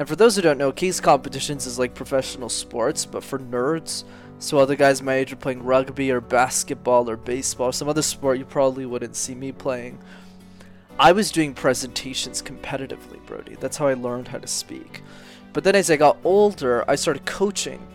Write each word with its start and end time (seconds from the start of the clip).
And 0.00 0.08
for 0.08 0.16
those 0.16 0.34
who 0.34 0.40
don't 0.40 0.56
know, 0.56 0.72
case 0.72 0.98
competitions 0.98 1.66
is 1.66 1.78
like 1.78 1.92
professional 1.92 2.48
sports, 2.48 3.04
but 3.04 3.22
for 3.22 3.38
nerds. 3.38 4.04
So 4.38 4.56
other 4.56 4.74
guys 4.74 5.02
my 5.02 5.12
age 5.12 5.30
are 5.30 5.36
playing 5.36 5.62
rugby 5.62 6.10
or 6.10 6.22
basketball 6.22 7.10
or 7.10 7.18
baseball 7.18 7.70
some 7.70 7.86
other 7.86 8.00
sport 8.00 8.38
you 8.38 8.46
probably 8.46 8.86
wouldn't 8.86 9.14
see 9.14 9.34
me 9.34 9.52
playing. 9.52 9.98
I 10.98 11.12
was 11.12 11.30
doing 11.30 11.52
presentations 11.52 12.40
competitively, 12.40 13.22
Brody. 13.26 13.56
That's 13.60 13.76
how 13.76 13.88
I 13.88 13.92
learned 13.92 14.28
how 14.28 14.38
to 14.38 14.46
speak. 14.46 15.02
But 15.52 15.64
then 15.64 15.74
as 15.74 15.90
I 15.90 15.98
got 15.98 16.16
older, 16.24 16.82
I 16.88 16.94
started 16.94 17.26
coaching 17.26 17.86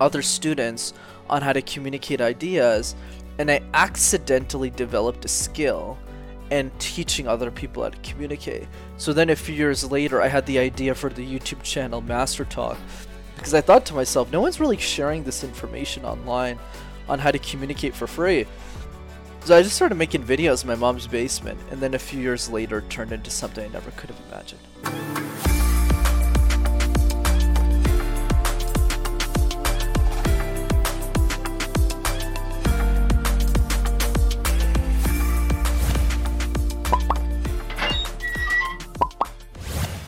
other 0.00 0.22
students 0.22 0.94
on 1.28 1.42
how 1.42 1.52
to 1.52 1.62
communicate 1.62 2.20
ideas, 2.20 2.94
and 3.38 3.50
I 3.50 3.60
accidentally 3.74 4.70
developed 4.70 5.24
a 5.24 5.28
skill 5.28 5.98
and 6.50 6.70
teaching 6.78 7.28
other 7.28 7.50
people 7.50 7.82
how 7.82 7.90
to 7.90 7.98
communicate. 7.98 8.66
So 8.96 9.12
then 9.12 9.30
a 9.30 9.36
few 9.36 9.54
years 9.54 9.90
later, 9.90 10.22
I 10.22 10.28
had 10.28 10.46
the 10.46 10.58
idea 10.58 10.94
for 10.94 11.10
the 11.10 11.26
YouTube 11.26 11.62
channel 11.62 12.00
Master 12.00 12.44
Talk 12.44 12.78
because 13.36 13.54
I 13.54 13.60
thought 13.60 13.86
to 13.86 13.94
myself, 13.94 14.32
no 14.32 14.40
one's 14.40 14.60
really 14.60 14.76
sharing 14.76 15.22
this 15.22 15.44
information 15.44 16.04
online 16.04 16.58
on 17.08 17.18
how 17.18 17.30
to 17.30 17.38
communicate 17.38 17.94
for 17.94 18.06
free. 18.06 18.46
So 19.44 19.56
I 19.56 19.62
just 19.62 19.76
started 19.76 19.94
making 19.94 20.24
videos 20.24 20.62
in 20.62 20.68
my 20.68 20.74
mom's 20.74 21.06
basement, 21.06 21.58
and 21.70 21.80
then 21.80 21.94
a 21.94 21.98
few 21.98 22.20
years 22.20 22.50
later, 22.50 22.82
turned 22.82 23.12
into 23.12 23.30
something 23.30 23.64
I 23.64 23.72
never 23.72 23.90
could 23.92 24.10
have 24.10 24.20
imagined. 24.28 25.27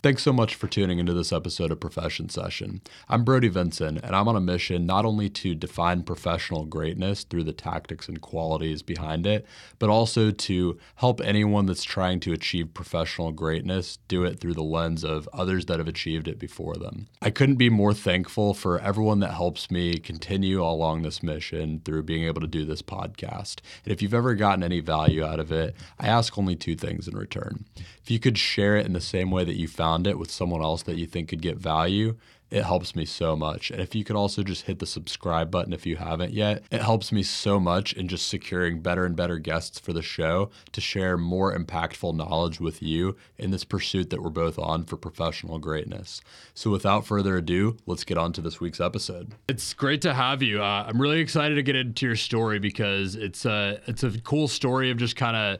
Thanks 0.03 0.23
so 0.23 0.33
much 0.33 0.55
for 0.55 0.65
tuning 0.65 0.97
into 0.97 1.13
this 1.13 1.31
episode 1.31 1.69
of 1.71 1.79
Profession 1.79 2.27
Session. 2.27 2.81
I'm 3.07 3.23
Brody 3.23 3.49
Vinson, 3.49 3.99
and 3.99 4.15
I'm 4.15 4.27
on 4.27 4.35
a 4.35 4.41
mission 4.41 4.87
not 4.87 5.05
only 5.05 5.29
to 5.29 5.53
define 5.53 6.01
professional 6.01 6.65
greatness 6.65 7.23
through 7.23 7.43
the 7.43 7.53
tactics 7.53 8.09
and 8.09 8.19
qualities 8.19 8.81
behind 8.81 9.27
it, 9.27 9.45
but 9.77 9.91
also 9.91 10.31
to 10.31 10.79
help 10.95 11.21
anyone 11.21 11.67
that's 11.67 11.83
trying 11.83 12.19
to 12.21 12.33
achieve 12.33 12.73
professional 12.73 13.31
greatness 13.31 13.99
do 14.07 14.23
it 14.23 14.39
through 14.39 14.55
the 14.55 14.63
lens 14.63 15.03
of 15.03 15.29
others 15.33 15.67
that 15.67 15.77
have 15.77 15.87
achieved 15.87 16.27
it 16.27 16.39
before 16.39 16.77
them. 16.77 17.07
I 17.21 17.29
couldn't 17.29 17.57
be 17.57 17.69
more 17.69 17.93
thankful 17.93 18.55
for 18.55 18.79
everyone 18.79 19.19
that 19.19 19.35
helps 19.35 19.69
me 19.69 19.99
continue 19.99 20.63
along 20.63 21.03
this 21.03 21.21
mission 21.21 21.79
through 21.85 22.01
being 22.01 22.23
able 22.23 22.41
to 22.41 22.47
do 22.47 22.65
this 22.65 22.81
podcast. 22.81 23.59
And 23.85 23.93
if 23.93 24.01
you've 24.01 24.15
ever 24.15 24.33
gotten 24.33 24.63
any 24.63 24.79
value 24.79 25.23
out 25.23 25.39
of 25.39 25.51
it, 25.51 25.75
I 25.99 26.07
ask 26.07 26.39
only 26.39 26.55
two 26.55 26.75
things 26.75 27.07
in 27.07 27.15
return. 27.15 27.65
If 28.03 28.09
you 28.09 28.19
could 28.19 28.37
share 28.37 28.77
it 28.77 28.85
in 28.85 28.93
the 28.93 29.01
same 29.01 29.31
way 29.31 29.43
that 29.43 29.57
you 29.57 29.67
found 29.67 30.07
it 30.07 30.17
with 30.17 30.31
someone 30.31 30.61
else 30.61 30.83
that 30.83 30.97
you 30.97 31.05
think 31.05 31.29
could 31.29 31.41
get 31.41 31.57
value, 31.57 32.17
it 32.51 32.65
helps 32.65 32.95
me 32.95 33.05
so 33.05 33.35
much. 33.35 33.71
And 33.71 33.79
if 33.79 33.95
you 33.95 34.03
could 34.03 34.17
also 34.17 34.43
just 34.43 34.65
hit 34.65 34.79
the 34.79 34.85
subscribe 34.85 35.49
button 35.49 35.71
if 35.71 35.85
you 35.85 35.95
haven't 35.95 36.33
yet, 36.33 36.63
it 36.69 36.81
helps 36.81 37.11
me 37.11 37.23
so 37.23 37.59
much 37.59 37.93
in 37.93 38.09
just 38.09 38.27
securing 38.27 38.81
better 38.81 39.05
and 39.05 39.15
better 39.15 39.39
guests 39.39 39.79
for 39.79 39.93
the 39.93 40.01
show 40.01 40.51
to 40.73 40.81
share 40.81 41.17
more 41.17 41.57
impactful 41.57 42.13
knowledge 42.13 42.59
with 42.59 42.83
you 42.83 43.15
in 43.37 43.51
this 43.51 43.63
pursuit 43.63 44.09
that 44.09 44.21
we're 44.21 44.29
both 44.29 44.59
on 44.59 44.83
for 44.83 44.97
professional 44.97 45.59
greatness. 45.59 46.21
So 46.53 46.69
without 46.69 47.05
further 47.05 47.37
ado, 47.37 47.77
let's 47.85 48.03
get 48.03 48.17
on 48.17 48.33
to 48.33 48.41
this 48.41 48.59
week's 48.59 48.81
episode. 48.81 49.31
It's 49.47 49.73
great 49.73 50.01
to 50.01 50.13
have 50.13 50.43
you. 50.43 50.61
Uh, 50.61 50.85
I'm 50.87 51.01
really 51.01 51.21
excited 51.21 51.55
to 51.55 51.63
get 51.63 51.77
into 51.77 52.05
your 52.05 52.17
story 52.17 52.59
because 52.59 53.15
it's 53.15 53.45
a 53.45 53.79
it's 53.87 54.03
a 54.03 54.11
cool 54.21 54.49
story 54.49 54.91
of 54.91 54.97
just 54.97 55.15
kind 55.15 55.37
of 55.37 55.59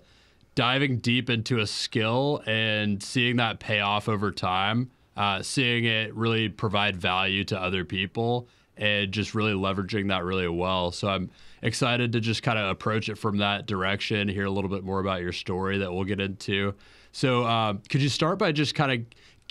diving 0.55 0.97
deep 0.97 1.29
into 1.29 1.59
a 1.59 1.67
skill 1.67 2.41
and 2.45 3.01
seeing 3.01 3.37
that 3.37 3.59
pay 3.59 3.79
off 3.79 4.09
over 4.09 4.31
time, 4.31 4.91
uh, 5.15 5.41
seeing 5.41 5.85
it 5.85 6.13
really 6.15 6.49
provide 6.49 6.97
value 6.97 7.43
to 7.45 7.59
other 7.59 7.85
people, 7.85 8.47
and 8.77 9.11
just 9.11 9.35
really 9.35 9.53
leveraging 9.53 10.07
that 10.09 10.23
really 10.23 10.47
well. 10.47 10.91
So 10.91 11.09
I'm 11.09 11.29
excited 11.61 12.11
to 12.13 12.19
just 12.19 12.43
kind 12.43 12.57
of 12.57 12.69
approach 12.69 13.09
it 13.09 13.17
from 13.17 13.37
that 13.37 13.67
direction, 13.67 14.27
hear 14.27 14.45
a 14.45 14.51
little 14.51 14.69
bit 14.69 14.83
more 14.83 14.99
about 14.99 15.21
your 15.21 15.33
story 15.33 15.77
that 15.79 15.93
we'll 15.93 16.05
get 16.05 16.19
into. 16.19 16.73
So, 17.11 17.43
uh, 17.43 17.73
could 17.89 18.01
you 18.01 18.09
start 18.09 18.39
by 18.39 18.53
just 18.53 18.73
kind 18.73 18.91
of 18.91 18.99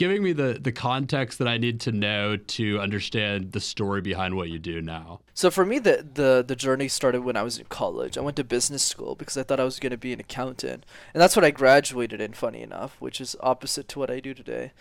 giving 0.00 0.22
me 0.22 0.32
the 0.32 0.58
the 0.58 0.72
context 0.72 1.38
that 1.38 1.46
I 1.46 1.58
need 1.58 1.78
to 1.80 1.92
know 1.92 2.38
to 2.38 2.80
understand 2.80 3.52
the 3.52 3.60
story 3.60 4.00
behind 4.00 4.34
what 4.34 4.48
you 4.48 4.58
do 4.58 4.80
now. 4.80 5.20
So 5.34 5.50
for 5.50 5.66
me, 5.66 5.78
the 5.78 6.08
the 6.14 6.42
the 6.46 6.56
journey 6.56 6.88
started 6.88 7.20
when 7.20 7.36
I 7.36 7.42
was 7.42 7.58
in 7.58 7.66
college. 7.66 8.16
I 8.16 8.22
went 8.22 8.38
to 8.38 8.44
business 8.44 8.82
school 8.82 9.14
because 9.14 9.36
I 9.36 9.42
thought 9.42 9.60
I 9.60 9.64
was 9.64 9.78
going 9.78 9.90
to 9.90 9.98
be 9.98 10.14
an 10.14 10.20
accountant, 10.20 10.86
and 11.12 11.20
that's 11.20 11.36
what 11.36 11.44
I 11.44 11.50
graduated 11.50 12.18
in. 12.18 12.32
Funny 12.32 12.62
enough, 12.62 12.96
which 12.98 13.20
is 13.20 13.36
opposite 13.40 13.88
to 13.88 13.98
what 13.98 14.10
I 14.10 14.20
do 14.20 14.32
today. 14.32 14.72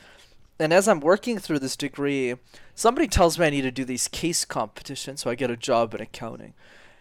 And 0.58 0.72
as 0.72 0.88
I'm 0.88 1.02
working 1.02 1.38
through 1.38 1.60
this 1.60 1.76
degree, 1.76 2.36
somebody 2.74 3.08
tells 3.08 3.38
me 3.38 3.46
I 3.46 3.50
need 3.50 3.62
to 3.64 3.72
do 3.72 3.84
these 3.84 4.08
case 4.08 4.46
competitions, 4.46 5.22
so 5.22 5.30
I 5.30 5.36
get 5.36 5.52
a 5.52 5.58
job 5.58 5.94
in 5.94 6.00
accounting. 6.00 6.54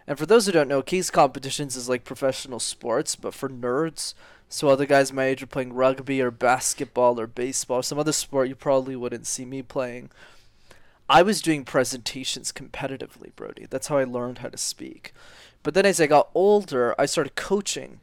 And 0.09 0.19
for 0.19 0.27
those 0.27 0.47
who 0.47 0.53
don't 0.53 0.69
know, 0.69 0.83
case 0.83 1.11
competitions 1.11 1.77
is 1.77 1.89
like 1.89 2.03
professional 2.03 2.59
sports, 2.59 3.15
but 3.15 3.35
for 3.35 3.49
nerds. 3.49 4.15
So 4.49 4.69
other 4.69 4.87
guys 4.87 5.13
my 5.13 5.25
age 5.25 5.43
are 5.43 5.47
playing 5.47 5.75
rugby 5.75 6.23
or 6.23 6.31
basketball 6.31 7.21
or 7.21 7.27
baseball, 7.27 7.81
or 7.81 7.83
some 7.83 7.99
other 7.99 8.13
sport 8.13 8.49
you 8.49 8.55
probably 8.55 8.97
wouldn't 8.97 9.27
see 9.27 9.45
me 9.45 9.63
playing. 9.63 10.11
I 11.09 11.23
was 11.23 11.43
doing 11.43 11.65
presentations 11.65 12.53
competitively, 12.53 13.35
Brody. 13.35 13.67
That's 13.69 13.89
how 13.89 13.99
I 13.99 14.05
learned 14.05 14.39
how 14.39 14.49
to 14.49 14.59
speak. 14.59 15.13
But 15.63 15.75
then 15.75 15.87
as 15.87 16.01
I 16.01 16.07
got 16.07 16.31
older, 16.35 16.95
I 16.99 17.07
started 17.07 17.35
coaching 17.35 18.01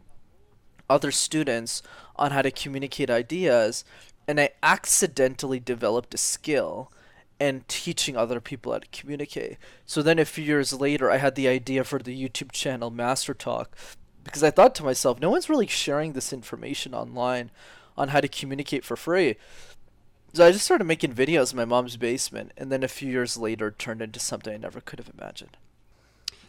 other 0.90 1.12
students 1.12 1.82
on 2.16 2.32
how 2.32 2.42
to 2.42 2.52
communicate 2.52 3.10
ideas, 3.10 3.84
and 4.28 4.40
I 4.40 4.52
accidentally 4.62 5.60
developed 5.60 6.14
a 6.14 6.18
skill 6.18 6.92
and 7.40 7.68
teaching 7.68 8.16
other 8.16 8.40
people 8.40 8.72
how 8.72 8.80
to 8.80 8.88
communicate. 8.92 9.58
So 9.86 10.02
then 10.02 10.20
a 10.20 10.26
few 10.26 10.44
years 10.44 10.74
later, 10.74 11.12
I 11.12 11.18
had 11.18 11.36
the 11.36 11.48
idea 11.48 11.84
for 11.84 12.00
the 12.00 12.18
YouTube 12.18 12.52
channel 12.52 12.92
Master 12.92 13.34
Talk 13.34 13.76
because 14.26 14.44
I 14.44 14.52
thought 14.52 14.76
to 14.76 14.84
myself, 14.84 15.22
no 15.22 15.30
one's 15.30 15.50
really 15.50 15.68
sharing 15.68 16.12
this 16.12 16.34
information 16.34 16.94
online 16.94 17.52
on 17.98 18.10
how 18.10 18.20
to 18.20 18.28
communicate 18.28 18.84
for 18.84 18.98
free. 18.98 19.38
So 20.34 20.46
I 20.46 20.52
just 20.52 20.66
started 20.66 20.84
making 20.84 21.14
videos 21.14 21.54
in 21.54 21.58
my 21.58 21.64
mom's 21.64 21.96
basement, 21.96 22.52
and 22.58 22.70
then 22.70 22.84
a 22.84 22.90
few 22.90 23.10
years 23.10 23.38
later, 23.38 23.72
turned 23.72 24.02
into 24.02 24.20
something 24.20 24.54
I 24.54 24.58
never 24.58 24.82
could 24.82 25.00
have 25.00 25.10
imagined. 25.18 25.56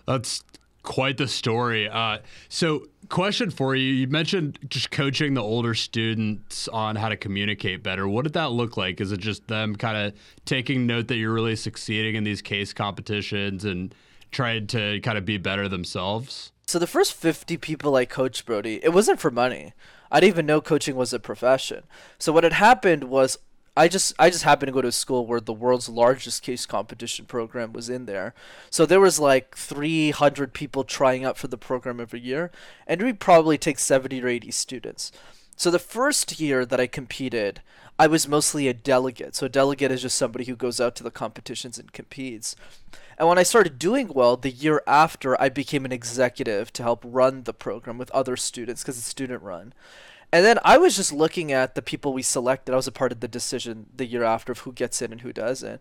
That's 0.06 0.42
quite 0.82 1.18
the 1.18 1.28
story. 1.28 1.88
Uh, 1.88 2.18
so, 2.48 2.86
question 3.08 3.50
for 3.50 3.76
you: 3.76 3.92
You 3.92 4.08
mentioned 4.08 4.58
just 4.68 4.90
coaching 4.90 5.34
the 5.34 5.42
older 5.42 5.74
students 5.74 6.66
on 6.68 6.96
how 6.96 7.08
to 7.10 7.16
communicate 7.16 7.84
better. 7.84 8.08
What 8.08 8.24
did 8.24 8.32
that 8.32 8.50
look 8.50 8.76
like? 8.76 9.00
Is 9.00 9.12
it 9.12 9.20
just 9.20 9.46
them 9.46 9.76
kind 9.76 9.96
of 9.96 10.14
taking 10.46 10.86
note 10.86 11.06
that 11.06 11.16
you're 11.16 11.32
really 11.32 11.56
succeeding 11.56 12.16
in 12.16 12.24
these 12.24 12.42
case 12.42 12.72
competitions 12.72 13.64
and 13.64 13.94
trying 14.32 14.66
to 14.68 15.00
kind 15.02 15.16
of 15.16 15.24
be 15.24 15.38
better 15.38 15.68
themselves? 15.68 16.50
So 16.68 16.80
the 16.80 16.88
first 16.88 17.14
50 17.14 17.58
people 17.58 17.94
I 17.94 18.06
coached, 18.06 18.44
Brody, 18.44 18.80
it 18.82 18.92
wasn't 18.92 19.20
for 19.20 19.30
money. 19.30 19.72
I 20.10 20.18
didn't 20.18 20.34
even 20.34 20.46
know 20.46 20.60
coaching 20.60 20.96
was 20.96 21.12
a 21.12 21.20
profession. 21.20 21.84
So 22.18 22.32
what 22.32 22.42
had 22.42 22.54
happened 22.54 23.04
was 23.04 23.38
I 23.76 23.86
just 23.86 24.14
I 24.18 24.30
just 24.30 24.42
happened 24.42 24.66
to 24.66 24.72
go 24.72 24.82
to 24.82 24.88
a 24.88 24.92
school 24.92 25.26
where 25.26 25.38
the 25.38 25.52
world's 25.52 25.88
largest 25.88 26.42
case 26.42 26.66
competition 26.66 27.24
program 27.26 27.72
was 27.72 27.88
in 27.88 28.06
there. 28.06 28.34
So 28.68 28.84
there 28.84 28.98
was 28.98 29.20
like 29.20 29.56
300 29.56 30.52
people 30.52 30.82
trying 30.82 31.24
out 31.24 31.38
for 31.38 31.46
the 31.46 31.56
program 31.56 32.00
every 32.00 32.18
year, 32.18 32.50
and 32.84 33.00
we 33.00 33.12
probably 33.12 33.58
take 33.58 33.78
70 33.78 34.20
or 34.20 34.26
80 34.26 34.50
students. 34.50 35.12
So 35.54 35.70
the 35.70 35.78
first 35.78 36.40
year 36.40 36.66
that 36.66 36.80
I 36.80 36.88
competed, 36.88 37.60
I 37.96 38.08
was 38.08 38.26
mostly 38.26 38.66
a 38.66 38.74
delegate. 38.74 39.36
So 39.36 39.46
a 39.46 39.48
delegate 39.48 39.92
is 39.92 40.02
just 40.02 40.18
somebody 40.18 40.46
who 40.46 40.56
goes 40.56 40.80
out 40.80 40.96
to 40.96 41.04
the 41.04 41.12
competitions 41.12 41.78
and 41.78 41.92
competes. 41.92 42.56
And 43.18 43.28
when 43.28 43.38
I 43.38 43.44
started 43.44 43.78
doing 43.78 44.08
well, 44.08 44.36
the 44.36 44.50
year 44.50 44.82
after, 44.86 45.40
I 45.40 45.48
became 45.48 45.84
an 45.84 45.92
executive 45.92 46.72
to 46.74 46.82
help 46.82 47.02
run 47.04 47.44
the 47.44 47.54
program 47.54 47.98
with 47.98 48.10
other 48.10 48.36
students 48.36 48.82
because 48.82 48.98
it's 48.98 49.06
student 49.06 49.42
run. 49.42 49.72
And 50.32 50.44
then 50.44 50.58
I 50.64 50.76
was 50.76 50.96
just 50.96 51.12
looking 51.12 51.52
at 51.52 51.74
the 51.74 51.82
people 51.82 52.12
we 52.12 52.22
selected. 52.22 52.72
I 52.72 52.76
was 52.76 52.86
a 52.86 52.92
part 52.92 53.12
of 53.12 53.20
the 53.20 53.28
decision 53.28 53.86
the 53.96 54.06
year 54.06 54.24
after 54.24 54.52
of 54.52 54.60
who 54.60 54.72
gets 54.72 55.00
in 55.00 55.12
and 55.12 55.20
who 55.22 55.32
doesn't. 55.32 55.80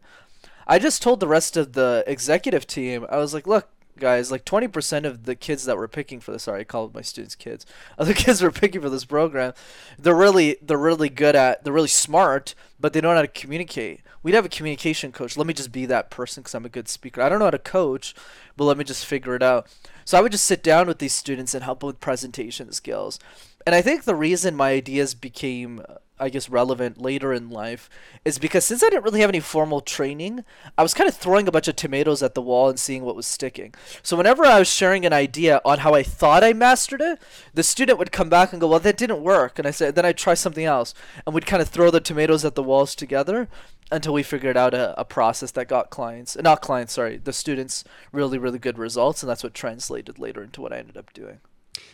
I 0.68 0.80
just 0.80 1.02
told 1.02 1.20
the 1.20 1.28
rest 1.28 1.58
of 1.58 1.74
the 1.74 2.04
executive 2.08 2.66
team, 2.66 3.06
I 3.10 3.18
was 3.18 3.34
like, 3.34 3.48
look, 3.48 3.70
guys, 3.98 4.32
like 4.32 4.46
20% 4.46 5.06
of 5.06 5.26
the 5.26 5.36
kids 5.36 5.66
that 5.66 5.78
were 5.78 5.88
picking 5.88 6.20
for 6.20 6.32
this, 6.32 6.44
sorry, 6.44 6.62
I 6.62 6.64
call 6.64 6.92
my 6.94 7.02
students 7.02 7.36
kids. 7.36 7.66
Other 7.98 8.14
kids 8.14 8.42
were 8.42 8.52
picking 8.52 8.82
for 8.82 8.90
this 8.90 9.06
program. 9.06 9.54
They're 9.98 10.16
really, 10.16 10.58
they're 10.62 10.78
really 10.78 11.10
good 11.10 11.36
at, 11.36 11.64
they're 11.64 11.74
really 11.74 11.88
smart, 11.88 12.56
but 12.80 12.94
they 12.94 13.02
don't 13.02 13.12
know 13.12 13.18
how 13.18 13.22
to 13.22 13.28
communicate. 13.28 14.02
We'd 14.24 14.36
have 14.36 14.46
a 14.46 14.50
communication 14.50 15.12
coach. 15.12 15.38
Let 15.38 15.48
me 15.48 15.54
just 15.54 15.72
be 15.72 15.86
that 15.86 16.10
person 16.10 16.42
because 16.42 16.56
I'm 16.56 16.66
a 16.66 16.70
good 16.70 16.88
speaker. 16.88 17.22
I 17.22 17.30
don't 17.30 17.40
know 17.40 17.46
how 17.46 17.52
to 17.52 17.60
coach, 17.60 18.16
but 18.58 18.66
let 18.66 18.78
me 18.78 18.84
just 18.84 19.06
figure 19.06 19.36
it 19.36 19.44
out. 19.44 19.68
So 20.04 20.18
I 20.18 20.22
would 20.22 20.32
just 20.32 20.46
sit 20.46 20.64
down 20.64 20.88
with 20.88 21.00
these 21.00 21.14
students 21.14 21.54
and 21.54 21.64
help 21.64 21.84
with 21.84 22.00
presentation 22.00 22.72
skills. 22.72 23.20
And 23.66 23.74
I 23.74 23.82
think 23.82 24.04
the 24.04 24.16
reason 24.16 24.56
my 24.56 24.72
ideas 24.72 25.16
became 25.16 25.82
uh, 25.88 25.96
I 26.18 26.30
guess 26.30 26.50
relevant 26.50 27.02
later 27.02 27.34
in 27.34 27.50
life 27.50 27.90
is 28.24 28.40
because 28.40 28.64
since 28.64 28.82
I 28.82 28.90
didn't 28.90 29.04
really 29.04 29.20
have 29.20 29.30
any 29.30 29.42
formal 29.42 29.82
training, 29.82 30.46
I 30.78 30.84
was 30.84 30.94
kind 30.94 31.10
of 31.10 31.16
throwing 31.16 31.48
a 31.48 31.52
bunch 31.52 31.68
of 31.68 31.76
tomatoes 31.76 32.24
at 32.24 32.36
the 32.36 32.42
wall 32.42 32.70
and 32.70 32.80
seeing 32.80 33.04
what 33.04 33.18
was 33.18 33.26
sticking. 33.26 33.74
So 34.02 34.16
whenever 34.16 34.46
I 34.46 34.60
was 34.60 34.70
sharing 34.70 35.06
an 35.06 35.12
idea 35.12 35.62
on 35.66 35.80
how 35.80 35.94
I 35.94 36.04
thought 36.04 36.44
I 36.44 36.54
mastered 36.54 37.02
it, 37.02 37.20
the 37.54 37.64
student 37.64 38.00
would 38.00 38.14
come 38.14 38.30
back 38.30 38.54
and 38.54 38.62
go, 38.62 38.68
"Well, 38.68 38.80
that 38.80 38.98
didn't 38.98 39.24
work." 39.24 39.60
And 39.60 39.68
I 39.68 39.72
said, 39.72 39.96
"Then 39.96 40.06
I'd 40.06 40.18
try 40.18 40.36
something 40.36 40.66
else." 40.66 40.94
And 41.26 41.36
we'd 41.36 41.46
kind 41.46 41.62
of 41.62 41.68
throw 41.68 41.92
the 41.92 42.00
tomatoes 42.00 42.46
at 42.46 42.56
the 42.56 42.64
walls 42.64 42.96
together 42.96 43.50
until 43.92 44.14
we 44.14 44.24
figured 44.24 44.58
out 44.58 44.74
a, 44.74 45.00
a 45.00 45.06
process 45.06 45.52
that 45.52 45.68
got 45.68 45.90
clients, 45.90 46.38
not 46.38 46.62
clients, 46.62 46.94
sorry, 46.94 47.18
the 47.18 47.34
students 47.34 47.84
really 48.12 48.38
really 48.38 48.60
good 48.60 48.78
results, 48.78 49.22
and 49.22 49.30
that's 49.30 49.44
what 49.44 49.54
translated 49.54 50.18
later 50.18 50.44
into 50.44 50.62
what 50.62 50.72
I 50.72 50.78
ended 50.78 50.98
up 50.98 51.12
doing. 51.14 51.40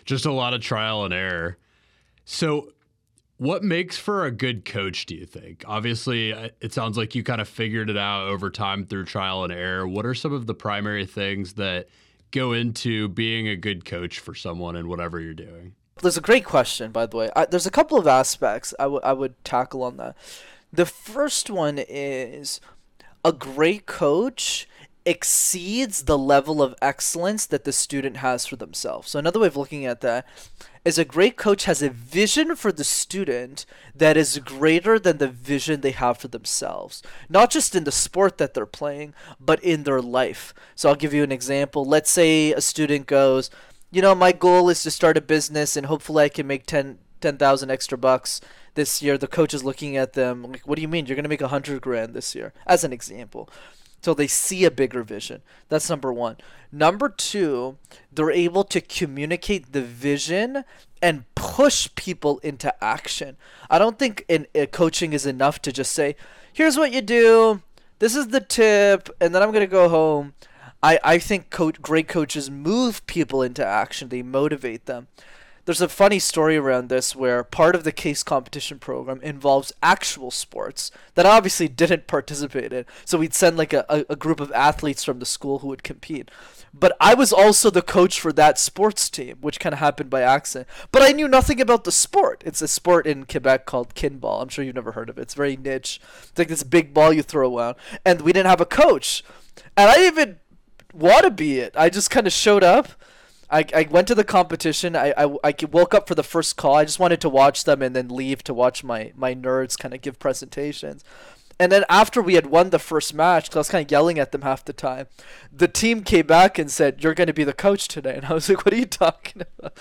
Just 0.05 0.25
a 0.25 0.31
lot 0.31 0.53
of 0.53 0.61
trial 0.61 1.03
and 1.03 1.13
error. 1.13 1.57
So 2.23 2.71
what 3.41 3.63
makes 3.63 3.97
for 3.97 4.23
a 4.23 4.29
good 4.29 4.65
coach, 4.65 5.07
do 5.07 5.15
you 5.15 5.25
think? 5.25 5.63
Obviously, 5.65 6.31
uh, 6.31 6.49
it 6.59 6.73
sounds 6.73 6.95
like 6.95 7.15
you 7.15 7.23
kind 7.23 7.41
of 7.41 7.49
figured 7.49 7.89
it 7.89 7.97
out 7.97 8.27
over 8.27 8.51
time 8.51 8.85
through 8.85 9.05
trial 9.05 9.43
and 9.43 9.51
error. 9.51 9.87
What 9.87 10.05
are 10.05 10.13
some 10.13 10.31
of 10.31 10.45
the 10.45 10.53
primary 10.53 11.07
things 11.07 11.53
that 11.53 11.87
go 12.29 12.53
into 12.53 13.07
being 13.07 13.47
a 13.47 13.55
good 13.55 13.83
coach 13.83 14.19
for 14.19 14.35
someone 14.35 14.75
in 14.75 14.87
whatever 14.87 15.19
you're 15.19 15.33
doing? 15.33 15.73
There's 16.03 16.17
a 16.17 16.21
great 16.21 16.45
question, 16.45 16.91
by 16.91 17.07
the 17.07 17.17
way. 17.17 17.31
I, 17.35 17.47
there's 17.47 17.65
a 17.65 17.71
couple 17.71 17.97
of 17.97 18.05
aspects 18.05 18.75
I, 18.77 18.83
w- 18.83 19.01
I 19.03 19.13
would 19.13 19.43
tackle 19.43 19.81
on 19.81 19.97
that. 19.97 20.15
The 20.71 20.85
first 20.85 21.49
one 21.49 21.79
is 21.79 22.61
a 23.25 23.33
great 23.33 23.87
coach 23.87 24.67
exceeds 25.05 26.03
the 26.03 26.17
level 26.17 26.61
of 26.61 26.75
excellence 26.81 27.45
that 27.47 27.63
the 27.63 27.71
student 27.71 28.17
has 28.17 28.45
for 28.45 28.55
themselves. 28.55 29.09
So 29.09 29.19
another 29.19 29.39
way 29.39 29.47
of 29.47 29.57
looking 29.57 29.85
at 29.85 30.01
that 30.01 30.27
is 30.85 30.97
a 30.97 31.05
great 31.05 31.37
coach 31.37 31.65
has 31.65 31.81
a 31.81 31.89
vision 31.89 32.55
for 32.55 32.71
the 32.71 32.83
student 32.83 33.65
that 33.95 34.17
is 34.17 34.39
greater 34.39 34.99
than 34.99 35.17
the 35.17 35.27
vision 35.27 35.81
they 35.81 35.91
have 35.91 36.17
for 36.17 36.27
themselves. 36.27 37.01
Not 37.29 37.51
just 37.51 37.75
in 37.75 37.83
the 37.83 37.91
sport 37.91 38.37
that 38.37 38.53
they're 38.53 38.65
playing, 38.65 39.13
but 39.39 39.63
in 39.63 39.83
their 39.83 40.01
life. 40.01 40.53
So 40.75 40.89
I'll 40.89 40.95
give 40.95 41.13
you 41.13 41.23
an 41.23 41.31
example. 41.31 41.85
Let's 41.85 42.11
say 42.11 42.51
a 42.51 42.61
student 42.61 43.07
goes, 43.07 43.49
you 43.91 44.01
know, 44.01 44.15
my 44.15 44.31
goal 44.31 44.69
is 44.69 44.83
to 44.83 44.91
start 44.91 45.17
a 45.17 45.21
business 45.21 45.75
and 45.75 45.87
hopefully 45.87 46.25
I 46.25 46.29
can 46.29 46.47
make 46.47 46.65
10 46.65 46.99
10,000 47.21 47.69
extra 47.69 47.99
bucks 47.99 48.41
this 48.73 48.99
year. 48.99 49.15
The 49.15 49.27
coach 49.27 49.53
is 49.53 49.63
looking 49.63 49.95
at 49.95 50.13
them 50.13 50.41
like, 50.41 50.67
what 50.67 50.77
do 50.77 50.81
you 50.81 50.87
mean? 50.87 51.05
You're 51.05 51.15
going 51.15 51.23
to 51.23 51.29
make 51.29 51.41
a 51.41 51.45
100 51.45 51.79
grand 51.79 52.15
this 52.15 52.33
year, 52.33 52.51
as 52.65 52.83
an 52.83 52.91
example 52.91 53.47
so 54.01 54.13
they 54.13 54.27
see 54.27 54.65
a 54.65 54.71
bigger 54.71 55.03
vision. 55.03 55.41
That's 55.69 55.89
number 55.89 56.11
one. 56.11 56.37
Number 56.71 57.09
two, 57.09 57.77
they're 58.11 58.31
able 58.31 58.63
to 58.65 58.81
communicate 58.81 59.71
the 59.71 59.81
vision 59.81 60.63
and 61.01 61.25
push 61.35 61.89
people 61.95 62.39
into 62.39 62.73
action. 62.83 63.37
I 63.69 63.77
don't 63.77 63.99
think 63.99 64.25
in, 64.27 64.47
in 64.53 64.67
coaching 64.67 65.13
is 65.13 65.25
enough 65.25 65.61
to 65.63 65.71
just 65.71 65.91
say, 65.91 66.15
"Here's 66.51 66.77
what 66.77 66.91
you 66.91 67.01
do. 67.01 67.61
This 67.99 68.15
is 68.15 68.29
the 68.29 68.41
tip," 68.41 69.09
and 69.19 69.33
then 69.33 69.43
I'm 69.43 69.51
gonna 69.51 69.67
go 69.67 69.89
home. 69.89 70.33
I 70.81 70.99
I 71.03 71.17
think 71.19 71.49
co- 71.49 71.71
great 71.71 72.07
coaches 72.07 72.49
move 72.49 73.05
people 73.05 73.43
into 73.43 73.65
action. 73.65 74.09
They 74.09 74.23
motivate 74.23 74.85
them 74.85 75.07
there's 75.65 75.81
a 75.81 75.89
funny 75.89 76.19
story 76.19 76.57
around 76.57 76.89
this 76.89 77.15
where 77.15 77.43
part 77.43 77.75
of 77.75 77.83
the 77.83 77.91
case 77.91 78.23
competition 78.23 78.79
program 78.79 79.21
involves 79.21 79.71
actual 79.83 80.31
sports 80.31 80.91
that 81.15 81.25
I 81.25 81.37
obviously 81.37 81.67
didn't 81.67 82.07
participate 82.07 82.73
in. 82.73 82.85
So 83.05 83.17
we'd 83.17 83.33
send 83.33 83.57
like 83.57 83.73
a, 83.73 83.85
a, 84.09 84.15
group 84.15 84.39
of 84.39 84.51
athletes 84.53 85.03
from 85.03 85.19
the 85.19 85.25
school 85.25 85.59
who 85.59 85.67
would 85.67 85.83
compete. 85.83 86.31
But 86.73 86.95
I 86.99 87.13
was 87.13 87.33
also 87.33 87.69
the 87.69 87.81
coach 87.81 88.19
for 88.19 88.31
that 88.33 88.57
sports 88.57 89.09
team, 89.09 89.37
which 89.41 89.59
kind 89.59 89.73
of 89.73 89.79
happened 89.79 90.09
by 90.09 90.21
accident. 90.21 90.67
But 90.91 91.01
I 91.01 91.11
knew 91.11 91.27
nothing 91.27 91.59
about 91.59 91.83
the 91.83 91.91
sport. 91.91 92.43
It's 92.45 92.61
a 92.61 92.67
sport 92.67 93.05
in 93.05 93.25
Quebec 93.25 93.65
called 93.65 93.93
kinball. 93.93 94.41
I'm 94.41 94.49
sure 94.49 94.63
you've 94.63 94.75
never 94.75 94.93
heard 94.93 95.09
of 95.09 95.17
it. 95.17 95.21
It's 95.21 95.33
very 95.33 95.57
niche. 95.57 95.99
It's 96.23 96.39
like 96.39 96.47
this 96.47 96.63
big 96.63 96.93
ball 96.93 97.11
you 97.11 97.23
throw 97.23 97.57
around. 97.57 97.75
And 98.05 98.21
we 98.21 98.33
didn't 98.33 98.49
have 98.49 98.61
a 98.61 98.65
coach. 98.65 99.23
And 99.75 99.89
I 99.89 99.95
didn't 99.95 100.19
even 100.19 100.39
want 100.93 101.25
to 101.25 101.31
be 101.31 101.59
it. 101.59 101.75
I 101.75 101.89
just 101.89 102.09
kind 102.09 102.25
of 102.25 102.33
showed 102.33 102.63
up 102.63 102.89
I, 103.51 103.65
I 103.75 103.87
went 103.91 104.07
to 104.07 104.15
the 104.15 104.23
competition. 104.23 104.95
I, 104.95 105.13
I, 105.17 105.35
I 105.43 105.53
woke 105.69 105.93
up 105.93 106.07
for 106.07 106.15
the 106.15 106.23
first 106.23 106.55
call. 106.55 106.75
I 106.75 106.85
just 106.85 106.99
wanted 106.99 107.19
to 107.21 107.29
watch 107.29 107.65
them 107.65 107.81
and 107.81 107.95
then 107.95 108.07
leave 108.07 108.43
to 108.45 108.53
watch 108.53 108.83
my, 108.83 109.11
my 109.15 109.35
nerds 109.35 109.77
kind 109.77 109.93
of 109.93 110.01
give 110.01 110.19
presentations. 110.19 111.03
And 111.59 111.71
then 111.71 111.83
after 111.89 112.21
we 112.21 112.35
had 112.35 112.47
won 112.47 112.71
the 112.71 112.79
first 112.79 113.13
match, 113.13 113.45
because 113.45 113.55
I 113.55 113.59
was 113.59 113.69
kind 113.69 113.85
of 113.85 113.91
yelling 113.91 114.17
at 114.17 114.31
them 114.31 114.41
half 114.41 114.65
the 114.65 114.73
time, 114.73 115.05
the 115.51 115.67
team 115.67 116.01
came 116.01 116.25
back 116.25 116.57
and 116.57 116.71
said, 116.71 117.03
"You're 117.03 117.13
going 117.13 117.27
to 117.27 117.33
be 117.33 117.43
the 117.43 117.53
coach 117.53 117.87
today." 117.87 118.15
And 118.15 118.25
I 118.25 118.33
was 118.33 118.49
like, 118.49 118.65
"What 118.65 118.73
are 118.73 118.77
you 118.77 118.87
talking 118.87 119.43
about?" 119.59 119.77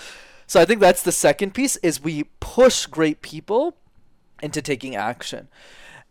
So 0.46 0.60
I 0.60 0.66
think 0.66 0.80
that's 0.80 1.02
the 1.02 1.10
second 1.10 1.54
piece: 1.54 1.76
is 1.76 2.02
we 2.02 2.24
push 2.38 2.84
great 2.84 3.22
people 3.22 3.78
into 4.42 4.60
taking 4.60 4.94
action. 4.94 5.48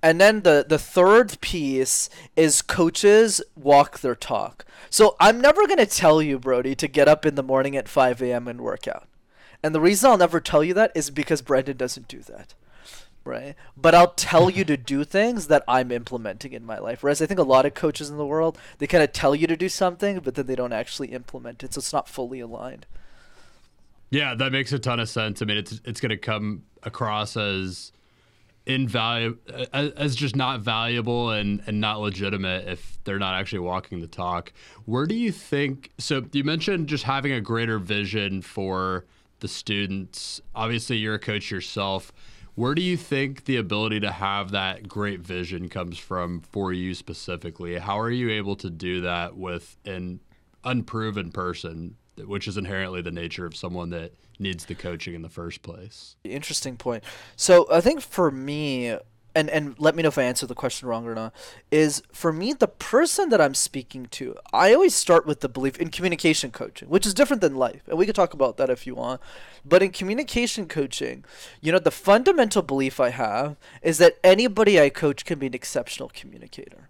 And 0.01 0.19
then 0.19 0.41
the, 0.41 0.65
the 0.67 0.79
third 0.79 1.39
piece 1.41 2.09
is 2.35 2.61
coaches 2.61 3.41
walk 3.55 3.99
their 3.99 4.15
talk. 4.15 4.65
So 4.89 5.15
I'm 5.19 5.41
never 5.41 5.67
going 5.67 5.79
to 5.79 5.85
tell 5.85 6.21
you, 6.21 6.39
Brody, 6.39 6.73
to 6.75 6.87
get 6.87 7.07
up 7.07 7.25
in 7.25 7.35
the 7.35 7.43
morning 7.43 7.75
at 7.75 7.89
5 7.89 8.21
a.m. 8.21 8.47
and 8.47 8.61
work 8.61 8.87
out. 8.87 9.07
And 9.61 9.75
the 9.75 9.81
reason 9.81 10.09
I'll 10.09 10.17
never 10.17 10.39
tell 10.39 10.63
you 10.63 10.73
that 10.75 10.91
is 10.95 11.09
because 11.09 11.41
Brenden 11.41 11.77
doesn't 11.77 12.07
do 12.07 12.21
that. 12.21 12.53
Right? 13.25 13.55
But 13.75 13.93
I'll 13.93 14.13
tell 14.13 14.49
you 14.49 14.63
to 14.65 14.77
do 14.77 15.03
things 15.03 15.47
that 15.47 15.63
I'm 15.67 15.91
implementing 15.91 16.53
in 16.53 16.65
my 16.65 16.79
life. 16.79 17.03
Whereas 17.03 17.21
I 17.21 17.25
think 17.25 17.39
a 17.39 17.43
lot 17.43 17.65
of 17.65 17.73
coaches 17.73 18.09
in 18.09 18.17
the 18.17 18.25
world, 18.25 18.57
they 18.77 18.87
kind 18.87 19.03
of 19.03 19.11
tell 19.11 19.35
you 19.35 19.45
to 19.47 19.57
do 19.57 19.69
something, 19.69 20.19
but 20.19 20.35
then 20.35 20.47
they 20.47 20.55
don't 20.55 20.73
actually 20.73 21.09
implement 21.09 21.63
it. 21.63 21.73
So 21.73 21.79
it's 21.79 21.93
not 21.93 22.07
fully 22.07 22.39
aligned. 22.39 22.85
Yeah, 24.09 24.33
that 24.35 24.51
makes 24.51 24.71
a 24.71 24.79
ton 24.79 24.99
of 24.99 25.09
sense. 25.09 25.41
I 25.41 25.45
mean, 25.45 25.57
it's 25.57 25.81
it's 25.85 25.99
going 25.99 26.09
to 26.09 26.17
come 26.17 26.63
across 26.81 27.37
as 27.37 27.91
invaluable 28.69 29.39
as, 29.73 30.15
just 30.15 30.35
not 30.35 30.61
valuable 30.61 31.31
and 31.31 31.61
and 31.65 31.81
not 31.81 31.99
legitimate 31.99 32.67
if 32.67 32.99
they're 33.03 33.19
not 33.19 33.33
actually 33.33 33.59
walking 33.59 33.99
the 33.99 34.07
talk. 34.07 34.53
Where 34.85 35.07
do 35.07 35.15
you 35.15 35.31
think? 35.31 35.91
So 35.97 36.23
you 36.31 36.43
mentioned 36.43 36.87
just 36.87 37.03
having 37.03 37.31
a 37.31 37.41
greater 37.41 37.79
vision 37.79 38.43
for 38.43 39.05
the 39.39 39.47
students. 39.47 40.39
Obviously, 40.53 40.97
you're 40.97 41.15
a 41.15 41.19
coach 41.19 41.49
yourself. 41.49 42.13
Where 42.53 42.75
do 42.75 42.81
you 42.81 42.95
think 42.95 43.45
the 43.45 43.55
ability 43.55 44.01
to 44.01 44.11
have 44.11 44.51
that 44.51 44.87
great 44.87 45.21
vision 45.21 45.67
comes 45.67 45.97
from 45.97 46.41
for 46.41 46.71
you 46.71 46.93
specifically? 46.93 47.77
How 47.77 47.99
are 47.99 48.11
you 48.11 48.29
able 48.29 48.55
to 48.57 48.69
do 48.69 49.01
that 49.01 49.35
with 49.35 49.77
an 49.85 50.19
unproven 50.63 51.31
person, 51.31 51.95
which 52.17 52.47
is 52.47 52.57
inherently 52.57 53.01
the 53.01 53.11
nature 53.11 53.45
of 53.45 53.55
someone 53.55 53.89
that 53.91 54.11
needs 54.39 54.65
the 54.65 54.75
coaching 54.75 55.13
in 55.13 55.21
the 55.21 55.29
first 55.29 55.61
place. 55.61 56.15
Interesting 56.23 56.77
point. 56.77 57.03
So 57.35 57.67
I 57.71 57.81
think 57.81 58.01
for 58.01 58.31
me, 58.31 58.95
and 59.35 59.49
and 59.49 59.75
let 59.79 59.95
me 59.95 60.03
know 60.03 60.09
if 60.09 60.17
I 60.17 60.23
answer 60.23 60.47
the 60.47 60.55
question 60.55 60.87
wrong 60.87 61.05
or 61.05 61.13
not. 61.13 61.33
Is 61.71 62.01
for 62.11 62.33
me 62.33 62.53
the 62.53 62.67
person 62.67 63.29
that 63.29 63.41
I'm 63.41 63.53
speaking 63.53 64.07
to. 64.07 64.35
I 64.51 64.73
always 64.73 64.95
start 64.95 65.25
with 65.25 65.41
the 65.41 65.49
belief 65.49 65.77
in 65.77 65.89
communication 65.89 66.51
coaching, 66.51 66.89
which 66.89 67.05
is 67.05 67.13
different 67.13 67.41
than 67.41 67.55
life, 67.55 67.83
and 67.87 67.97
we 67.97 68.05
could 68.05 68.15
talk 68.15 68.33
about 68.33 68.57
that 68.57 68.69
if 68.69 68.87
you 68.87 68.95
want. 68.95 69.21
But 69.65 69.83
in 69.83 69.91
communication 69.91 70.67
coaching, 70.67 71.25
you 71.61 71.71
know, 71.71 71.79
the 71.79 71.91
fundamental 71.91 72.61
belief 72.61 72.99
I 72.99 73.09
have 73.09 73.57
is 73.81 73.97
that 73.99 74.17
anybody 74.23 74.79
I 74.79 74.89
coach 74.89 75.25
can 75.25 75.39
be 75.39 75.47
an 75.47 75.53
exceptional 75.53 76.09
communicator. 76.13 76.89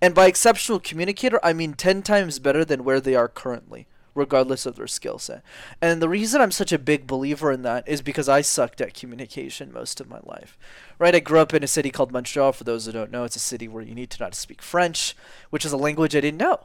And 0.00 0.14
by 0.14 0.26
exceptional 0.26 0.80
communicator, 0.80 1.38
I 1.44 1.52
mean 1.52 1.74
10 1.74 2.02
times 2.02 2.40
better 2.40 2.64
than 2.64 2.82
where 2.82 3.00
they 3.00 3.14
are 3.14 3.28
currently 3.28 3.86
regardless 4.16 4.66
of 4.66 4.74
their 4.76 4.86
skill 4.86 5.18
set. 5.18 5.42
And 5.80 6.02
the 6.02 6.08
reason 6.08 6.40
I'm 6.40 6.50
such 6.50 6.72
a 6.72 6.78
big 6.78 7.06
believer 7.06 7.52
in 7.52 7.62
that 7.62 7.86
is 7.86 8.02
because 8.02 8.28
I 8.28 8.40
sucked 8.40 8.80
at 8.80 8.94
communication 8.94 9.72
most 9.72 10.00
of 10.00 10.08
my 10.08 10.20
life. 10.24 10.58
Right? 10.98 11.14
I 11.14 11.20
grew 11.20 11.38
up 11.38 11.54
in 11.54 11.62
a 11.62 11.68
city 11.68 11.90
called 11.90 12.10
Montreal. 12.10 12.52
For 12.52 12.64
those 12.64 12.86
who 12.86 12.92
don't 12.92 13.12
know, 13.12 13.24
it's 13.24 13.36
a 13.36 13.40
city 13.40 13.68
where 13.68 13.82
you 13.82 13.94
need 13.94 14.10
to 14.10 14.22
not 14.22 14.34
speak 14.34 14.62
French, 14.62 15.14
which 15.50 15.64
is 15.64 15.72
a 15.72 15.76
language 15.76 16.16
I 16.16 16.20
didn't 16.20 16.40
know. 16.40 16.60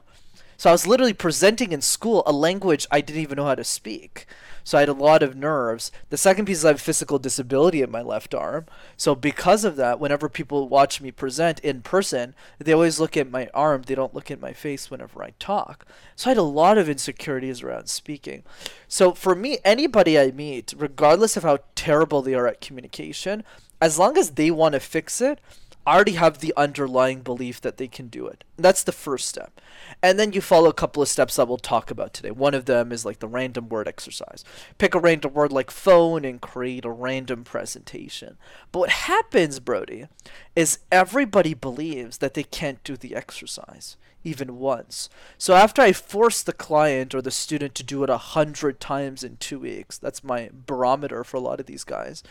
So 0.58 0.70
I 0.70 0.74
was 0.74 0.88
literally 0.88 1.14
presenting 1.14 1.72
in 1.72 1.82
school 1.82 2.24
a 2.26 2.32
language 2.32 2.88
I 2.92 3.02
didn't 3.02 3.22
even 3.22 3.36
know 3.36 3.46
how 3.46 3.56
to 3.56 3.64
speak. 3.64 4.28
So 4.64 4.78
I 4.78 4.82
had 4.82 4.90
a 4.90 4.94
lot 4.94 5.24
of 5.24 5.36
nerves. 5.36 5.92
The 6.10 6.18
second 6.18 6.46
piece 6.46 6.60
is 6.60 6.66
I 6.66 6.70
have 6.70 6.82
physical 6.82 7.20
disability 7.20 7.82
in 7.82 7.92
my 7.92 8.02
left 8.02 8.34
arm. 8.34 8.66
So 8.98 9.16
because 9.16 9.66
of 9.66 9.76
that, 9.78 10.00
whenever 10.00 10.30
people 10.30 10.68
watch 10.68 11.02
me 11.02 11.12
present 11.12 11.60
in 11.60 11.82
person, 11.82 12.36
they 12.60 12.74
always 12.74 13.00
look 13.00 13.18
at 13.18 13.32
my 13.32 13.50
arm. 13.54 13.84
They 13.84 13.96
don't 13.96 14.14
look 14.14 14.32
at 14.32 14.42
my 14.42 14.54
face 14.54 14.92
whenever 14.92 15.24
I 15.24 15.34
talk. 15.40 15.86
So 16.16 16.30
I 16.30 16.32
had 16.32 16.38
a 16.38 16.44
lot 16.44 16.78
of 16.78 16.90
insecurities 16.90 17.64
around 17.64 17.88
speaking. 17.88 18.44
So 18.88 19.14
for 19.14 19.36
me, 19.36 19.58
anybody 19.64 20.20
I 20.20 20.32
meet, 20.32 20.74
regardless 20.78 21.38
of 21.38 21.44
how 21.44 21.60
terrible 21.76 22.22
they 22.22 22.34
are 22.34 22.48
at 22.48 22.62
communication, 22.62 23.44
as 23.82 23.98
long 23.98 24.18
as 24.18 24.32
they 24.32 24.52
want 24.52 24.74
to 24.74 24.80
fix 24.80 25.22
it, 25.22 25.40
already 25.86 26.14
have 26.14 26.40
the 26.40 26.54
underlying 26.56 27.22
belief 27.22 27.60
that 27.62 27.78
they 27.78 27.88
can 27.88 28.08
do 28.08 28.28
it. 28.28 28.44
That's 28.58 28.84
the 28.84 28.92
first 28.92 29.28
step. 29.28 29.60
And 30.02 30.20
then 30.20 30.34
you 30.34 30.42
follow 30.42 30.70
a 30.70 30.74
couple 30.74 31.02
of 31.02 31.10
steps 31.10 31.36
that 31.36 31.48
we'll 31.48 31.58
talk 31.58 31.90
about 31.90 32.14
today. 32.14 32.32
One 32.32 32.54
of 32.54 32.66
them 32.66 32.92
is 32.92 33.06
like 33.06 33.20
the 33.20 33.28
random 33.28 33.70
word 33.70 33.88
exercise. 33.88 34.44
Pick 34.78 34.94
a 34.94 35.00
random 35.00 35.34
word 35.34 35.52
like 35.52 35.72
phone 35.72 36.24
and 36.24 36.40
create 36.40 36.86
a 36.86 36.92
random 36.92 37.44
presentation. 37.44 38.38
But 38.72 38.80
what 38.80 38.90
happens, 38.90 39.60
Brody, 39.60 40.08
is 40.56 40.80
everybody 40.92 41.54
believes 41.54 42.20
that 42.20 42.36
they 42.36 42.44
can't 42.44 42.84
do 42.84 42.96
the 42.96 43.16
exercise 43.16 43.98
even 44.24 44.60
once. 44.60 45.10
So 45.38 45.56
after 45.56 45.82
I 45.82 45.94
force 45.94 46.44
the 46.44 46.54
client 46.54 47.16
or 47.16 47.24
the 47.24 47.32
student 47.32 47.74
to 47.76 47.84
do 47.84 48.04
it 48.04 48.10
a 48.10 48.18
hundred 48.18 48.80
times 48.80 49.24
in 49.24 49.38
two 49.38 49.60
weeks, 49.60 49.98
that's 49.98 50.24
my 50.24 50.52
barometer 50.54 51.24
for 51.24 51.38
a 51.38 51.42
lot 51.42 51.60
of 51.60 51.66
these 51.66 51.84
guys, 51.84 52.22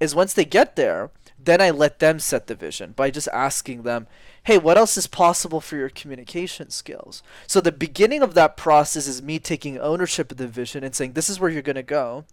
is 0.00 0.14
once 0.14 0.32
they 0.32 0.46
get 0.46 0.76
there, 0.76 1.10
Then 1.44 1.60
I 1.60 1.70
let 1.70 1.98
them 1.98 2.18
set 2.18 2.46
the 2.46 2.54
vision 2.54 2.92
by 2.92 3.10
just 3.10 3.28
asking 3.28 3.82
them, 3.82 4.06
hey, 4.44 4.58
what 4.58 4.78
else 4.78 4.96
is 4.96 5.06
possible 5.06 5.60
for 5.60 5.76
your 5.76 5.88
communication 5.88 6.70
skills? 6.70 7.22
So 7.46 7.60
the 7.60 7.72
beginning 7.72 8.22
of 8.22 8.34
that 8.34 8.56
process 8.56 9.06
is 9.06 9.22
me 9.22 9.38
taking 9.38 9.78
ownership 9.78 10.30
of 10.32 10.38
the 10.38 10.48
vision 10.48 10.84
and 10.84 10.94
saying, 10.94 11.12
this 11.12 11.28
is 11.28 11.38
where 11.38 11.50
you're 11.50 11.62
going 11.62 11.76
to 11.76 11.82
go. 11.82 12.24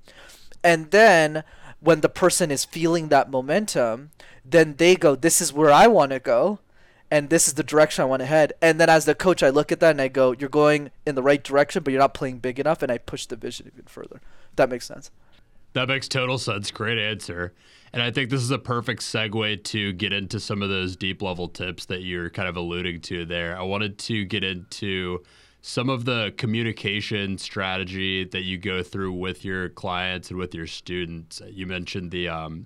And 0.63 0.91
then 0.91 1.43
when 1.79 2.01
the 2.01 2.09
person 2.09 2.51
is 2.51 2.63
feeling 2.63 3.07
that 3.07 3.31
momentum, 3.31 4.11
then 4.45 4.75
they 4.77 4.95
go, 4.95 5.15
this 5.15 5.41
is 5.41 5.51
where 5.51 5.71
I 5.71 5.87
want 5.87 6.11
to 6.11 6.19
go. 6.19 6.59
And 7.09 7.29
this 7.29 7.47
is 7.47 7.55
the 7.55 7.63
direction 7.63 8.03
I 8.03 8.05
want 8.05 8.21
to 8.21 8.25
head. 8.25 8.53
And 8.61 8.79
then 8.79 8.89
as 8.89 9.03
the 9.03 9.15
coach, 9.15 9.43
I 9.43 9.49
look 9.49 9.71
at 9.71 9.81
that 9.81 9.91
and 9.91 10.01
I 10.01 10.07
go, 10.07 10.31
you're 10.31 10.47
going 10.47 10.91
in 11.05 11.15
the 11.15 11.23
right 11.23 11.43
direction, 11.43 11.83
but 11.83 11.91
you're 11.91 11.99
not 11.99 12.13
playing 12.13 12.39
big 12.39 12.57
enough. 12.57 12.81
And 12.81 12.89
I 12.89 12.99
push 12.99 13.25
the 13.25 13.35
vision 13.35 13.69
even 13.73 13.85
further. 13.85 14.21
that 14.55 14.69
makes 14.69 14.85
sense. 14.85 15.11
That 15.73 15.87
makes 15.87 16.07
total 16.07 16.37
sense. 16.37 16.71
Great 16.71 16.97
answer. 16.97 17.53
And 17.93 18.01
I 18.01 18.11
think 18.11 18.29
this 18.29 18.41
is 18.41 18.51
a 18.51 18.57
perfect 18.57 19.01
segue 19.01 19.63
to 19.65 19.93
get 19.93 20.13
into 20.13 20.39
some 20.39 20.61
of 20.61 20.69
those 20.69 20.95
deep 20.95 21.21
level 21.21 21.47
tips 21.47 21.85
that 21.85 22.01
you're 22.01 22.29
kind 22.29 22.47
of 22.47 22.55
alluding 22.55 23.01
to 23.01 23.25
there. 23.25 23.57
I 23.57 23.63
wanted 23.63 23.97
to 23.99 24.23
get 24.25 24.43
into 24.43 25.23
some 25.61 25.89
of 25.89 26.05
the 26.05 26.33
communication 26.37 27.37
strategy 27.37 28.23
that 28.25 28.43
you 28.43 28.57
go 28.57 28.81
through 28.81 29.13
with 29.13 29.45
your 29.45 29.69
clients 29.69 30.29
and 30.29 30.39
with 30.39 30.55
your 30.55 30.67
students. 30.67 31.41
You 31.49 31.67
mentioned 31.67 32.11
the 32.11 32.29
um, 32.29 32.65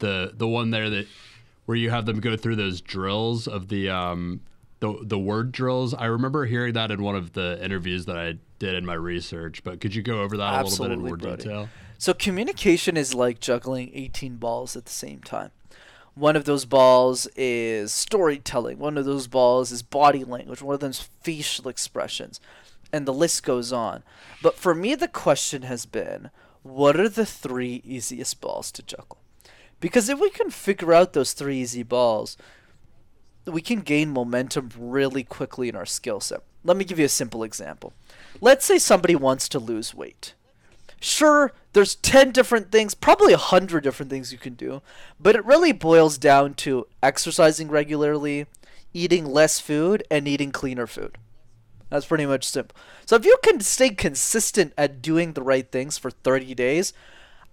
the 0.00 0.32
the 0.34 0.48
one 0.48 0.70
there 0.70 0.90
that 0.90 1.06
where 1.66 1.76
you 1.76 1.90
have 1.90 2.06
them 2.06 2.20
go 2.20 2.36
through 2.36 2.56
those 2.56 2.80
drills 2.80 3.46
of 3.46 3.68
the 3.68 3.88
um, 3.88 4.40
the 4.80 4.98
the 5.02 5.18
word 5.18 5.52
drills. 5.52 5.94
I 5.94 6.06
remember 6.06 6.44
hearing 6.44 6.74
that 6.74 6.90
in 6.90 7.02
one 7.02 7.14
of 7.14 7.32
the 7.32 7.62
interviews 7.64 8.06
that 8.06 8.18
I 8.18 8.34
did 8.58 8.74
in 8.74 8.84
my 8.84 8.94
research. 8.94 9.62
But 9.62 9.80
could 9.80 9.94
you 9.94 10.02
go 10.02 10.20
over 10.22 10.36
that 10.38 10.54
Absolutely, 10.54 10.96
a 10.96 10.98
little 10.98 11.16
bit 11.16 11.24
in 11.24 11.30
more 11.30 11.36
Brody. 11.36 11.42
detail? 11.44 11.68
So 12.00 12.14
communication 12.14 12.96
is 12.96 13.14
like 13.14 13.40
juggling 13.40 13.90
18 13.92 14.36
balls 14.36 14.74
at 14.74 14.86
the 14.86 14.90
same 14.90 15.20
time. 15.20 15.50
One 16.14 16.34
of 16.34 16.46
those 16.46 16.64
balls 16.64 17.28
is 17.36 17.92
storytelling. 17.92 18.78
One 18.78 18.96
of 18.96 19.04
those 19.04 19.26
balls 19.26 19.70
is 19.70 19.82
body 19.82 20.24
language. 20.24 20.62
One 20.62 20.72
of 20.72 20.80
them 20.80 20.92
is 20.92 21.10
facial 21.20 21.68
expressions. 21.68 22.40
And 22.90 23.04
the 23.04 23.12
list 23.12 23.42
goes 23.42 23.70
on. 23.70 24.02
But 24.40 24.56
for 24.56 24.74
me, 24.74 24.94
the 24.94 25.08
question 25.08 25.60
has 25.64 25.84
been 25.84 26.30
what 26.62 26.98
are 26.98 27.08
the 27.10 27.26
three 27.26 27.82
easiest 27.84 28.40
balls 28.40 28.72
to 28.72 28.82
juggle? 28.82 29.18
Because 29.78 30.08
if 30.08 30.18
we 30.18 30.30
can 30.30 30.48
figure 30.48 30.94
out 30.94 31.12
those 31.12 31.34
three 31.34 31.58
easy 31.58 31.82
balls, 31.82 32.38
we 33.44 33.60
can 33.60 33.80
gain 33.80 34.08
momentum 34.08 34.70
really 34.74 35.22
quickly 35.22 35.68
in 35.68 35.76
our 35.76 35.84
skill 35.84 36.20
set. 36.20 36.40
Let 36.64 36.78
me 36.78 36.86
give 36.86 36.98
you 36.98 37.04
a 37.04 37.10
simple 37.10 37.42
example. 37.42 37.92
Let's 38.40 38.64
say 38.64 38.78
somebody 38.78 39.16
wants 39.16 39.50
to 39.50 39.58
lose 39.58 39.94
weight. 39.94 40.32
Sure, 40.98 41.52
there's 41.72 41.94
10 41.96 42.32
different 42.32 42.72
things, 42.72 42.94
probably 42.94 43.32
100 43.32 43.82
different 43.82 44.10
things 44.10 44.32
you 44.32 44.38
can 44.38 44.54
do, 44.54 44.82
but 45.18 45.36
it 45.36 45.44
really 45.44 45.72
boils 45.72 46.18
down 46.18 46.54
to 46.54 46.86
exercising 47.02 47.68
regularly, 47.68 48.46
eating 48.92 49.24
less 49.24 49.60
food, 49.60 50.02
and 50.10 50.26
eating 50.26 50.50
cleaner 50.50 50.86
food. 50.86 51.16
That's 51.90 52.06
pretty 52.06 52.26
much 52.26 52.44
simple. 52.44 52.76
So 53.06 53.16
if 53.16 53.24
you 53.24 53.36
can 53.42 53.60
stay 53.60 53.90
consistent 53.90 54.72
at 54.78 55.02
doing 55.02 55.32
the 55.32 55.42
right 55.42 55.70
things 55.70 55.98
for 55.98 56.10
30 56.10 56.54
days, 56.54 56.92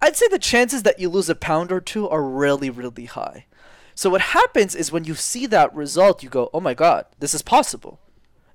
I'd 0.00 0.16
say 0.16 0.28
the 0.28 0.38
chances 0.38 0.84
that 0.84 1.00
you 1.00 1.08
lose 1.08 1.28
a 1.28 1.34
pound 1.34 1.72
or 1.72 1.80
two 1.80 2.08
are 2.08 2.22
really, 2.22 2.70
really 2.70 3.06
high. 3.06 3.46
So 3.94 4.10
what 4.10 4.20
happens 4.20 4.76
is 4.76 4.92
when 4.92 5.04
you 5.04 5.16
see 5.16 5.46
that 5.46 5.74
result, 5.74 6.22
you 6.22 6.28
go, 6.28 6.50
oh 6.54 6.60
my 6.60 6.74
God, 6.74 7.06
this 7.18 7.34
is 7.34 7.42
possible. 7.42 7.98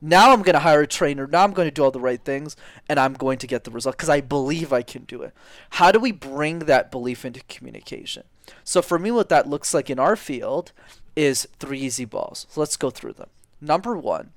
Now 0.06 0.34
I'm 0.34 0.42
going 0.42 0.54
to 0.54 0.60
hire 0.60 0.82
a 0.82 0.88
trainer. 0.88 1.28
Now 1.28 1.46
I'm 1.46 1.54
going 1.54 1.66
to 1.66 1.74
do 1.74 1.82
all 1.82 1.90
the 1.90 1.98
right 1.98 2.22
things 2.22 2.58
and 2.90 3.00
I'm 3.00 3.14
going 3.14 3.38
to 3.38 3.48
get 3.48 3.64
the 3.64 3.72
result 3.72 3.96
because 3.96 4.10
I 4.10 4.20
believe 4.20 4.74
I 4.74 4.82
can 4.82 5.06
do 5.06 5.22
it. 5.22 5.34
How 5.72 5.94
do 5.94 6.00
we 6.00 6.12
bring 6.12 6.60
that 6.60 6.92
belief 6.92 7.24
into 7.24 7.42
communication? 7.44 8.24
So 8.66 8.82
for 8.82 9.00
me, 9.00 9.12
what 9.12 9.30
that 9.30 9.48
looks 9.48 9.74
like 9.74 9.90
in 9.90 10.00
our 10.00 10.18
field 10.18 10.74
is 11.16 11.48
three 11.58 11.80
easy 11.80 12.04
balls. 12.04 12.48
So 12.50 12.60
let's 12.60 12.76
go 12.76 12.90
through 12.90 13.14
them. 13.14 13.30
Number 13.62 13.96
one 13.96 14.32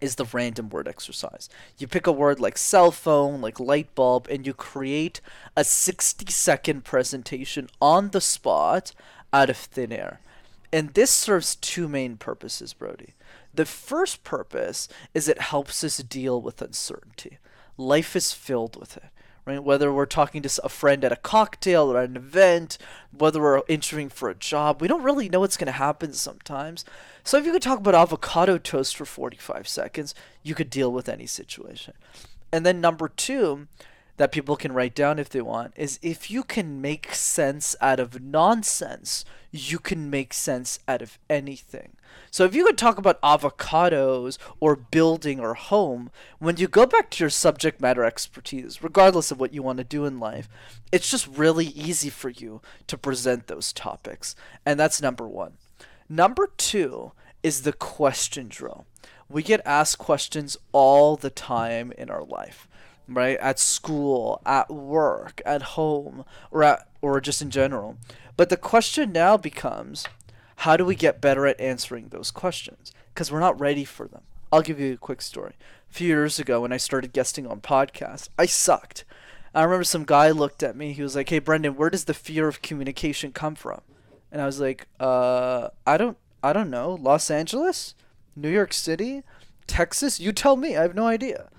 is 0.00 0.14
the 0.14 0.26
random 0.26 0.68
word 0.68 0.86
exercise. 0.86 1.48
You 1.76 1.88
pick 1.88 2.06
a 2.06 2.12
word 2.12 2.38
like 2.38 2.56
cell 2.56 2.92
phone, 2.92 3.40
like 3.40 3.58
light 3.58 3.92
bulb, 3.96 4.28
and 4.30 4.46
you 4.46 4.54
create 4.54 5.20
a 5.56 5.64
60 5.64 6.30
second 6.30 6.84
presentation 6.84 7.68
on 7.82 8.10
the 8.10 8.20
spot 8.20 8.92
out 9.32 9.50
of 9.50 9.56
thin 9.56 9.90
air. 9.90 10.20
And 10.72 10.94
this 10.94 11.10
serves 11.10 11.56
two 11.56 11.88
main 11.88 12.16
purposes, 12.16 12.72
Brody. 12.72 13.14
The 13.54 13.64
first 13.64 14.24
purpose 14.24 14.88
is 15.14 15.28
it 15.28 15.40
helps 15.40 15.84
us 15.84 15.98
deal 15.98 16.40
with 16.40 16.60
uncertainty. 16.60 17.38
Life 17.76 18.16
is 18.16 18.32
filled 18.32 18.78
with 18.78 18.96
it, 18.96 19.04
right? 19.44 19.62
Whether 19.62 19.92
we're 19.92 20.06
talking 20.06 20.42
to 20.42 20.60
a 20.64 20.68
friend 20.68 21.04
at 21.04 21.12
a 21.12 21.16
cocktail 21.16 21.92
or 21.92 21.98
at 21.98 22.08
an 22.08 22.16
event, 22.16 22.78
whether 23.16 23.40
we're 23.40 23.62
interviewing 23.68 24.08
for 24.08 24.28
a 24.28 24.34
job, 24.34 24.80
we 24.80 24.88
don't 24.88 25.04
really 25.04 25.28
know 25.28 25.40
what's 25.40 25.56
going 25.56 25.66
to 25.66 25.72
happen 25.72 26.12
sometimes. 26.12 26.84
So 27.22 27.38
if 27.38 27.46
you 27.46 27.52
could 27.52 27.62
talk 27.62 27.78
about 27.78 27.94
avocado 27.94 28.58
toast 28.58 28.96
for 28.96 29.04
45 29.04 29.68
seconds, 29.68 30.14
you 30.42 30.54
could 30.54 30.70
deal 30.70 30.90
with 30.90 31.08
any 31.08 31.26
situation. 31.26 31.94
And 32.52 32.66
then 32.66 32.80
number 32.80 33.08
two, 33.08 33.68
that 34.16 34.32
people 34.32 34.56
can 34.56 34.72
write 34.72 34.94
down 34.94 35.18
if 35.18 35.28
they 35.28 35.40
want 35.40 35.72
is 35.76 35.98
if 36.02 36.30
you 36.30 36.44
can 36.44 36.80
make 36.80 37.14
sense 37.14 37.74
out 37.80 37.98
of 37.98 38.22
nonsense, 38.22 39.24
you 39.50 39.78
can 39.78 40.08
make 40.08 40.32
sense 40.32 40.78
out 40.86 41.02
of 41.02 41.18
anything. 41.28 41.96
So 42.30 42.44
if 42.44 42.54
you 42.54 42.64
could 42.64 42.78
talk 42.78 42.98
about 42.98 43.20
avocados 43.22 44.38
or 44.60 44.76
building 44.76 45.40
or 45.40 45.54
home, 45.54 46.10
when 46.38 46.56
you 46.56 46.68
go 46.68 46.86
back 46.86 47.10
to 47.10 47.24
your 47.24 47.30
subject 47.30 47.80
matter 47.80 48.04
expertise, 48.04 48.82
regardless 48.82 49.30
of 49.30 49.40
what 49.40 49.52
you 49.52 49.62
want 49.62 49.78
to 49.78 49.84
do 49.84 50.04
in 50.04 50.20
life, 50.20 50.48
it's 50.92 51.10
just 51.10 51.26
really 51.26 51.66
easy 51.66 52.10
for 52.10 52.30
you 52.30 52.60
to 52.86 52.98
present 52.98 53.46
those 53.46 53.72
topics. 53.72 54.36
And 54.64 54.78
that's 54.78 55.02
number 55.02 55.26
one. 55.26 55.54
Number 56.08 56.50
two 56.56 57.12
is 57.42 57.62
the 57.62 57.72
question 57.72 58.48
drill. 58.48 58.86
We 59.28 59.42
get 59.42 59.60
asked 59.64 59.98
questions 59.98 60.56
all 60.72 61.16
the 61.16 61.30
time 61.30 61.92
in 61.96 62.10
our 62.10 62.24
life 62.24 62.68
right? 63.08 63.38
At 63.38 63.58
school, 63.58 64.40
at 64.46 64.70
work, 64.70 65.40
at 65.44 65.62
home, 65.62 66.24
or 66.50 66.62
at 66.62 66.88
or 67.00 67.20
just 67.20 67.42
in 67.42 67.50
general. 67.50 67.98
But 68.36 68.48
the 68.48 68.56
question 68.56 69.12
now 69.12 69.36
becomes 69.36 70.06
how 70.58 70.76
do 70.76 70.84
we 70.84 70.94
get 70.94 71.20
better 71.20 71.46
at 71.46 71.60
answering 71.60 72.08
those 72.08 72.30
questions? 72.30 72.92
Because 73.12 73.30
we're 73.30 73.40
not 73.40 73.60
ready 73.60 73.84
for 73.84 74.08
them. 74.08 74.22
I'll 74.52 74.62
give 74.62 74.80
you 74.80 74.94
a 74.94 74.98
quick 74.98 75.20
story. 75.20 75.54
A 75.90 75.94
few 75.94 76.08
years 76.08 76.38
ago 76.38 76.60
when 76.60 76.72
I 76.72 76.76
started 76.76 77.12
guesting 77.12 77.46
on 77.46 77.60
podcasts, 77.60 78.28
I 78.38 78.46
sucked. 78.46 79.04
I 79.54 79.62
remember 79.62 79.84
some 79.84 80.04
guy 80.04 80.30
looked 80.30 80.62
at 80.62 80.76
me. 80.76 80.92
He 80.92 81.02
was 81.02 81.14
like, 81.14 81.28
"Hey, 81.28 81.40
Brenden, 81.40 81.76
where 81.76 81.90
does 81.90 82.04
the 82.04 82.14
fear 82.14 82.48
of 82.48 82.62
communication 82.62 83.32
come 83.32 83.54
from?" 83.54 83.80
And 84.32 84.40
I 84.40 84.46
was 84.46 84.60
like, 84.60 84.88
"Uh, 84.98 85.68
I 85.86 85.96
don't, 85.96 86.16
I 86.42 86.52
don't 86.52 86.70
know. 86.70 86.94
Los 87.00 87.30
Angeles, 87.30 87.94
New 88.34 88.48
York 88.48 88.72
City, 88.72 89.22
Texas. 89.66 90.18
You 90.18 90.32
tell 90.32 90.56
me. 90.56 90.76
I 90.76 90.82
have 90.82 90.94
no 90.94 91.06
idea." 91.06 91.50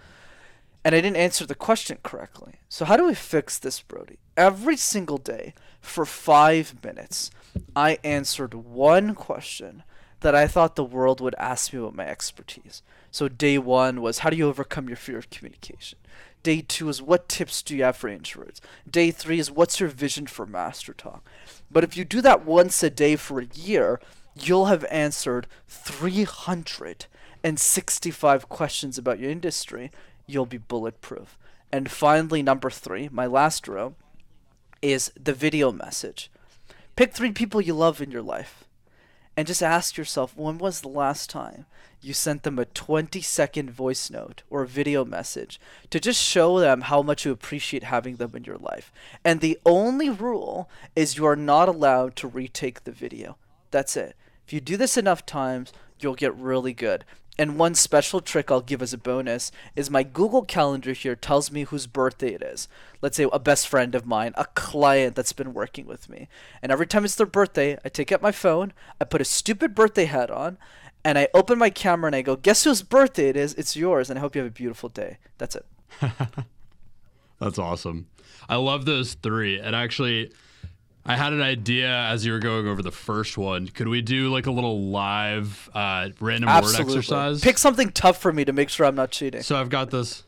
And 0.86 0.94
I 0.94 1.02
didn't 1.02 1.18
answer 1.18 1.48
the 1.48 1.56
question 1.56 1.98
correctly. 2.04 2.60
So 2.70 2.86
how 2.86 2.96
do 2.96 3.08
we 3.08 3.16
fix 3.16 3.58
this, 3.58 3.82
Brody? 3.82 4.20
Every 4.38 4.78
single 4.78 5.18
day 5.18 5.56
for 5.82 6.06
five 6.06 6.76
minutes, 6.84 7.32
I 7.76 7.98
answered 8.04 8.54
one 8.54 9.16
question 9.16 9.82
that 10.20 10.36
I 10.36 10.46
thought 10.46 10.76
the 10.76 10.84
world 10.84 11.22
would 11.22 11.34
ask 11.40 11.74
me 11.74 11.80
about 11.80 11.96
my 11.96 12.06
expertise. 12.06 12.84
So 13.10 13.28
day 13.28 13.58
one 13.58 14.00
was 14.00 14.20
how 14.20 14.30
do 14.30 14.38
you 14.38 14.48
overcome 14.48 14.88
your 14.88 14.96
fear 14.96 15.18
of 15.18 15.32
communication? 15.32 15.98
Day 16.44 16.62
two 16.62 16.88
is 16.88 17.02
what 17.02 17.28
tips 17.28 17.64
do 17.64 17.76
you 17.76 17.82
have 17.84 17.98
for 17.98 18.08
introverts? 18.08 18.60
Day 18.88 19.10
three 19.10 19.40
is 19.40 19.50
what's 19.50 19.80
your 19.80 19.90
vision 19.90 20.28
for 20.28 20.46
Master 20.46 20.94
Talk? 20.94 21.28
But 21.72 21.84
if 21.84 21.98
you 21.98 22.06
do 22.06 22.22
that 22.22 22.46
once 22.46 22.84
a 22.84 22.92
day 22.92 23.16
for 23.16 23.40
a 23.40 23.48
year, 23.56 24.00
you'll 24.40 24.66
have 24.66 24.86
answered 24.92 25.48
365 25.68 28.50
questions 28.50 29.00
about 29.00 29.18
your 29.18 29.32
industry 29.32 29.90
you'll 30.28 30.46
be 30.46 30.58
bulletproof. 30.58 31.38
And 31.72 31.92
finally, 31.92 32.42
number 32.42 32.70
three, 32.70 33.10
my 33.12 33.26
last 33.26 33.68
row, 33.68 33.96
is 34.82 35.12
the 35.20 35.34
video 35.34 35.72
message. 35.72 36.30
Pick 36.96 37.14
three 37.14 37.32
people 37.32 37.60
you 37.60 37.74
love 37.74 38.02
in 38.02 38.12
your 38.12 38.22
life 38.22 38.66
and 39.36 39.48
just 39.48 39.62
ask 39.62 39.98
yourself 39.98 40.36
when 40.38 40.58
was 40.58 40.82
the 40.82 40.88
last 40.88 41.30
time 41.30 41.66
you 42.02 42.14
sent 42.14 42.44
them 42.44 42.60
a 42.60 42.66
20 42.66 43.20
second 43.22 43.72
voice 43.72 44.10
note 44.10 44.44
or 44.50 44.64
video 44.66 45.04
message 45.04 45.60
to 45.90 46.00
just 46.00 46.22
show 46.22 46.60
them 46.60 46.82
how 46.82 47.02
much 47.02 47.26
you 47.26 47.32
appreciate 47.32 47.84
having 47.84 48.18
them 48.18 48.32
in 48.36 48.44
your 48.44 48.58
life. 48.58 48.92
And 49.24 49.42
the 49.42 49.58
only 49.66 50.10
rule 50.10 50.70
is 50.96 51.18
you 51.18 51.26
are 51.26 51.36
not 51.36 51.68
allowed 51.68 52.16
to 52.18 52.28
retake 52.28 52.84
the 52.84 52.92
video. 52.92 53.38
That's 53.72 53.98
it. 53.98 54.16
If 54.46 54.54
you 54.54 54.62
do 54.62 54.78
this 54.78 54.98
enough 54.98 55.26
times, 55.26 55.74
you'll 56.00 56.16
get 56.16 56.36
really 56.36 56.74
good. 56.74 57.04
And 57.38 57.60
one 57.60 57.76
special 57.76 58.22
trick 58.22 58.50
I'll 58.50 58.62
give 58.62 58.82
as 58.82 58.94
a 58.94 58.98
bonus 58.98 59.52
is 59.76 59.90
my 59.90 60.04
Google 60.04 60.44
Calendar 60.44 60.94
here 60.94 61.16
tells 61.16 61.52
me 61.52 61.64
whose 61.64 61.86
birthday 61.86 62.34
it 62.34 62.42
is. 62.42 62.70
Let's 63.02 63.18
say 63.18 63.28
a 63.32 63.40
best 63.40 63.68
friend 63.68 63.94
of 63.94 64.06
mine, 64.06 64.34
a 64.38 64.46
client 64.56 65.16
that's 65.16 65.34
been 65.34 65.54
working 65.54 65.86
with 65.86 66.10
me. 66.10 66.30
And 66.62 66.72
every 66.72 66.88
time 66.88 67.04
it's 67.04 67.16
their 67.16 67.26
birthday, 67.26 67.78
I 67.84 67.90
take 67.90 68.12
out 68.12 68.22
my 68.22 68.32
phone, 68.32 68.72
I 69.02 69.04
put 69.04 69.22
a 69.22 69.26
stupid 69.26 69.76
birthday 69.76 70.06
hat 70.06 70.32
on, 70.32 70.58
and 71.04 71.18
I 71.18 71.28
open 71.34 71.60
my 71.60 71.70
camera 71.70 72.08
and 72.08 72.16
I 72.16 72.22
go, 72.22 72.36
Guess 72.36 72.64
whose 72.64 72.82
birthday 72.82 73.30
it 73.30 73.38
is? 73.38 73.54
It's 73.56 73.76
yours, 73.76 74.10
and 74.10 74.18
I 74.18 74.22
hope 74.22 74.36
you 74.36 74.42
have 74.42 74.52
a 74.52 74.54
beautiful 74.54 74.90
day. 74.90 75.18
That's 75.38 75.56
it. 75.56 75.66
That's 77.40 77.60
awesome. 77.60 78.08
I 78.48 78.56
love 78.56 78.86
those 78.86 79.14
three. 79.16 79.60
And 79.60 79.76
actually, 79.76 80.32
I 81.08 81.16
had 81.16 81.34
an 81.34 81.42
idea 81.42 81.88
as 81.88 82.26
you 82.26 82.32
were 82.32 82.40
going 82.40 82.68
over 82.68 82.82
the 82.82 82.92
first 82.92 83.38
one. 83.38 83.68
Could 83.68 83.88
we 83.88 84.02
do 84.02 84.30
like 84.32 84.48
a 84.48 84.52
little 84.52 84.90
live 84.90 85.70
uh, 85.74 86.10
random 86.20 86.50
Absolutely. 86.50 86.86
word 86.86 86.98
exercise? 86.98 87.42
Pick 87.42 87.60
something 87.60 87.90
tough 87.92 88.20
for 88.20 88.34
me 88.34 88.44
to 88.44 88.52
make 88.54 88.70
sure 88.70 88.88
I'm 88.88 88.96
not 88.96 89.12
cheating. 89.12 89.44
So 89.44 89.56
I've 89.56 89.70
got 89.70 89.92
this. 89.92 90.24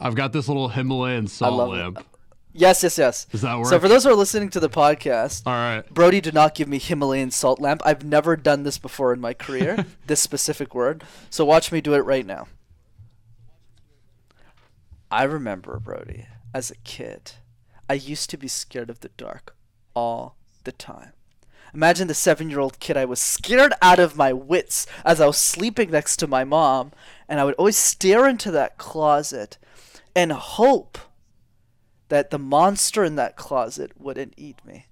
I've 0.00 0.16
got 0.16 0.32
this 0.32 0.48
little 0.48 0.68
Himalayan 0.70 1.28
salt 1.28 1.54
love 1.54 1.68
it. 1.68 1.72
lamp. 1.72 2.06
Yes, 2.52 2.82
yes, 2.82 2.98
yes. 2.98 3.24
Does 3.26 3.42
that 3.42 3.56
work? 3.58 3.66
So 3.66 3.78
for 3.78 3.88
those 3.88 4.04
who 4.04 4.10
are 4.10 4.14
listening 4.14 4.48
to 4.50 4.60
the 4.60 4.68
podcast, 4.68 5.42
All 5.46 5.52
right. 5.52 5.88
Brody 5.92 6.20
did 6.20 6.34
not 6.34 6.54
give 6.54 6.68
me 6.68 6.78
Himalayan 6.78 7.30
salt 7.30 7.60
lamp. 7.60 7.80
I've 7.84 8.04
never 8.04 8.36
done 8.36 8.64
this 8.64 8.78
before 8.78 9.12
in 9.12 9.20
my 9.20 9.34
career, 9.34 9.86
this 10.06 10.20
specific 10.20 10.74
word. 10.74 11.04
So 11.30 11.44
watch 11.44 11.70
me 11.72 11.80
do 11.80 11.94
it 11.94 12.00
right 12.00 12.26
now. 12.26 12.48
I 15.10 15.24
remember, 15.24 15.78
Brody, 15.78 16.26
as 16.52 16.70
a 16.70 16.76
kid, 16.76 17.32
I 17.88 17.94
used 17.94 18.30
to 18.30 18.36
be 18.36 18.48
scared 18.48 18.90
of 18.90 19.00
the 19.00 19.10
dark 19.10 19.54
all 19.94 20.36
the 20.64 20.72
time. 20.72 21.12
Imagine 21.74 22.06
the 22.06 22.14
seven 22.14 22.50
year 22.50 22.60
old 22.60 22.78
kid. 22.78 22.96
I 22.96 23.04
was 23.04 23.20
scared 23.20 23.72
out 23.82 23.98
of 23.98 24.16
my 24.16 24.32
wits 24.32 24.86
as 25.04 25.20
I 25.20 25.26
was 25.26 25.38
sleeping 25.38 25.90
next 25.90 26.16
to 26.18 26.26
my 26.26 26.44
mom, 26.44 26.92
and 27.28 27.40
I 27.40 27.44
would 27.44 27.54
always 27.54 27.76
stare 27.76 28.28
into 28.28 28.50
that 28.52 28.78
closet 28.78 29.58
and 30.14 30.32
hope 30.32 30.98
that 32.08 32.30
the 32.30 32.38
monster 32.38 33.02
in 33.02 33.16
that 33.16 33.36
closet 33.36 33.92
wouldn't 33.98 34.34
eat 34.36 34.64
me. 34.64 34.86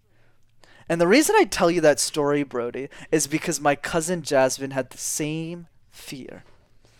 And 0.88 1.00
the 1.00 1.06
reason 1.06 1.36
I 1.38 1.44
tell 1.44 1.70
you 1.70 1.80
that 1.82 2.00
story, 2.00 2.42
Brody, 2.42 2.88
is 3.12 3.26
because 3.28 3.60
my 3.60 3.76
cousin 3.76 4.22
Jasmine 4.22 4.72
had 4.72 4.90
the 4.90 4.98
same 4.98 5.68
fear. 5.90 6.42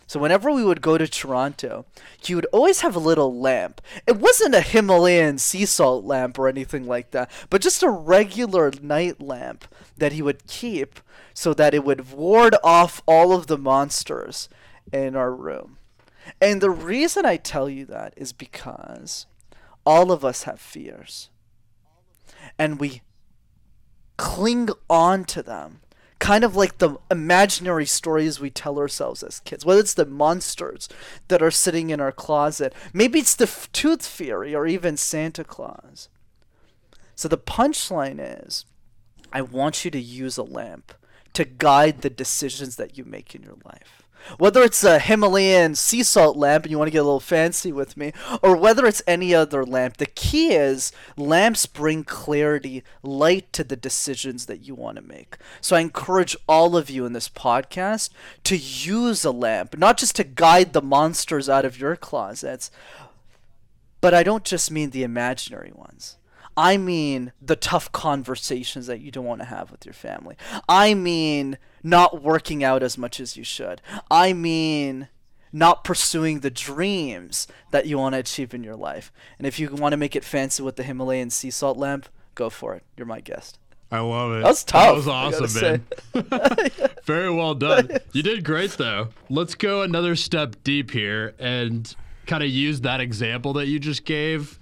So 0.07 0.21
whenever 0.21 0.51
we 0.51 0.65
would 0.65 0.83
go 0.83 0.99
to 0.99 1.09
Toronto, 1.09 1.87
he 2.21 2.35
would 2.35 2.47
always 2.53 2.81
have 2.81 2.95
a 2.95 3.01
little 3.01 3.39
lamp. 3.39 3.81
It 4.07 4.17
wasn't 4.17 4.55
a 4.55 4.61
Himalayan 4.61 5.39
sea 5.39 5.65
salt 5.65 6.05
lamp 6.05 6.39
or 6.39 6.49
anything 6.49 6.87
like 6.87 7.13
that, 7.13 7.31
but 7.51 7.63
just 7.63 7.83
a 7.83 7.91
regular 7.91 8.73
night 8.81 9.21
lamp 9.21 9.67
that 9.97 10.13
he 10.13 10.23
would 10.23 10.47
keep 10.47 11.01
so 11.35 11.55
that 11.55 11.75
it 11.75 11.85
would 11.85 12.13
ward 12.13 12.57
off 12.63 13.03
all 13.07 13.33
of 13.33 13.47
the 13.47 13.59
monsters 13.59 14.49
in 14.93 15.17
our 15.17 15.33
room. 15.33 15.79
And 16.41 16.61
the 16.61 16.71
reason 16.71 17.25
I 17.25 17.37
tell 17.37 17.69
you 17.69 17.85
that 17.87 18.15
is 18.17 18.33
because 18.33 19.27
all 19.85 20.13
of 20.13 20.25
us 20.25 20.45
have 20.45 20.61
fears. 20.61 21.31
And 22.59 22.79
we 22.79 23.03
cling 24.17 24.69
on 24.89 25.25
to 25.25 25.43
them 25.43 25.81
kind 26.23 26.45
of 26.45 26.55
like 26.55 26.79
the 26.79 26.97
imaginary 27.11 27.85
stories 27.85 28.39
we 28.39 28.49
tell 28.49 28.79
ourselves 28.79 29.25
as 29.25 29.41
kids 29.41 29.67
whether 29.67 29.81
it's 29.81 29.95
the 29.95 30.07
monsters 30.07 30.89
that 31.27 31.43
are 31.43 31.51
sitting 31.51 31.91
in 31.91 32.01
our 32.01 32.13
closet. 32.13 32.73
Maybe 32.93 33.19
it's 33.19 33.35
the 33.35 33.51
tooth 33.73 34.07
fairy 34.07 34.55
or 34.55 34.65
even 34.65 34.97
santa 34.97 35.43
claus. 35.43 36.09
So 37.17 37.27
the 37.27 37.37
punchline 37.39 38.21
is 38.21 38.65
i 39.33 39.43
want 39.43 39.85
you 39.85 39.91
to 39.91 40.01
use 40.01 40.37
a 40.37 40.45
lamp 40.45 40.95
to 41.33 41.45
guide 41.45 42.03
the 42.03 42.11
decisions 42.11 42.77
that 42.77 42.97
you 42.97 43.05
make 43.05 43.35
in 43.35 43.43
your 43.43 43.57
life 43.65 44.02
whether 44.39 44.63
it's 44.63 44.85
a 44.85 44.99
Himalayan 44.99 45.75
sea 45.75 46.03
salt 46.03 46.37
lamp 46.37 46.65
and 46.65 46.71
you 46.71 46.79
want 46.79 46.89
to 46.89 46.93
get 46.93 46.99
a 46.99 47.05
little 47.05 47.21
fancy 47.21 47.73
with 47.73 47.97
me, 47.97 48.13
or 48.43 48.57
whether 48.57 48.87
it's 48.87 49.03
any 49.07 49.35
other 49.35 49.65
lamp, 49.65 49.97
the 49.97 50.07
key 50.07 50.53
is 50.53 50.93
lamps 51.17 51.67
bring 51.67 52.05
clarity, 52.05 52.83
light 53.03 53.53
to 53.53 53.65
the 53.65 53.77
decisions 53.77 54.47
that 54.47 54.67
you 54.67 54.75
want 54.75 54.97
to 54.97 55.03
make. 55.03 55.37
So 55.61 55.77
I 55.77 55.81
encourage 55.81 56.37
all 56.49 56.77
of 56.77 56.91
you 56.91 57.05
in 57.05 57.13
this 57.13 57.29
podcast 57.29 58.11
to 58.45 58.57
use 58.57 59.25
a 59.25 59.31
lamp, 59.31 59.77
not 59.77 59.99
just 59.99 60.17
to 60.17 60.25
guide 60.25 60.73
the 60.73 60.83
monsters 60.83 61.49
out 61.49 61.65
of 61.65 61.79
your 61.79 61.97
closets, 61.97 62.71
but 64.01 64.15
I 64.15 64.23
don't 64.23 64.45
just 64.45 64.71
mean 64.71 64.91
the 64.91 65.05
imaginary 65.05 65.73
ones. 65.75 66.17
I 66.57 66.77
mean 66.77 67.33
the 67.41 67.57
tough 67.57 67.91
conversations 67.93 68.87
that 68.87 69.01
you 69.01 69.11
don't 69.11 69.25
want 69.25 69.41
to 69.41 69.47
have 69.47 69.71
with 69.71 69.87
your 69.87 69.95
family. 69.95 70.37
I 70.69 70.95
mean 70.95 71.57
not 71.83 72.23
working 72.23 72.63
out 72.63 72.83
as 72.83 72.97
much 72.97 73.21
as 73.21 73.37
you 73.37 73.45
should. 73.45 73.81
I 74.11 74.33
mean 74.33 75.09
not 75.53 75.85
pursuing 75.85 76.41
the 76.41 76.51
dreams 76.51 77.47
that 77.71 77.87
you 77.87 77.99
want 77.99 78.15
to 78.15 78.19
achieve 78.19 78.55
in 78.55 78.65
your 78.65 78.77
life. 78.77 79.13
And 79.39 79.47
if 79.47 79.59
you 79.59 79.69
want 79.69 79.93
to 79.93 79.99
make 79.99 80.17
it 80.17 80.25
fancy 80.25 80.63
with 80.63 80.77
the 80.77 80.83
Himalayan 80.83 81.31
sea 81.31 81.51
salt 81.51 81.77
lamp, 81.77 82.09
go 82.35 82.49
for 82.49 82.75
it. 82.75 82.83
You're 82.97 83.07
my 83.07 83.21
guest. 83.21 83.59
I 83.91 84.01
love 84.01 84.33
it. 84.33 84.43
That 84.43 84.49
was 84.49 84.65
tough, 84.65 84.87
That 84.87 84.95
was 84.95 85.09
awesome, 85.09 85.85
man. 86.15 86.91
Very 87.05 87.31
well 87.31 87.55
done. 87.55 87.91
You 88.13 88.23
did 88.23 88.45
great, 88.45 88.73
though. 88.73 89.09
Let's 89.29 89.55
go 89.55 89.83
another 89.83 90.17
step 90.17 90.57
deep 90.65 90.91
here 90.91 91.35
and 91.39 91.95
kind 92.27 92.43
of 92.43 92.49
use 92.51 92.83
that 92.83 93.01
example 93.01 93.55
that 93.55 93.67
you 93.67 93.79
just 93.79 94.05
gave 94.05 94.59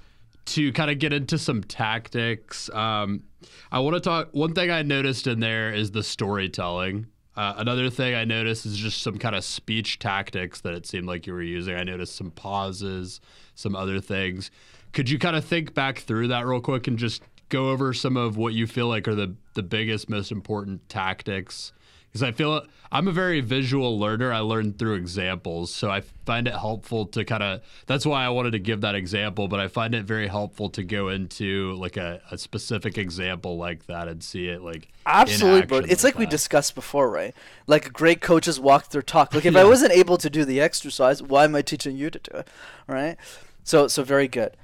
to 0.55 0.73
kind 0.73 0.91
of 0.91 0.99
get 0.99 1.13
into 1.13 1.39
some 1.39 1.63
tactics. 1.63 2.71
Um, 2.73 3.23
I 3.71 3.81
want 3.81 3.95
to 3.95 4.01
talk. 4.01 4.29
One 4.33 4.55
thing 4.55 4.71
I 4.71 4.83
noticed 4.83 5.27
in 5.27 5.41
there 5.41 5.73
is 5.73 5.93
the 5.93 6.03
storytelling. 6.03 7.07
Uh, 7.37 7.55
another 7.57 7.89
thing 7.89 8.15
I 8.15 8.25
noticed 8.25 8.67
is 8.67 8.77
just 8.77 9.03
some 9.03 9.17
kind 9.17 9.35
of 9.35 9.45
speech 9.45 9.99
tactics 9.99 10.61
that 10.63 10.75
it 10.75 10.87
seemed 10.87 11.07
like 11.07 11.27
you 11.27 11.33
were 11.33 11.43
using. 11.43 11.77
I 11.77 11.85
noticed 11.85 12.17
some 12.17 12.31
pauses, 12.33 13.21
some 13.55 13.77
other 13.77 14.01
things. 14.01 14.51
Could 14.93 15.09
you 15.09 15.19
kind 15.19 15.37
of 15.37 15.45
think 15.45 15.73
back 15.73 16.01
through 16.01 16.29
that 16.29 16.45
real 16.45 16.61
quick 16.61 16.89
and 16.89 16.99
just 16.99 17.23
go 17.49 17.71
over 17.71 17.95
some 17.95 18.17
of 18.17 18.37
what 18.37 18.53
you 18.53 18.67
feel 18.67 18.89
like 18.89 19.07
are 19.09 19.15
the 19.15 19.37
the 19.55 19.63
biggest, 19.63 20.11
most 20.11 20.33
important 20.33 20.89
tactics? 20.89 21.73
Because 22.11 22.25
I 22.25 22.33
feel 22.33 22.67
I'm 22.93 23.07
a 23.07 23.13
very 23.13 23.41
visual 23.41 24.01
learner. 24.01 24.33
I 24.33 24.41
learn 24.41 24.73
through 24.73 24.95
examples, 24.95 25.73
so 25.73 25.91
I 25.91 26.01
find 26.27 26.49
it 26.49 26.55
helpful 26.55 27.07
to 27.07 27.25
kind 27.25 27.43
of. 27.43 27.61
That's 27.87 28.05
why 28.05 28.25
I 28.25 28.31
wanted 28.31 28.51
to 28.53 28.59
give 28.59 28.81
that 28.81 28.97
example, 28.97 29.47
but 29.47 29.61
I 29.61 29.69
find 29.69 29.95
it 29.95 30.05
very 30.05 30.27
helpful 30.27 30.71
to 30.71 30.83
go 30.83 31.09
into 31.09 31.75
like 31.75 31.97
a, 31.97 32.21
a 32.33 32.37
specific 32.37 32.99
example 32.99 33.57
like 33.59 33.87
that 33.87 34.09
and 34.09 34.25
see 34.25 34.49
it 34.49 34.63
like 34.63 34.89
Absolutely, 35.07 35.67
bro. 35.67 35.79
It's 35.79 36.03
like 36.03 36.19
we 36.19 36.27
discussed 36.27 36.75
before, 36.75 37.09
right? 37.11 37.35
Like 37.69 37.93
great 37.93 38.21
coaches 38.21 38.59
walk 38.59 38.89
their 38.89 39.03
talk. 39.03 39.35
Like 39.35 39.47
if 39.47 39.55
I 39.55 39.65
wasn't 39.73 39.93
able 39.93 40.19
to 40.19 40.29
do 40.29 40.45
the 40.45 40.61
exercise, 40.61 41.23
why 41.23 41.45
am 41.45 41.55
I 41.55 41.63
teaching 41.63 41.97
you 41.97 42.11
to 42.11 42.19
do 42.19 42.39
it? 42.39 42.49
Right? 42.89 43.17
So 43.63 43.87
so 43.87 44.03
very 44.03 44.27
good. 44.27 44.57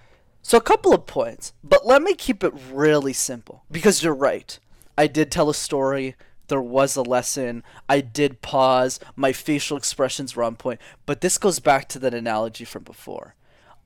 So 0.43 0.59
a 0.59 0.63
couple 0.63 0.93
of 0.93 1.07
points, 1.07 1.53
but 1.63 1.87
let 1.87 2.03
me 2.03 2.15
keep 2.15 2.43
it 2.43 2.53
really 2.73 3.13
simple 3.13 3.65
because 3.71 4.03
you're 4.03 4.15
right. 4.15 4.59
I 4.99 5.07
did 5.07 5.31
tell 5.31 5.49
a 5.49 5.55
story. 5.55 6.17
There 6.49 6.61
was 6.61 6.97
a 6.97 7.03
lesson. 7.03 7.63
I 7.89 8.01
did 8.01 8.43
pause. 8.43 9.01
My 9.15 9.33
facial 9.33 9.77
expressions 9.77 10.35
were 10.35 10.45
on 10.45 10.57
point. 10.57 10.81
But 11.05 11.21
this 11.21 11.39
goes 11.39 11.59
back 11.59 11.89
to 11.91 11.99
that 12.01 12.15
analogy 12.15 12.65
from 12.65 12.85
before. 12.85 13.35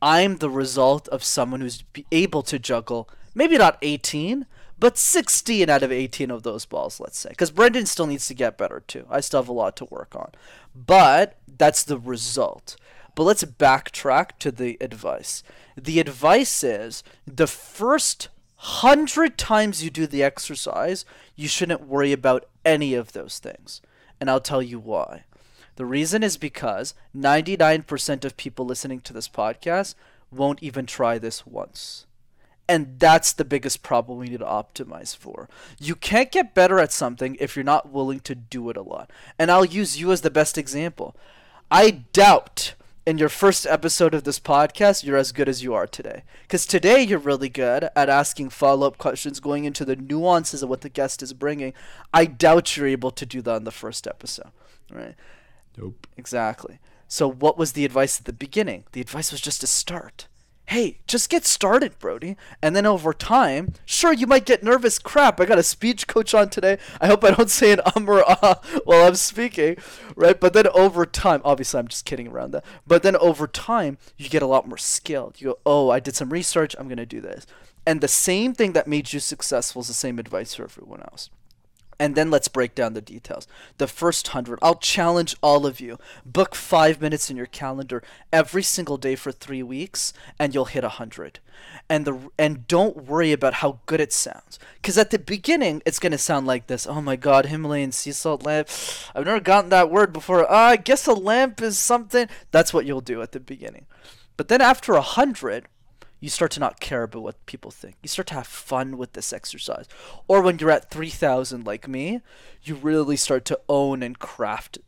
I'm 0.02 0.36
the 0.36 0.50
result 0.50 1.08
of 1.08 1.22
someone 1.22 1.60
who's 1.60 1.84
able 2.10 2.42
to 2.44 2.58
juggle, 2.58 3.08
maybe 3.34 3.58
not 3.58 3.78
18, 3.82 4.46
but 4.78 4.96
16 4.96 5.68
out 5.68 5.82
of 5.82 5.92
18 5.92 6.30
of 6.30 6.42
those 6.42 6.64
balls, 6.64 7.00
let's 7.00 7.18
say. 7.18 7.28
Because 7.30 7.50
Brenden 7.50 7.86
still 7.86 8.06
needs 8.06 8.26
to 8.28 8.34
get 8.34 8.56
better 8.56 8.82
too. 8.86 9.06
I 9.10 9.20
still 9.20 9.42
have 9.42 9.48
a 9.48 9.52
lot 9.52 9.76
to 9.76 9.84
work 9.86 10.16
on. 10.16 10.32
But 10.74 11.36
that's 11.46 11.84
the 11.84 11.98
result. 11.98 12.76
But 13.14 13.24
let's 13.24 13.44
backtrack 13.44 14.38
to 14.38 14.50
the 14.50 14.78
advice. 14.80 15.42
The 15.76 16.00
advice 16.00 16.64
is 16.64 17.02
the 17.26 17.46
first 17.46 18.28
hundred 18.62 19.38
times 19.38 19.82
you 19.82 19.88
do 19.88 20.06
the 20.06 20.22
exercise, 20.22 21.06
you 21.34 21.48
shouldn't 21.48 21.86
worry 21.86 22.12
about 22.12 22.46
any 22.62 22.92
of 22.92 23.12
those 23.12 23.38
things. 23.38 23.80
And 24.20 24.28
I'll 24.28 24.40
tell 24.40 24.60
you 24.60 24.78
why. 24.78 25.24
The 25.76 25.86
reason 25.86 26.22
is 26.22 26.36
because 26.36 26.92
99% 27.16 28.24
of 28.26 28.36
people 28.36 28.66
listening 28.66 29.00
to 29.00 29.14
this 29.14 29.30
podcast 29.30 29.94
won't 30.30 30.62
even 30.62 30.84
try 30.84 31.16
this 31.16 31.46
once. 31.46 32.04
And 32.68 32.98
that's 32.98 33.32
the 33.32 33.46
biggest 33.46 33.82
problem 33.82 34.18
we 34.18 34.28
need 34.28 34.40
to 34.40 34.44
optimize 34.44 35.16
for. 35.16 35.48
You 35.78 35.94
can't 35.94 36.30
get 36.30 36.54
better 36.54 36.78
at 36.78 36.92
something 36.92 37.38
if 37.40 37.56
you're 37.56 37.64
not 37.64 37.90
willing 37.90 38.20
to 38.20 38.34
do 38.34 38.68
it 38.68 38.76
a 38.76 38.82
lot. 38.82 39.10
And 39.38 39.50
I'll 39.50 39.64
use 39.64 39.98
you 39.98 40.12
as 40.12 40.20
the 40.20 40.30
best 40.30 40.58
example. 40.58 41.16
I 41.70 41.90
doubt 42.12 42.74
in 43.06 43.18
your 43.18 43.28
first 43.28 43.66
episode 43.66 44.14
of 44.14 44.24
this 44.24 44.38
podcast 44.38 45.04
you're 45.04 45.16
as 45.16 45.32
good 45.32 45.48
as 45.48 45.62
you 45.62 45.74
are 45.74 45.86
today. 45.86 46.22
Because 46.42 46.66
today 46.66 47.02
you're 47.02 47.18
really 47.18 47.48
good 47.48 47.88
at 47.96 48.08
asking 48.08 48.50
follow 48.50 48.86
up 48.86 48.98
questions, 48.98 49.40
going 49.40 49.64
into 49.64 49.84
the 49.84 49.96
nuances 49.96 50.62
of 50.62 50.68
what 50.68 50.82
the 50.82 50.88
guest 50.88 51.22
is 51.22 51.32
bringing. 51.32 51.72
I 52.12 52.26
doubt 52.26 52.76
you're 52.76 52.86
able 52.86 53.10
to 53.12 53.26
do 53.26 53.42
that 53.42 53.56
in 53.56 53.64
the 53.64 53.70
first 53.70 54.06
episode. 54.06 54.50
Right? 54.92 55.14
Nope. 55.76 56.06
Exactly. 56.16 56.78
So, 57.08 57.28
what 57.28 57.58
was 57.58 57.72
the 57.72 57.84
advice 57.84 58.20
at 58.20 58.26
the 58.26 58.32
beginning? 58.32 58.84
The 58.92 59.00
advice 59.00 59.32
was 59.32 59.40
just 59.40 59.60
to 59.62 59.66
start. 59.66 60.28
Hey, 60.70 60.98
just 61.08 61.30
get 61.30 61.44
started, 61.46 61.98
Brody. 61.98 62.36
And 62.62 62.76
then 62.76 62.86
over 62.86 63.12
time, 63.12 63.74
sure, 63.84 64.12
you 64.12 64.28
might 64.28 64.46
get 64.46 64.62
nervous. 64.62 65.00
Crap, 65.00 65.40
I 65.40 65.44
got 65.44 65.58
a 65.58 65.64
speech 65.64 66.06
coach 66.06 66.32
on 66.32 66.48
today. 66.48 66.78
I 67.00 67.08
hope 67.08 67.24
I 67.24 67.32
don't 67.32 67.50
say 67.60 67.72
an 67.72 67.80
um 67.96 68.08
or 68.08 68.22
ah 68.24 68.60
while 68.84 69.04
I'm 69.04 69.16
speaking, 69.16 69.78
right? 70.14 70.38
But 70.38 70.52
then 70.52 70.68
over 70.68 71.04
time, 71.06 71.42
obviously, 71.44 71.80
I'm 71.80 71.88
just 71.88 72.04
kidding 72.04 72.28
around 72.28 72.52
that. 72.52 72.64
But 72.86 73.02
then 73.02 73.16
over 73.16 73.48
time, 73.48 73.98
you 74.16 74.28
get 74.28 74.42
a 74.42 74.46
lot 74.46 74.68
more 74.68 74.78
skilled. 74.78 75.40
You 75.40 75.48
go, 75.48 75.58
oh, 75.66 75.90
I 75.90 75.98
did 75.98 76.14
some 76.14 76.30
research. 76.30 76.76
I'm 76.78 76.86
going 76.86 76.98
to 76.98 77.04
do 77.04 77.20
this. 77.20 77.48
And 77.84 78.00
the 78.00 78.06
same 78.06 78.54
thing 78.54 78.72
that 78.74 78.86
made 78.86 79.12
you 79.12 79.18
successful 79.18 79.82
is 79.82 79.88
the 79.88 79.94
same 79.94 80.20
advice 80.20 80.54
for 80.54 80.62
everyone 80.62 81.00
else 81.00 81.30
And 82.00 82.14
then 82.14 82.30
let's 82.30 82.48
break 82.48 82.74
down 82.74 82.94
the 82.94 83.02
details. 83.02 83.46
The 83.76 83.86
first 83.86 84.28
100, 84.28 84.58
I'll 84.62 84.76
challenge 84.76 85.36
all 85.42 85.66
of 85.66 85.80
you. 85.80 85.98
Book 86.24 86.54
5 86.54 86.98
minutes 86.98 87.28
in 87.28 87.36
your 87.36 87.44
calendar 87.44 88.02
every 88.32 88.62
single 88.62 88.96
day 88.96 89.14
for 89.16 89.30
3 89.30 89.62
weeks 89.62 90.14
and 90.38 90.54
you'll 90.54 90.64
hit 90.64 90.82
a 90.82 90.96
100. 90.96 91.40
And 91.90 92.06
the 92.06 92.18
and 92.38 92.66
don't 92.66 93.04
worry 93.04 93.32
about 93.32 93.54
how 93.54 93.80
good 93.84 94.00
it 94.00 94.14
sounds 94.14 94.58
cuz 94.82 94.96
at 94.96 95.10
the 95.10 95.18
beginning 95.18 95.82
it's 95.84 95.98
going 95.98 96.12
to 96.12 96.18
sound 96.18 96.46
like 96.46 96.68
this. 96.68 96.86
Oh 96.86 97.02
my 97.02 97.16
god, 97.16 97.46
Himalayan 97.46 97.92
sea 97.92 98.12
salt 98.12 98.46
lamp. 98.46 98.68
I've 99.14 99.26
never 99.26 99.40
gotten 99.40 99.68
that 99.68 99.90
word 99.90 100.10
before. 100.10 100.50
Uh, 100.50 100.56
I 100.56 100.76
guess 100.76 101.06
a 101.06 101.12
lamp 101.12 101.60
is 101.60 101.78
something. 101.78 102.28
That's 102.50 102.72
what 102.72 102.86
you'll 102.86 103.02
do 103.02 103.20
at 103.20 103.32
the 103.32 103.40
beginning. 103.40 103.84
But 104.38 104.48
then 104.48 104.62
after 104.62 104.92
a 104.92 105.04
100, 105.04 105.66
you 106.20 106.28
start 106.28 106.50
to 106.52 106.60
not 106.60 106.80
care 106.80 107.02
about 107.02 107.22
what 107.22 107.46
people 107.46 107.70
think. 107.70 107.96
You 108.02 108.08
start 108.08 108.28
to 108.28 108.34
have 108.34 108.46
fun 108.46 108.98
with 108.98 109.14
this 109.14 109.32
exercise. 109.32 109.86
Or 110.28 110.42
when 110.42 110.58
you're 110.58 110.70
at 110.70 110.90
3000 110.90 111.66
like 111.66 111.88
me, 111.88 112.20
you 112.62 112.74
really 112.74 113.16
start 113.16 113.44
to 113.46 113.60
own 113.68 114.02
and 114.02 114.18
craft 114.18 114.78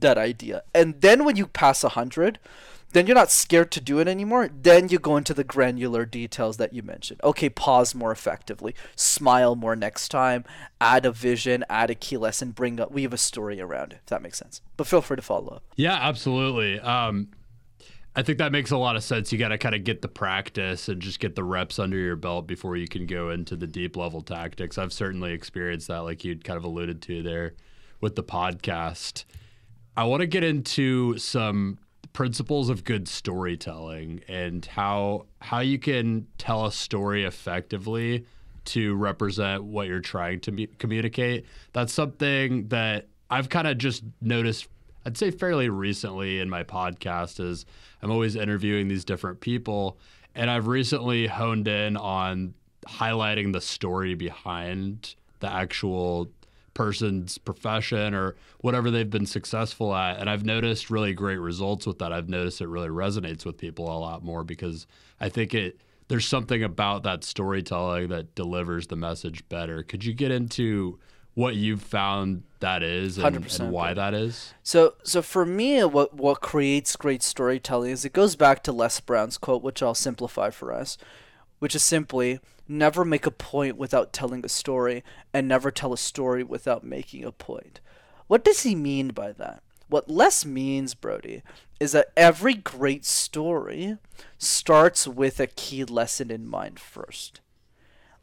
that 0.00 0.18
idea. 0.18 0.62
And 0.74 1.00
then 1.00 1.24
when 1.24 1.36
you 1.36 1.46
pass 1.46 1.82
100, 1.82 2.38
then 2.94 3.06
you're 3.06 3.14
not 3.14 3.30
scared 3.30 3.72
to 3.72 3.80
do 3.80 3.98
it 3.98 4.06
anymore. 4.06 4.48
Then 4.48 4.88
you 4.88 4.98
go 4.98 5.16
into 5.16 5.34
the 5.34 5.44
granular 5.44 6.06
details 6.06 6.56
that 6.58 6.72
you 6.72 6.82
mentioned. 6.82 7.20
Okay, 7.24 7.48
pause 7.48 7.94
more 7.94 8.12
effectively, 8.12 8.74
smile 8.94 9.56
more 9.56 9.74
next 9.74 10.10
time, 10.10 10.44
add 10.80 11.04
a 11.04 11.10
vision, 11.10 11.64
add 11.68 11.90
a 11.90 11.96
key 11.96 12.16
lesson, 12.16 12.52
bring 12.52 12.78
up, 12.78 12.92
weave 12.92 13.12
a 13.12 13.18
story 13.18 13.60
around 13.60 13.92
it, 13.92 13.98
if 14.04 14.06
that 14.06 14.22
makes 14.22 14.38
sense. 14.38 14.60
But 14.76 14.86
feel 14.86 15.02
free 15.02 15.16
to 15.16 15.22
follow 15.22 15.54
up. 15.54 15.62
Yeah, 15.74 15.98
absolutely. 16.00 16.78
Um, 16.78 17.30
I 18.16 18.22
think 18.22 18.38
that 18.38 18.52
makes 18.52 18.70
a 18.70 18.76
lot 18.76 18.94
of 18.94 19.02
sense. 19.02 19.32
You 19.32 19.38
got 19.38 19.48
to 19.48 19.58
kind 19.58 19.74
of 19.74 19.82
get 19.82 20.00
the 20.00 20.08
practice 20.08 20.88
and 20.88 21.02
just 21.02 21.18
get 21.18 21.34
the 21.34 21.42
reps 21.42 21.80
under 21.80 21.96
your 21.96 22.14
belt 22.14 22.46
before 22.46 22.76
you 22.76 22.86
can 22.86 23.06
go 23.06 23.30
into 23.30 23.56
the 23.56 23.66
deep 23.66 23.96
level 23.96 24.20
tactics. 24.20 24.78
I've 24.78 24.92
certainly 24.92 25.32
experienced 25.32 25.88
that, 25.88 25.98
like 25.98 26.24
you'd 26.24 26.44
kind 26.44 26.56
of 26.56 26.64
alluded 26.64 27.02
to 27.02 27.22
there 27.22 27.54
with 28.00 28.14
the 28.14 28.22
podcast. 28.22 29.24
I 29.96 30.04
want 30.04 30.20
to 30.20 30.26
get 30.26 30.44
into 30.44 31.18
some 31.18 31.78
principles 32.12 32.68
of 32.68 32.84
good 32.84 33.08
storytelling 33.08 34.20
and 34.28 34.64
how 34.64 35.26
how 35.40 35.58
you 35.58 35.78
can 35.78 36.26
tell 36.38 36.66
a 36.66 36.72
story 36.72 37.24
effectively 37.24 38.24
to 38.64 38.94
represent 38.94 39.64
what 39.64 39.88
you're 39.88 40.00
trying 40.00 40.40
to 40.40 40.52
me- 40.52 40.68
communicate. 40.78 41.44
That's 41.72 41.92
something 41.92 42.68
that 42.68 43.08
I've 43.28 43.48
kind 43.48 43.66
of 43.66 43.78
just 43.78 44.04
noticed 44.20 44.68
I'd 45.06 45.18
say 45.18 45.30
fairly 45.30 45.68
recently 45.68 46.40
in 46.40 46.48
my 46.48 46.62
podcast 46.62 47.40
is 47.40 47.66
I'm 48.02 48.10
always 48.10 48.36
interviewing 48.36 48.88
these 48.88 49.04
different 49.04 49.40
people 49.40 49.98
and 50.34 50.50
I've 50.50 50.66
recently 50.66 51.26
honed 51.26 51.68
in 51.68 51.96
on 51.96 52.54
highlighting 52.86 53.52
the 53.52 53.60
story 53.60 54.14
behind 54.14 55.14
the 55.40 55.52
actual 55.52 56.30
person's 56.72 57.38
profession 57.38 58.14
or 58.14 58.34
whatever 58.60 58.90
they've 58.90 59.08
been 59.08 59.26
successful 59.26 59.94
at 59.94 60.18
and 60.18 60.28
I've 60.28 60.44
noticed 60.44 60.90
really 60.90 61.12
great 61.12 61.38
results 61.38 61.86
with 61.86 61.98
that. 61.98 62.12
I've 62.12 62.28
noticed 62.28 62.60
it 62.60 62.68
really 62.68 62.88
resonates 62.88 63.44
with 63.44 63.58
people 63.58 63.86
a 63.86 63.98
lot 63.98 64.24
more 64.24 64.42
because 64.42 64.86
I 65.20 65.28
think 65.28 65.54
it 65.54 65.80
there's 66.08 66.26
something 66.26 66.62
about 66.62 67.02
that 67.04 67.24
storytelling 67.24 68.08
that 68.08 68.34
delivers 68.34 68.88
the 68.88 68.96
message 68.96 69.48
better. 69.48 69.82
Could 69.82 70.04
you 70.04 70.12
get 70.12 70.30
into 70.30 70.98
what 71.34 71.56
you've 71.56 71.82
found 71.82 72.44
that 72.60 72.82
is 72.82 73.18
and, 73.18 73.60
and 73.60 73.70
why 73.70 73.92
that 73.92 74.14
is? 74.14 74.54
So, 74.62 74.94
so 75.02 75.20
for 75.20 75.44
me, 75.44 75.82
what 75.84 76.14
what 76.14 76.40
creates 76.40 76.96
great 76.96 77.22
storytelling 77.22 77.90
is 77.90 78.04
it 78.04 78.12
goes 78.12 78.36
back 78.36 78.62
to 78.64 78.72
Les 78.72 79.00
Brown's 79.00 79.38
quote, 79.38 79.62
which 79.62 79.82
I'll 79.82 79.94
simplify 79.94 80.50
for 80.50 80.72
us, 80.72 80.96
which 81.58 81.74
is 81.74 81.82
simply 81.82 82.40
never 82.66 83.04
make 83.04 83.26
a 83.26 83.30
point 83.30 83.76
without 83.76 84.12
telling 84.12 84.44
a 84.44 84.48
story, 84.48 85.04
and 85.32 85.46
never 85.46 85.70
tell 85.70 85.92
a 85.92 85.98
story 85.98 86.42
without 86.42 86.84
making 86.84 87.24
a 87.24 87.32
point. 87.32 87.80
What 88.26 88.44
does 88.44 88.62
he 88.62 88.74
mean 88.74 89.08
by 89.08 89.32
that? 89.32 89.62
What 89.88 90.08
Les 90.08 90.46
means, 90.46 90.94
Brody, 90.94 91.42
is 91.78 91.92
that 91.92 92.12
every 92.16 92.54
great 92.54 93.04
story 93.04 93.98
starts 94.38 95.06
with 95.06 95.40
a 95.40 95.46
key 95.46 95.84
lesson 95.84 96.30
in 96.30 96.48
mind 96.48 96.80
first. 96.80 97.40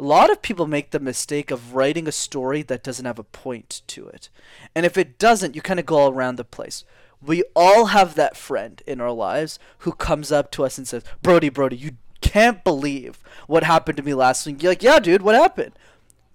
A 0.02 0.04
lot 0.04 0.32
of 0.32 0.42
people 0.42 0.66
make 0.66 0.90
the 0.90 1.00
mistake 1.00 1.52
of 1.52 1.76
writing 1.76 2.08
a 2.08 2.12
story 2.12 2.64
that 2.64 2.84
doesn't 2.84 3.06
have 3.06 3.20
a 3.20 3.24
point 3.24 3.84
to 3.86 4.08
it. 4.08 4.30
And 4.74 4.84
if 4.84 4.98
it 4.98 5.20
doesn't, 5.20 5.56
you 5.56 5.62
kind 5.62 5.80
of 5.80 5.86
go 5.86 5.98
all 5.98 6.12
around 6.12 6.38
the 6.38 6.44
place. 6.44 6.84
We 7.22 7.44
all 7.56 7.86
have 7.86 8.16
that 8.16 8.36
friend 8.36 8.82
in 8.88 9.00
our 9.00 9.12
lives 9.12 9.60
who 9.80 9.92
comes 9.92 10.32
up 10.32 10.50
to 10.54 10.64
us 10.66 10.80
and 10.80 10.88
says, 10.88 11.04
Brody, 11.22 11.50
Brody, 11.50 11.78
you 11.78 11.92
can't 12.20 12.64
believe 12.64 13.20
what 13.46 13.64
happened 13.64 13.98
to 13.98 14.04
me 14.04 14.16
last 14.16 14.44
week. 14.48 14.64
You're 14.64 14.72
like, 14.72 14.82
yeah, 14.82 14.98
dude, 14.98 15.22
what 15.22 15.36
happened? 15.36 15.74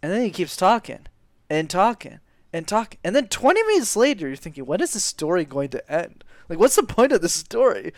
And 0.01 0.13
then 0.13 0.23
he 0.23 0.31
keeps 0.31 0.57
talking 0.57 1.07
and 1.51 1.69
talking 1.69 2.21
and 2.53 2.69
talking. 2.69 3.01
And 3.03 3.17
then 3.17 3.27
20 3.27 3.65
minutes 3.65 3.97
later, 3.97 4.29
you're 4.29 4.37
thinking, 4.37 4.65
when 4.65 4.81
is 4.81 4.93
this 4.93 5.05
story 5.05 5.45
going 5.45 5.71
to 5.71 5.93
end? 5.93 6.23
Like, 6.49 6.61
what's 6.61 6.77
the 6.77 6.85
point 6.85 7.11
of 7.11 7.21
this 7.21 7.35
story? 7.35 7.93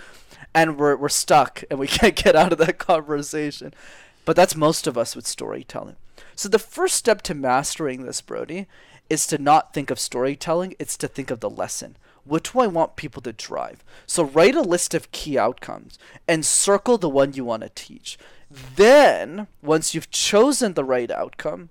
And 0.55 0.79
we're, 0.79 0.97
we're 0.97 1.11
stuck 1.11 1.63
and 1.71 1.79
we 1.79 1.87
can't 1.89 2.17
get 2.17 2.35
out 2.35 2.53
of 2.53 2.59
that 2.59 2.79
conversation. 2.79 3.75
But 4.29 4.37
that's 4.37 4.55
most 4.55 4.87
of 4.87 4.99
us 4.99 5.17
with 5.17 5.27
storytelling. 5.27 5.97
So 6.37 6.51
the 6.51 6.59
first 6.59 6.97
step 6.97 7.23
to 7.23 7.35
mastering 7.35 8.03
this, 8.03 8.21
Brody, 8.21 8.67
is 9.09 9.27
to 9.29 9.39
not 9.39 9.73
think 9.73 9.91
of 9.91 9.99
storytelling, 9.99 10.75
it's 10.79 10.99
to 10.99 11.09
think 11.09 11.31
of 11.31 11.41
the 11.41 11.49
lesson. 11.49 11.97
What 12.25 12.51
do 12.53 12.61
I 12.61 12.67
want 12.67 12.97
people 12.97 13.23
to 13.23 13.33
drive? 13.33 13.83
So 14.07 14.25
write 14.25 14.55
a 14.55 14.61
list 14.61 14.93
of 14.93 15.11
key 15.13 15.39
outcomes 15.39 15.99
and 16.29 16.45
circle 16.45 16.99
the 16.99 17.09
one 17.09 17.33
you 17.33 17.47
want 17.47 17.63
to 17.63 17.71
teach. 17.71 18.19
Then, 18.77 19.47
once 19.63 19.95
you've 19.95 20.11
chosen 20.11 20.75
the 20.75 20.85
right 20.85 21.11
outcome, 21.11 21.71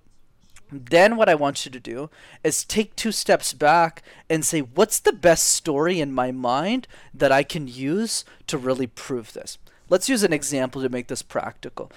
then 0.71 1.15
what 1.15 1.29
I 1.29 1.35
want 1.35 1.63
you 1.63 1.69
to 1.69 1.79
do 1.79 2.09
is 2.43 2.65
take 2.65 2.95
two 2.95 3.11
steps 3.11 3.53
back 3.53 4.01
and 4.31 4.43
say, 4.43 4.61
what's 4.61 4.99
the 4.99 5.13
best 5.13 5.47
story 5.47 5.99
in 5.99 6.11
my 6.11 6.31
mind 6.31 6.87
that 7.13 7.31
I 7.31 7.43
can 7.43 7.67
use 7.67 8.25
to 8.47 8.57
really 8.57 8.87
prove 8.87 9.33
this? 9.33 9.59
Let's 9.89 10.09
use 10.09 10.23
an 10.23 10.33
example 10.33 10.81
to 10.81 10.89
make 10.89 11.07
this 11.07 11.21
practical. 11.21 11.91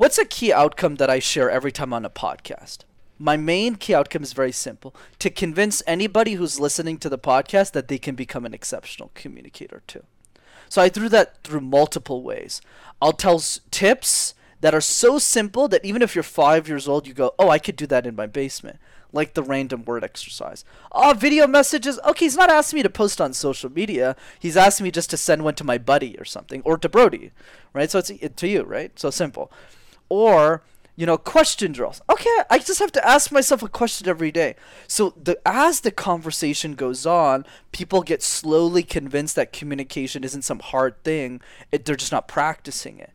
What's 0.00 0.16
a 0.16 0.24
key 0.24 0.50
outcome 0.50 0.94
that 0.94 1.10
I 1.10 1.18
share 1.18 1.50
every 1.50 1.70
time 1.70 1.92
on 1.92 2.06
a 2.06 2.08
podcast? 2.08 2.84
My 3.18 3.36
main 3.36 3.74
key 3.74 3.94
outcome 3.94 4.22
is 4.22 4.32
very 4.32 4.50
simple 4.50 4.94
to 5.18 5.28
convince 5.28 5.82
anybody 5.86 6.36
who's 6.36 6.58
listening 6.58 6.96
to 7.00 7.10
the 7.10 7.18
podcast 7.18 7.72
that 7.72 7.88
they 7.88 7.98
can 7.98 8.14
become 8.14 8.46
an 8.46 8.54
exceptional 8.54 9.10
communicator 9.14 9.82
too. 9.86 10.04
So 10.70 10.80
I 10.80 10.88
threw 10.88 11.10
that 11.10 11.44
through 11.44 11.60
multiple 11.60 12.22
ways. 12.22 12.62
I'll 13.02 13.12
tell 13.12 13.34
s- 13.34 13.60
tips 13.70 14.32
that 14.62 14.74
are 14.74 14.80
so 14.80 15.18
simple 15.18 15.68
that 15.68 15.84
even 15.84 16.00
if 16.00 16.14
you're 16.14 16.22
five 16.22 16.66
years 16.66 16.88
old, 16.88 17.06
you 17.06 17.12
go, 17.12 17.34
oh, 17.38 17.50
I 17.50 17.58
could 17.58 17.76
do 17.76 17.86
that 17.88 18.06
in 18.06 18.16
my 18.16 18.26
basement. 18.26 18.78
Like 19.12 19.34
the 19.34 19.42
random 19.42 19.84
word 19.84 20.02
exercise. 20.02 20.64
Oh, 20.92 21.12
video 21.12 21.46
messages. 21.46 22.00
Okay, 22.06 22.24
he's 22.24 22.38
not 22.38 22.48
asking 22.48 22.78
me 22.78 22.82
to 22.84 22.88
post 22.88 23.20
on 23.20 23.34
social 23.34 23.70
media. 23.70 24.16
He's 24.38 24.56
asking 24.56 24.84
me 24.84 24.92
just 24.92 25.10
to 25.10 25.18
send 25.18 25.44
one 25.44 25.56
to 25.56 25.64
my 25.64 25.76
buddy 25.76 26.16
or 26.18 26.24
something, 26.24 26.62
or 26.64 26.78
to 26.78 26.88
Brody, 26.88 27.32
right? 27.74 27.90
So 27.90 27.98
it's 27.98 28.10
to 28.36 28.48
you, 28.48 28.62
right? 28.62 28.98
So 28.98 29.10
simple 29.10 29.52
or 30.10 30.62
you 30.96 31.06
know 31.06 31.16
question 31.16 31.72
drills. 31.72 32.02
Okay 32.10 32.36
i 32.50 32.58
just 32.58 32.80
have 32.80 32.92
to 32.92 33.06
ask 33.06 33.32
myself 33.32 33.62
a 33.62 33.68
question 33.68 34.06
every 34.06 34.30
day. 34.30 34.54
So 34.86 35.14
the 35.16 35.40
as 35.46 35.80
the 35.80 35.90
conversation 35.90 36.74
goes 36.74 37.06
on 37.06 37.46
people 37.72 38.02
get 38.02 38.22
slowly 38.22 38.82
convinced 38.82 39.36
that 39.36 39.54
communication 39.54 40.22
isn't 40.24 40.42
some 40.42 40.58
hard 40.58 41.02
thing. 41.02 41.40
It, 41.72 41.86
they're 41.86 41.96
just 41.96 42.12
not 42.12 42.28
practicing 42.28 42.98
it. 42.98 43.12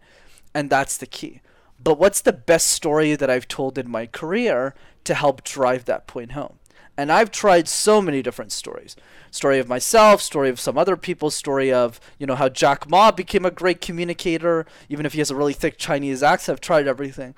And 0.56 0.72
that's 0.72 0.98
the 0.98 1.06
key. 1.06 1.42
But 1.84 2.00
what's 2.00 2.22
the 2.22 2.34
best 2.34 2.68
story 2.72 3.16
that 3.16 3.30
i've 3.30 3.48
told 3.48 3.78
in 3.78 3.88
my 3.88 4.08
career 4.08 4.74
to 5.04 5.14
help 5.14 5.44
drive 5.44 5.86
that 5.86 6.08
point 6.08 6.32
home 6.32 6.58
and 6.98 7.12
I've 7.12 7.32
tried 7.32 7.68
so 7.68 8.02
many 8.02 8.22
different 8.22 8.52
stories. 8.52 8.96
Story 9.32 9.60
of 9.60 9.68
myself, 9.68 10.22
story 10.22 10.50
of 10.50 10.60
some 10.60 10.78
other 10.78 10.96
people, 10.96 11.30
story 11.30 11.72
of, 11.72 12.00
you 12.18 12.26
know, 12.26 12.36
how 12.36 12.48
Jack 12.48 12.90
Ma 12.90 13.12
became 13.12 13.46
a 13.46 13.52
great 13.52 13.82
communicator, 13.82 14.66
even 14.88 15.06
if 15.06 15.14
he 15.14 15.20
has 15.20 15.30
a 15.30 15.36
really 15.36 15.54
thick 15.54 15.78
Chinese 15.78 16.24
accent. 16.24 16.56
I've 16.56 16.62
tried 16.62 16.88
everything. 16.88 17.36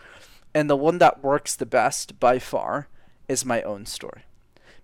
And 0.53 0.69
the 0.69 0.75
one 0.75 0.99
that 0.99 1.23
works 1.23 1.55
the 1.55 1.65
best 1.65 2.19
by 2.19 2.37
far 2.39 2.87
is 3.27 3.45
my 3.45 3.61
own 3.63 3.85
story. 3.85 4.26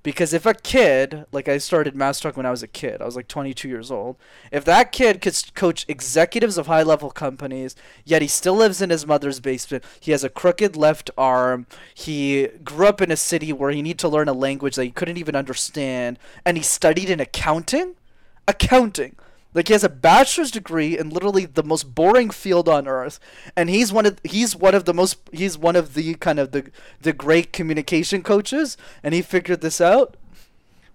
Because 0.03 0.33
if 0.33 0.45
a 0.45 0.53
kid, 0.53 1.25
like 1.31 1.47
I 1.47 1.57
started 1.57 1.97
Talk 1.97 2.35
when 2.35 2.45
I 2.45 2.51
was 2.51 2.61
a 2.61 2.67
kid, 2.67 3.01
I 3.01 3.05
was 3.05 3.15
like 3.15 3.29
22 3.29 3.69
years 3.69 3.89
old. 3.89 4.17
If 4.51 4.65
that 4.65 4.91
kid 4.91 5.21
could 5.21 5.55
coach 5.55 5.85
executives 5.87 6.57
of 6.57 6.67
high 6.67 6.83
level 6.83 7.09
companies, 7.09 7.73
yet 8.03 8.21
he 8.21 8.27
still 8.27 8.55
lives 8.55 8.81
in 8.81 8.89
his 8.89 9.07
mother's 9.07 9.39
basement, 9.39 9.85
he 10.01 10.11
has 10.11 10.25
a 10.25 10.29
crooked 10.29 10.75
left 10.75 11.09
arm, 11.17 11.65
he 11.93 12.49
grew 12.65 12.87
up 12.87 13.01
in 13.01 13.11
a 13.11 13.17
city 13.17 13.53
where 13.53 13.71
he 13.71 13.81
needed 13.81 13.99
to 13.99 14.09
learn 14.09 14.27
a 14.27 14.33
language 14.33 14.75
that 14.75 14.83
he 14.83 14.91
couldn't 14.91 15.17
even 15.17 15.37
understand, 15.37 16.19
and 16.43 16.57
he 16.57 16.63
studied 16.63 17.09
in 17.09 17.21
accounting? 17.21 17.95
Accounting. 18.45 19.15
Like 19.53 19.67
he 19.67 19.73
has 19.73 19.83
a 19.83 19.89
bachelor's 19.89 20.51
degree 20.51 20.97
in 20.97 21.09
literally 21.09 21.45
the 21.45 21.63
most 21.63 21.93
boring 21.93 22.29
field 22.29 22.67
on 22.67 22.87
earth, 22.87 23.19
and 23.55 23.69
he's 23.69 23.93
one 23.93 24.05
of 24.05 24.19
he's 24.23 24.55
one 24.55 24.75
of 24.75 24.85
the 24.85 24.93
most 24.93 25.17
he's 25.31 25.57
one 25.57 25.75
of 25.75 25.93
the 25.93 26.15
kind 26.15 26.39
of 26.39 26.51
the 26.51 26.71
the 27.01 27.13
great 27.13 27.53
communication 27.53 28.23
coaches, 28.23 28.77
and 29.03 29.13
he 29.13 29.21
figured 29.21 29.61
this 29.61 29.79
out. 29.79 30.17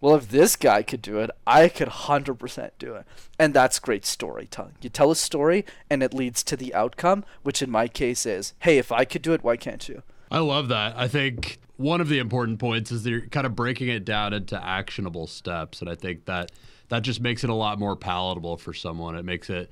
Well, 0.01 0.15
if 0.15 0.29
this 0.29 0.55
guy 0.55 0.83
could 0.83 1.03
do 1.03 1.19
it, 1.19 1.31
I 1.47 1.69
could 1.69 1.89
hundred 1.89 2.35
percent 2.35 2.73
do 2.79 2.95
it, 2.95 3.05
and 3.39 3.53
that's 3.53 3.79
great 3.79 4.07
storytelling. 4.07 4.75
You 4.81 4.91
tell 4.91 5.11
a 5.11 5.17
story, 5.17 5.65
and 5.91 6.03
it 6.03 6.15
leads 6.15 6.43
to 6.45 6.57
the 6.57 6.75
outcome, 6.75 7.25
which 7.43 7.63
in 7.63 7.71
my 7.71 7.89
case 7.89 8.25
is, 8.25 8.55
hey, 8.61 8.79
if 8.79 8.93
I 8.93 9.05
could 9.05 9.23
do 9.23 9.33
it, 9.33 9.43
why 9.43 9.57
can't 9.57 9.89
you? 9.89 10.03
I 10.31 10.39
love 10.39 10.69
that. 10.69 10.97
I 10.97 11.09
think 11.09 11.59
one 11.79 12.01
of 12.01 12.09
the 12.09 12.19
important 12.19 12.59
points 12.59 12.93
is 12.93 13.07
you're 13.07 13.23
kind 13.23 13.47
of 13.47 13.57
breaking 13.57 13.89
it 13.89 14.05
down 14.05 14.33
into 14.33 14.63
actionable 14.65 15.27
steps, 15.27 15.81
and 15.81 15.89
I 15.91 15.95
think 15.95 16.27
that 16.27 16.53
that 16.89 17.03
just 17.03 17.21
makes 17.21 17.45
it 17.45 17.51
a 17.51 17.55
lot 17.55 17.79
more 17.79 17.97
palatable 17.97 18.57
for 18.57 18.73
someone. 18.73 19.17
It 19.17 19.25
makes 19.25 19.51
it 19.51 19.71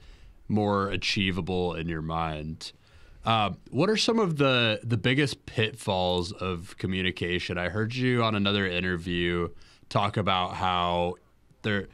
more 0.49 0.89
achievable 0.89 1.75
in 1.75 1.89
your 1.89 2.03
mind. 2.03 2.73
Uh, 3.25 3.51
what 3.71 3.91
are 3.91 3.97
some 3.97 4.19
of 4.19 4.37
the 4.37 4.81
the 4.85 4.97
biggest 4.97 5.47
pitfalls 5.47 6.31
of 6.33 6.77
communication? 6.79 7.59
I 7.59 7.69
heard 7.69 7.95
you 7.95 8.23
on 8.23 8.35
another 8.37 8.67
interview 8.67 9.49
talk 9.89 10.17
about 10.17 10.55
how 10.55 11.15
there 11.63 11.89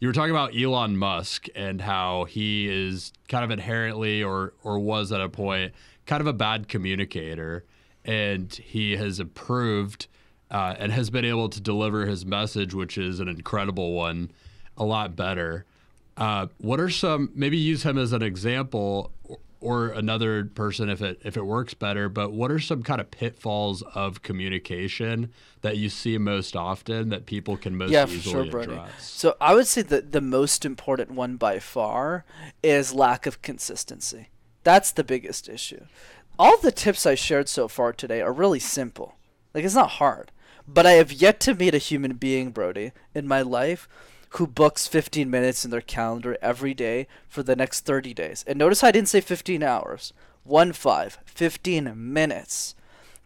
you 0.00 0.08
were 0.08 0.14
talking 0.14 0.30
about 0.30 0.56
Elon 0.56 0.96
Musk 0.96 1.46
and 1.54 1.80
how 1.80 2.24
he 2.24 2.68
is 2.68 3.12
kind 3.28 3.44
of 3.44 3.50
inherently 3.50 4.22
or 4.22 4.54
or 4.62 4.78
was 4.78 5.12
at 5.12 5.20
a 5.20 5.28
point 5.28 5.74
kind 6.06 6.22
of 6.22 6.26
a 6.26 6.32
bad 6.32 6.68
communicator 6.68 7.64
and 8.04 8.54
he 8.54 8.96
has 8.96 9.20
improved 9.20 10.06
uh, 10.50 10.74
and 10.78 10.92
has 10.92 11.10
been 11.10 11.24
able 11.26 11.50
to 11.50 11.60
deliver 11.60 12.06
his 12.06 12.24
message 12.24 12.72
which 12.72 12.96
is 12.96 13.20
an 13.20 13.28
incredible 13.28 13.92
one 13.92 14.30
a 14.78 14.84
lot 14.84 15.14
better 15.14 15.64
uh, 16.16 16.48
what 16.58 16.80
are 16.80 16.90
some 16.90 17.30
maybe 17.34 17.56
use 17.56 17.84
him 17.84 17.98
as 17.98 18.12
an 18.12 18.22
example 18.22 19.12
or 19.60 19.88
another 19.88 20.44
person 20.44 20.88
if 20.88 21.02
it 21.02 21.20
if 21.24 21.36
it 21.36 21.44
works 21.44 21.74
better 21.74 22.08
but 22.08 22.32
what 22.32 22.50
are 22.50 22.58
some 22.58 22.82
kind 22.82 23.00
of 23.00 23.10
pitfalls 23.10 23.82
of 23.94 24.22
communication 24.22 25.32
that 25.62 25.76
you 25.76 25.88
see 25.88 26.18
most 26.18 26.54
often 26.54 27.08
that 27.08 27.26
people 27.26 27.56
can 27.56 27.76
most 27.76 27.90
yeah, 27.90 28.06
for 28.06 28.12
easily 28.12 28.32
sure, 28.32 28.50
Brody. 28.50 28.72
address 28.72 29.10
So 29.10 29.36
I 29.40 29.54
would 29.54 29.66
say 29.66 29.82
that 29.82 30.12
the 30.12 30.20
most 30.20 30.64
important 30.64 31.12
one 31.12 31.36
by 31.36 31.58
far 31.58 32.24
is 32.62 32.94
lack 32.94 33.26
of 33.26 33.42
consistency. 33.42 34.28
That's 34.64 34.92
the 34.92 35.04
biggest 35.04 35.48
issue. 35.48 35.84
All 36.38 36.58
the 36.58 36.72
tips 36.72 37.06
I 37.06 37.14
shared 37.14 37.48
so 37.48 37.66
far 37.66 37.92
today 37.92 38.20
are 38.20 38.32
really 38.32 38.60
simple. 38.60 39.16
Like 39.54 39.64
it's 39.64 39.74
not 39.74 39.92
hard. 39.92 40.30
But 40.66 40.86
I 40.86 40.92
have 40.92 41.10
yet 41.10 41.40
to 41.40 41.54
meet 41.54 41.74
a 41.74 41.78
human 41.78 42.14
being, 42.14 42.50
Brody, 42.50 42.92
in 43.14 43.26
my 43.26 43.40
life 43.40 43.88
who 44.30 44.46
books 44.46 44.86
15 44.86 45.30
minutes 45.30 45.64
in 45.64 45.70
their 45.70 45.80
calendar 45.80 46.36
every 46.42 46.74
day 46.74 47.06
for 47.28 47.42
the 47.42 47.56
next 47.56 47.80
30 47.80 48.14
days. 48.14 48.44
And 48.46 48.58
notice 48.58 48.84
I 48.84 48.90
didn't 48.90 49.08
say 49.08 49.20
15 49.20 49.62
hours. 49.62 50.12
1 50.44 50.72
5, 50.72 51.18
15 51.26 51.92
minutes 51.96 52.74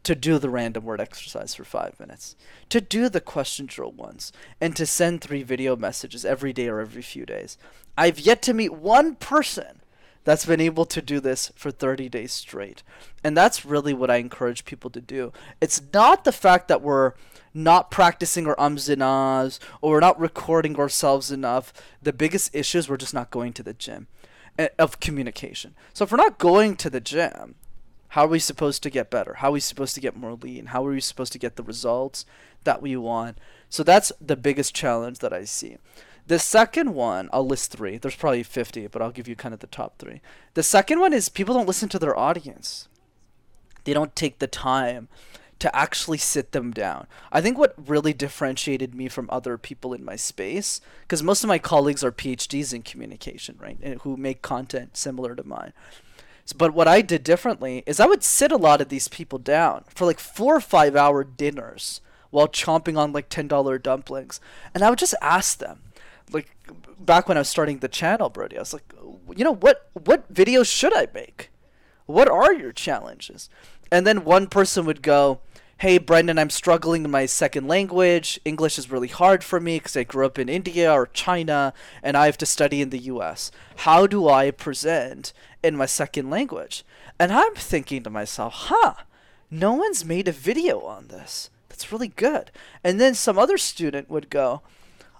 to 0.03 0.15
do 0.15 0.39
the 0.39 0.51
random 0.51 0.85
word 0.85 1.01
exercise 1.01 1.55
for 1.55 1.65
five 1.65 1.99
minutes, 2.01 2.35
to 2.69 2.81
do 2.81 3.09
the 3.09 3.21
question 3.21 3.67
drill 3.67 3.93
once, 3.93 4.33
and 4.61 4.75
to 4.75 4.85
send 4.85 5.21
three 5.21 5.45
video 5.45 5.77
messages 5.77 6.25
every 6.25 6.53
day 6.53 6.69
or 6.69 6.81
every 6.81 7.03
few 7.03 7.25
days. 7.25 7.57
I've 7.97 8.19
yet 8.19 8.43
to 8.43 8.55
meet 8.55 8.73
one 8.73 9.15
person 9.15 9.81
that's 10.25 10.47
been 10.47 10.61
able 10.61 10.85
to 10.87 11.03
do 11.03 11.21
this 11.21 11.53
for 11.57 11.71
30 11.71 12.09
days 12.09 12.33
straight. 12.33 12.83
And 13.25 13.37
that's 13.37 13.65
really 13.65 13.93
what 13.93 14.11
I 14.11 14.17
encourage 14.17 14.65
people 14.65 14.91
to 14.91 15.01
do. 15.01 15.33
It's 15.61 15.83
not 15.93 16.25
the 16.25 16.33
fact 16.33 16.69
that 16.69 16.83
we're 16.83 17.15
not 17.55 17.91
practicing 17.91 18.47
our 18.47 18.59
ums 18.59 18.89
and 18.89 19.03
ahs 19.03 19.61
or 19.81 19.93
we're 19.93 20.01
not 20.01 20.19
recording 20.19 20.77
ourselves 20.77 21.31
enough. 21.31 21.73
The 22.03 22.13
biggest 22.13 22.55
issue 22.55 22.79
is 22.79 22.89
we're 22.89 22.97
just 22.97 23.15
not 23.15 23.31
going 23.31 23.53
to 23.55 23.63
the 23.63 23.75
gym 23.75 24.07
eh, 24.59 24.69
of 24.79 25.01
communication. 25.01 25.75
So 25.93 26.05
if 26.05 26.13
we're 26.13 26.17
not 26.17 26.39
going 26.39 26.77
to 26.77 26.91
the 26.91 27.01
gym, 27.01 27.57
how 28.09 28.25
are 28.25 28.29
we 28.29 28.39
supposed 28.39 28.83
to 28.83 28.91
get 28.91 29.11
better? 29.11 29.35
How 29.39 29.49
are 29.49 29.53
we 29.53 29.61
supposed 29.61 29.95
to 29.95 30.01
get 30.01 30.17
more 30.17 30.35
lean? 30.35 30.67
How 30.67 30.87
are 30.87 30.91
we 30.91 31.01
supposed 31.01 31.33
to 31.33 31.39
get 31.39 31.57
the 31.57 31.63
results 31.63 32.27
that 32.65 32.83
we 32.83 32.97
want? 32.97 33.39
So 33.71 33.83
that's 33.83 34.13
the 34.21 34.37
biggest 34.37 34.75
challenge 34.75 35.21
that 35.21 35.33
I 35.33 35.45
see. 35.45 35.79
The 36.27 36.39
second 36.39 36.95
one, 36.95 37.29
I'll 37.33 37.47
list 37.47 37.73
three. 37.73 37.99
There's 37.99 38.15
probably 38.15 38.43
50, 38.43 38.87
but 38.89 39.03
I'll 39.03 39.11
give 39.11 39.29
you 39.29 39.35
kind 39.35 39.55
of 39.55 39.61
the 39.61 39.67
top 39.67 39.99
three. 39.99 40.21
The 40.55 40.63
second 40.63 41.01
one 41.01 41.13
is 41.13 41.29
people 41.29 41.55
don't 41.55 41.67
listen 41.67 41.89
to 41.89 41.99
their 41.99 42.17
audience. 42.17 42.89
They 43.85 43.93
don't 43.93 44.15
take 44.15 44.39
the 44.39 44.47
time 44.47 45.09
to 45.63 45.77
actually 45.77 46.19
sit 46.19 46.51
them 46.51 46.73
down. 46.73 47.07
I 47.31 47.41
think 47.41 47.57
what 47.57 47.77
really 47.77 48.13
differentiated 48.13 48.97
me 48.97 49.07
from 49.07 49.29
other 49.31 49.57
people 49.57 49.95
in 49.95 50.05
my 50.05 50.17
space, 50.17 50.81
because 51.03 51.23
most 51.23 51.45
of 51.45 51.49
my 51.49 51.61
colleagues 51.61 52.03
are 52.03 52.11
PhDs 52.11 52.75
in 52.75 52.83
communication, 52.83 53.57
right, 53.61 53.79
and 53.81 54.01
who 54.01 54.17
make 54.17 54.43
content 54.43 54.97
similar 54.97 55.37
to 55.37 55.47
mine. 55.47 55.73
But 56.57 56.75
what 56.75 56.89
I 56.89 57.01
did 57.01 57.23
differently 57.23 57.85
is 57.87 58.01
I 58.01 58.07
would 58.07 58.25
sit 58.25 58.51
a 58.51 58.57
lot 58.57 58.81
of 58.81 58.89
these 58.89 59.07
people 59.07 59.39
down 59.39 59.85
for 59.87 60.05
like 60.05 60.19
four 60.19 60.57
or 60.57 60.61
five 60.61 60.97
hour 60.97 61.23
dinners 61.23 62.01
while 62.31 62.49
chomping 62.49 62.99
on 62.99 63.13
like 63.13 63.29
$10 63.29 63.81
dumplings. 63.81 64.41
And 64.75 64.83
I 64.83 64.91
would 64.91 64.99
just 64.99 65.15
ask 65.23 65.59
them, 65.59 65.79
like 66.33 66.57
back 66.99 67.29
when 67.29 67.37
I 67.37 67.43
was 67.43 67.49
starting 67.49 67.79
the 67.79 67.87
channel, 67.87 68.31
Brody, 68.31 68.57
I 68.57 68.61
was 68.63 68.73
like, 68.73 68.93
you 69.37 69.45
know, 69.45 69.55
what, 69.55 69.89
what 69.93 70.35
videos 70.35 70.67
should 70.67 70.93
I 70.93 71.07
make? 71.15 71.51
What 72.07 72.29
are 72.29 72.53
your 72.53 72.73
challenges? 72.73 73.49
And 73.93 74.05
then 74.05 74.25
one 74.25 74.49
person 74.49 74.87
would 74.87 75.03
go, 75.03 75.39
Hey, 75.83 75.99
Brenden, 75.99 76.39
I'm 76.39 76.49
struggling 76.49 77.05
in 77.05 77.11
my 77.11 77.27
second 77.27 77.67
language. 77.67 78.39
English 78.45 78.79
is 78.79 78.89
really 78.89 79.09
hard 79.09 79.43
for 79.43 79.59
me 79.59 79.79
because 79.79 79.97
I 79.97 80.05
grew 80.05 80.25
up 80.25 80.39
in 80.39 80.49
India 80.49 80.93
or 80.93 81.09
China 81.09 81.75
and 82.05 82.17
I 82.17 82.27
have 82.27 82.39
to 82.39 82.47
study 82.47 82.81
in 82.81 82.91
the 82.91 83.01
US. 83.01 83.51
How 83.79 84.07
do 84.07 84.29
I 84.29 84.53
present 84.53 85.33
in 85.61 85.77
my 85.77 85.87
second 85.87 86.31
language? 86.31 86.85
And 87.19 87.33
I'm 87.33 87.57
thinking 87.57 88.05
to 88.05 88.11
myself, 88.11 88.53
huh, 88.55 88.95
no 89.51 89.73
one's 89.73 90.05
made 90.05 90.29
a 90.29 90.31
video 90.31 90.83
on 90.83 91.09
this. 91.09 91.51
That's 91.69 91.91
really 91.91 92.07
good. 92.07 92.53
And 92.85 93.01
then 93.01 93.17
some 93.17 93.37
other 93.37 93.59
student 93.59 94.09
would 94.09 94.31
go, 94.31 94.63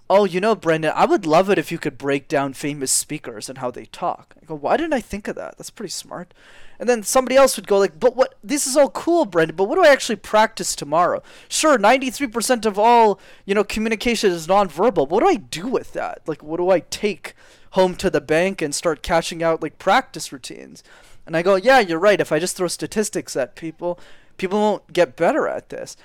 Oh, 0.09 0.23
you 0.23 0.39
know, 0.39 0.55
Brenden, 0.55 0.93
I 0.93 1.05
would 1.05 1.25
love 1.25 1.49
it 1.49 1.57
if 1.57 1.73
you 1.73 1.77
could 1.77 1.97
break 1.97 2.29
down 2.29 2.53
famous 2.53 2.91
speakers 2.91 3.49
and 3.49 3.57
how 3.57 3.69
they 3.69 3.85
talk. 3.85 4.35
I 4.41 4.45
go, 4.45 4.55
why 4.55 4.77
didn't 4.77 4.93
I 4.93 5.01
think 5.01 5.27
of 5.27 5.35
that? 5.35 5.57
That's 5.57 5.69
pretty 5.69 5.91
smart. 5.91 6.33
And 6.79 6.89
then 6.89 7.03
somebody 7.03 7.35
else 7.35 7.55
would 7.55 7.67
go 7.67 7.77
like, 7.77 7.99
but 7.99 8.15
what? 8.15 8.35
This 8.43 8.67
is 8.67 8.75
all 8.75 8.89
cool, 8.89 9.25
Brenden. 9.25 9.55
But 9.55 9.65
what 9.65 9.75
do 9.75 9.85
I 9.85 9.91
actually 9.91 10.17
practice 10.17 10.75
tomorrow? 10.75 11.21
Sure, 11.47 11.77
ninety-three 11.77 12.27
percent 12.27 12.65
of 12.65 12.77
all 12.77 13.19
you 13.45 13.55
know 13.55 13.63
communication 13.63 14.31
is 14.31 14.47
nonverbal. 14.47 14.93
But 14.93 15.09
what 15.09 15.21
do 15.21 15.29
I 15.29 15.35
do 15.35 15.67
with 15.67 15.93
that? 15.93 16.21
Like, 16.25 16.43
what 16.43 16.57
do 16.57 16.69
I 16.69 16.79
take 16.79 17.35
home 17.71 17.95
to 17.95 18.09
the 18.09 18.21
bank 18.21 18.61
and 18.61 18.75
start 18.75 19.03
cashing 19.03 19.41
out 19.41 19.61
like 19.61 19.77
practice 19.77 20.31
routines? 20.31 20.83
And 21.25 21.37
I 21.37 21.41
go, 21.41 21.55
yeah, 21.55 21.79
you're 21.79 21.99
right. 21.99 22.19
If 22.19 22.31
I 22.31 22.39
just 22.39 22.57
throw 22.57 22.67
statistics 22.67 23.35
at 23.37 23.55
people, 23.55 23.97
people 24.37 24.59
won't 24.59 24.91
get 24.91 25.15
better 25.15 25.47
at 25.47 25.69
this. 25.69 25.95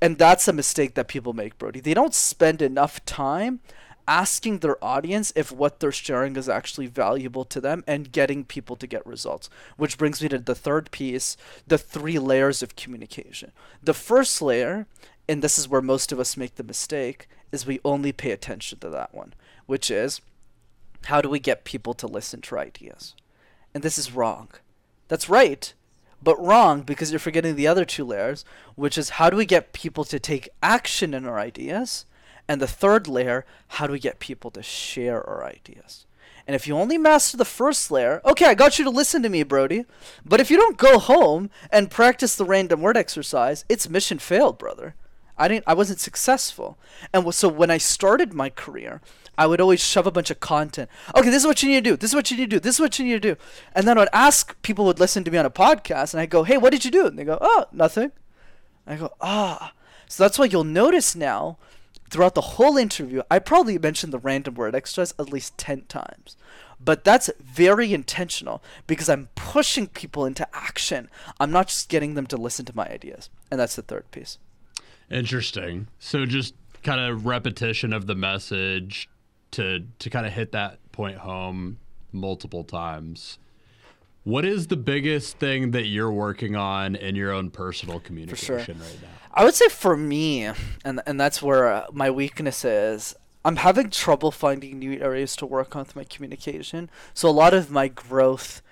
And 0.00 0.16
that's 0.18 0.48
a 0.48 0.52
mistake 0.52 0.94
that 0.94 1.08
people 1.08 1.32
make, 1.32 1.58
Brody. 1.58 1.80
They 1.80 1.94
don't 1.94 2.14
spend 2.14 2.62
enough 2.62 3.04
time 3.04 3.60
asking 4.08 4.58
their 4.58 4.82
audience 4.84 5.32
if 5.36 5.52
what 5.52 5.80
they're 5.80 5.92
sharing 5.92 6.36
is 6.36 6.48
actually 6.48 6.86
valuable 6.86 7.44
to 7.44 7.60
them 7.60 7.84
and 7.86 8.12
getting 8.12 8.44
people 8.44 8.76
to 8.76 8.86
get 8.86 9.06
results. 9.06 9.48
Which 9.76 9.98
brings 9.98 10.22
me 10.22 10.28
to 10.30 10.38
the 10.38 10.54
third 10.54 10.90
piece 10.90 11.36
the 11.66 11.78
three 11.78 12.18
layers 12.18 12.62
of 12.62 12.76
communication. 12.76 13.52
The 13.82 13.94
first 13.94 14.42
layer, 14.42 14.86
and 15.28 15.42
this 15.42 15.58
is 15.58 15.68
where 15.68 15.82
most 15.82 16.12
of 16.12 16.20
us 16.20 16.36
make 16.36 16.56
the 16.56 16.64
mistake, 16.64 17.28
is 17.50 17.66
we 17.66 17.80
only 17.84 18.12
pay 18.12 18.30
attention 18.30 18.78
to 18.80 18.88
that 18.90 19.14
one, 19.14 19.34
which 19.66 19.90
is 19.90 20.20
how 21.06 21.20
do 21.20 21.28
we 21.28 21.38
get 21.38 21.64
people 21.64 21.94
to 21.94 22.06
listen 22.06 22.40
to 22.42 22.56
our 22.56 22.62
ideas? 22.62 23.14
And 23.74 23.82
this 23.82 23.98
is 23.98 24.12
wrong. 24.12 24.48
That's 25.08 25.28
right, 25.28 25.72
but 26.22 26.40
wrong 26.40 26.82
because 26.82 27.10
you're 27.10 27.18
forgetting 27.18 27.56
the 27.56 27.66
other 27.66 27.84
two 27.84 28.04
layers, 28.04 28.44
which 28.74 28.96
is 28.96 29.10
how 29.10 29.28
do 29.28 29.36
we 29.36 29.46
get 29.46 29.72
people 29.72 30.04
to 30.04 30.18
take 30.18 30.48
action 30.62 31.14
in 31.14 31.26
our 31.26 31.38
ideas? 31.38 32.06
And 32.48 32.60
the 32.60 32.66
third 32.66 33.08
layer, 33.08 33.44
how 33.68 33.86
do 33.86 33.92
we 33.92 33.98
get 33.98 34.18
people 34.18 34.50
to 34.50 34.62
share 34.62 35.26
our 35.26 35.44
ideas? 35.44 36.06
And 36.46 36.56
if 36.56 36.66
you 36.66 36.76
only 36.76 36.98
master 36.98 37.36
the 37.36 37.44
first 37.44 37.90
layer, 37.90 38.20
okay, 38.24 38.46
I 38.46 38.54
got 38.54 38.78
you 38.78 38.84
to 38.84 38.90
listen 38.90 39.22
to 39.22 39.28
me, 39.28 39.42
Brody. 39.42 39.84
But 40.24 40.40
if 40.40 40.50
you 40.50 40.56
don't 40.56 40.76
go 40.76 40.98
home 40.98 41.50
and 41.70 41.90
practice 41.90 42.34
the 42.34 42.44
random 42.44 42.80
word 42.80 42.96
exercise, 42.96 43.64
it's 43.68 43.88
mission 43.88 44.18
failed, 44.18 44.58
brother. 44.58 44.94
I 45.38 45.48
didn't 45.48 45.64
I 45.66 45.74
wasn't 45.74 46.00
successful. 46.00 46.78
And 47.12 47.32
so 47.34 47.48
when 47.48 47.70
I 47.70 47.78
started 47.78 48.34
my 48.34 48.50
career, 48.50 49.00
I 49.38 49.46
would 49.46 49.60
always 49.60 49.80
shove 49.80 50.06
a 50.06 50.10
bunch 50.10 50.30
of 50.30 50.40
content. 50.40 50.90
Okay, 51.16 51.30
this 51.30 51.42
is 51.42 51.46
what 51.46 51.62
you 51.62 51.68
need 51.68 51.84
to 51.84 51.90
do. 51.90 51.96
This 51.96 52.10
is 52.10 52.14
what 52.14 52.30
you 52.30 52.36
need 52.36 52.50
to 52.50 52.56
do. 52.56 52.60
This 52.60 52.76
is 52.76 52.80
what 52.80 52.98
you 52.98 53.04
need 53.04 53.22
to 53.22 53.34
do. 53.34 53.36
And 53.74 53.88
then 53.88 53.96
I'd 53.96 54.08
ask 54.12 54.60
people 54.62 54.84
would 54.84 55.00
listen 55.00 55.24
to 55.24 55.30
me 55.30 55.38
on 55.38 55.46
a 55.46 55.50
podcast 55.50 56.12
and 56.12 56.20
I 56.20 56.26
go, 56.26 56.42
"Hey, 56.42 56.58
what 56.58 56.70
did 56.70 56.84
you 56.84 56.90
do?" 56.90 57.06
And 57.06 57.18
they 57.18 57.24
go, 57.24 57.38
"Oh, 57.40 57.66
nothing." 57.72 58.12
I 58.86 58.96
go, 58.96 59.12
"Ah." 59.20 59.72
So 60.06 60.22
that's 60.22 60.38
why 60.38 60.44
you'll 60.44 60.64
notice 60.64 61.16
now 61.16 61.56
throughout 62.12 62.34
the 62.34 62.42
whole 62.42 62.76
interview, 62.76 63.22
I 63.30 63.38
probably 63.38 63.78
mentioned 63.78 64.12
the 64.12 64.18
random 64.18 64.54
word 64.54 64.74
exercise 64.74 65.14
at 65.18 65.32
least 65.32 65.56
10 65.56 65.84
times. 65.88 66.36
But 66.78 67.04
that's 67.04 67.30
very 67.40 67.94
intentional 67.94 68.62
because 68.86 69.08
I'm 69.08 69.28
pushing 69.34 69.86
people 69.86 70.26
into 70.26 70.46
action. 70.54 71.08
I'm 71.40 71.50
not 71.50 71.68
just 71.68 71.88
getting 71.88 72.14
them 72.14 72.26
to 72.26 72.36
listen 72.36 72.66
to 72.66 72.76
my 72.76 72.86
ideas. 72.88 73.30
And 73.50 73.58
that's 73.58 73.76
the 73.76 73.82
third 73.82 74.10
piece. 74.10 74.38
Interesting. 75.10 75.88
So 75.98 76.26
just 76.26 76.54
kind 76.82 77.00
of 77.00 77.24
repetition 77.24 77.92
of 77.92 78.06
the 78.06 78.14
message 78.14 79.08
to 79.52 79.84
to 80.00 80.10
kind 80.10 80.26
of 80.26 80.32
hit 80.32 80.52
that 80.52 80.78
point 80.92 81.18
home 81.18 81.78
multiple 82.10 82.64
times. 82.64 83.38
What 84.24 84.44
is 84.44 84.68
the 84.68 84.76
biggest 84.76 85.38
thing 85.38 85.72
that 85.72 85.86
you're 85.86 86.12
working 86.12 86.54
on 86.54 86.94
in 86.94 87.16
your 87.16 87.32
own 87.32 87.50
personal 87.50 87.98
communication 87.98 88.78
right 88.78 88.98
now? 89.02 89.08
I 89.34 89.44
would 89.44 89.54
say 89.54 89.68
for 89.68 89.96
me, 89.96 90.44
and 90.84 91.00
and 91.06 91.18
that's 91.18 91.42
where 91.42 91.72
uh, 91.72 91.86
my 91.92 92.08
weakness 92.08 92.64
is. 92.64 93.16
I'm 93.44 93.56
having 93.56 93.90
trouble 93.90 94.30
finding 94.30 94.78
new 94.78 95.00
areas 95.00 95.34
to 95.36 95.46
work 95.46 95.74
on 95.74 95.82
with 95.82 95.96
my 95.96 96.04
communication. 96.04 96.88
So 97.12 97.28
a 97.28 97.32
lot 97.32 97.52
of 97.52 97.72
my 97.72 97.88
growth 97.88 98.62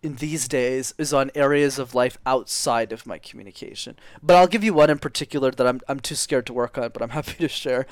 in 0.00 0.14
these 0.16 0.46
days 0.46 0.94
is 0.96 1.12
on 1.12 1.32
areas 1.34 1.80
of 1.80 1.92
life 1.92 2.16
outside 2.24 2.92
of 2.92 3.04
my 3.04 3.18
communication. 3.18 3.96
But 4.22 4.36
I'll 4.36 4.46
give 4.46 4.62
you 4.62 4.74
one 4.74 4.90
in 4.90 5.00
particular 5.00 5.50
that 5.50 5.66
I'm 5.66 5.80
I'm 5.88 5.98
too 5.98 6.14
scared 6.14 6.46
to 6.46 6.52
work 6.52 6.78
on, 6.78 6.90
but 6.90 7.02
I'm 7.02 7.10
happy 7.18 7.34
to 7.34 7.48
share. 7.48 7.86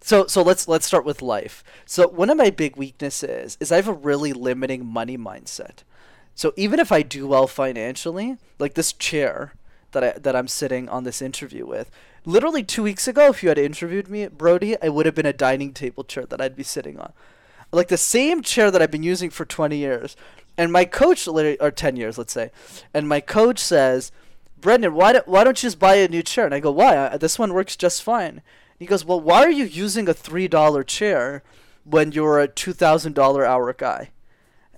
So 0.00 0.26
so 0.28 0.42
let's 0.42 0.68
let's 0.68 0.86
start 0.86 1.04
with 1.04 1.22
life. 1.22 1.64
So 1.86 2.06
one 2.06 2.30
of 2.30 2.36
my 2.36 2.50
big 2.50 2.76
weaknesses 2.76 3.56
is 3.58 3.72
I 3.72 3.76
have 3.76 3.88
a 3.88 3.92
really 3.92 4.32
limiting 4.32 4.86
money 4.86 5.18
mindset. 5.18 5.82
So 6.34 6.52
even 6.56 6.80
if 6.80 6.90
I 6.90 7.02
do 7.02 7.26
well 7.26 7.46
financially, 7.46 8.36
like 8.58 8.74
this 8.74 8.92
chair 8.92 9.54
that 9.92 10.02
I 10.02 10.12
that 10.18 10.34
I'm 10.34 10.48
sitting 10.48 10.88
on 10.88 11.04
this 11.04 11.20
interview 11.20 11.66
with, 11.66 11.90
literally 12.24 12.62
2 12.62 12.82
weeks 12.82 13.06
ago 13.06 13.28
if 13.28 13.42
you 13.42 13.48
had 13.48 13.58
interviewed 13.58 14.08
me, 14.08 14.26
Brody, 14.28 14.76
it 14.82 14.94
would 14.94 15.06
have 15.06 15.14
been 15.14 15.26
a 15.26 15.32
dining 15.32 15.72
table 15.72 16.04
chair 16.04 16.24
that 16.26 16.40
I'd 16.40 16.56
be 16.56 16.62
sitting 16.62 16.98
on. 16.98 17.12
Like 17.70 17.88
the 17.88 17.96
same 17.96 18.42
chair 18.42 18.70
that 18.70 18.82
I've 18.82 18.90
been 18.90 19.02
using 19.02 19.30
for 19.30 19.44
20 19.44 19.76
years. 19.76 20.16
And 20.58 20.70
my 20.70 20.84
coach 20.84 21.26
or 21.26 21.70
10 21.70 21.96
years, 21.96 22.18
let's 22.18 22.32
say. 22.32 22.50
And 22.92 23.08
my 23.08 23.20
coach 23.20 23.58
says, 23.58 24.12
"Brenden, 24.60 24.92
why 24.92 25.12
don't 25.14 25.26
why 25.26 25.44
don't 25.44 25.62
you 25.62 25.68
just 25.68 25.78
buy 25.78 25.94
a 25.94 26.08
new 26.08 26.22
chair?" 26.22 26.44
And 26.44 26.54
I 26.54 26.60
go, 26.60 26.70
"Why? 26.70 27.16
This 27.16 27.38
one 27.38 27.54
works 27.54 27.76
just 27.76 28.02
fine." 28.02 28.42
He 28.78 28.86
goes, 28.86 29.04
"Well, 29.04 29.20
why 29.20 29.42
are 29.42 29.50
you 29.50 29.64
using 29.64 30.08
a 30.08 30.14
$3 30.14 30.84
chair 30.84 31.42
when 31.84 32.12
you're 32.12 32.40
a 32.40 32.48
$2,000 32.48 33.46
hour 33.46 33.72
guy?" 33.72 34.10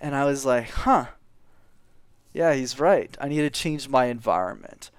And 0.01 0.15
I 0.15 0.25
was 0.25 0.45
like, 0.45 0.71
"Huh." 0.71 1.07
Yeah, 2.35 2.53
he's 2.53 2.81
right. 2.81 3.17
I 3.21 3.29
need 3.29 3.43
to 3.43 3.51
change 3.51 3.89
my 3.89 4.07
environment. 4.07 4.91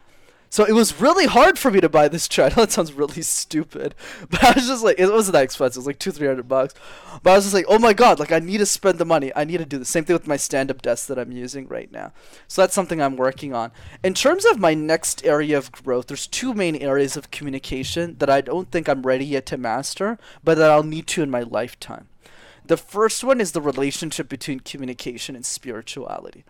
So 0.50 0.64
it 0.64 0.72
was 0.72 1.02
really 1.02 1.26
hard 1.26 1.60
for 1.60 1.70
me 1.70 1.82
to 1.82 1.90
buy 1.90 2.08
this 2.08 2.30
chair. 2.30 2.46
I 2.52 2.56
know 2.56 2.64
it 2.64 2.72
sounds 2.72 2.94
really 2.94 3.22
stupid, 3.22 3.94
but 4.30 4.42
I 4.42 4.52
was 4.54 4.68
just 4.68 4.86
like, 4.86 4.98
it 4.98 5.12
wasn't 5.12 5.34
that 5.34 5.44
expensive. 5.44 5.76
It 5.76 5.82
was 5.82 5.88
like 5.88 6.00
two, 6.00 6.12
three 6.12 6.28
hundred 6.28 6.48
bucks. 6.48 6.74
But 7.22 7.32
I 7.32 7.36
was 7.36 7.44
just 7.44 7.54
like, 7.54 7.66
oh 7.68 7.78
my 7.78 7.92
god, 7.92 8.20
like 8.20 8.32
I 8.32 8.40
need 8.40 8.60
to 8.60 8.66
spend 8.66 8.98
the 8.98 9.04
money. 9.04 9.34
I 9.36 9.44
need 9.44 9.58
to 9.58 9.66
do 9.66 9.78
the 9.78 9.84
same 9.84 10.06
thing 10.06 10.14
with 10.14 10.28
my 10.28 10.38
stand-up 10.38 10.82
desk 10.82 11.08
that 11.08 11.20
I'm 11.20 11.34
using 11.34 11.68
right 11.68 11.92
now. 11.92 12.14
So 12.48 12.62
that's 12.62 12.74
something 12.74 13.02
I'm 13.02 13.18
working 13.18 13.54
on. 13.54 13.72
In 14.02 14.14
terms 14.14 14.46
of 14.46 14.58
my 14.58 14.74
next 14.74 15.26
area 15.26 15.58
of 15.58 15.74
growth, 15.74 16.08
there's 16.08 16.26
two 16.26 16.54
main 16.54 16.78
areas 16.78 17.18
of 17.18 17.32
communication 17.32 18.16
that 18.20 18.30
I 18.30 18.40
don't 18.40 18.72
think 18.72 18.88
I'm 18.88 19.02
ready 19.02 19.26
yet 19.26 19.46
to 19.48 19.58
master, 19.58 20.18
but 20.42 20.58
that 20.58 20.72
I'll 20.72 20.84
need 20.84 21.08
to 21.08 21.22
in 21.22 21.30
my 21.30 21.42
lifetime. 21.42 22.08
The 22.64 22.78
first 22.78 23.26
one 23.26 23.42
is 23.42 23.52
the 23.52 23.62
relationship 23.62 24.30
between 24.30 24.62
communication 24.62 25.36
and 25.36 25.46
spirituality 25.46 26.46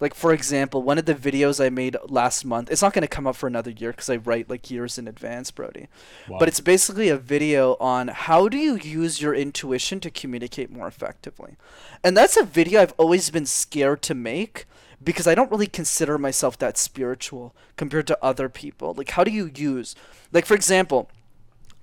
like 0.00 0.14
for 0.14 0.32
example 0.32 0.82
one 0.82 0.98
of 0.98 1.06
the 1.06 1.14
videos 1.14 1.64
i 1.64 1.68
made 1.68 1.96
last 2.08 2.44
month 2.44 2.70
it's 2.70 2.82
not 2.82 2.92
going 2.92 3.02
to 3.02 3.08
come 3.08 3.26
up 3.26 3.36
for 3.36 3.46
another 3.46 3.70
year 3.70 3.90
because 3.90 4.10
i 4.10 4.16
write 4.16 4.50
like 4.50 4.70
years 4.70 4.98
in 4.98 5.08
advance 5.08 5.50
brody. 5.50 5.88
Wow. 6.28 6.38
but 6.38 6.48
it's 6.48 6.60
basically 6.60 7.08
a 7.08 7.16
video 7.16 7.76
on 7.80 8.08
how 8.08 8.48
do 8.48 8.56
you 8.56 8.76
use 8.76 9.20
your 9.20 9.34
intuition 9.34 10.00
to 10.00 10.10
communicate 10.10 10.70
more 10.70 10.86
effectively. 10.86 11.56
And 12.04 12.16
that's 12.16 12.36
a 12.36 12.44
video 12.44 12.80
i've 12.80 12.94
always 12.96 13.30
been 13.30 13.46
scared 13.46 14.02
to 14.02 14.14
make 14.14 14.66
because 15.02 15.26
i 15.26 15.34
don't 15.34 15.50
really 15.50 15.66
consider 15.66 16.18
myself 16.18 16.58
that 16.58 16.78
spiritual 16.78 17.54
compared 17.76 18.06
to 18.08 18.18
other 18.22 18.48
people. 18.48 18.94
Like 18.94 19.10
how 19.10 19.24
do 19.24 19.30
you 19.30 19.50
use 19.54 19.94
like 20.32 20.46
for 20.46 20.54
example 20.54 21.10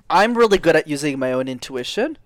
i'm 0.10 0.38
really 0.38 0.58
good 0.58 0.76
at 0.76 0.88
using 0.88 1.18
my 1.18 1.32
own 1.32 1.48
intuition 1.48 2.18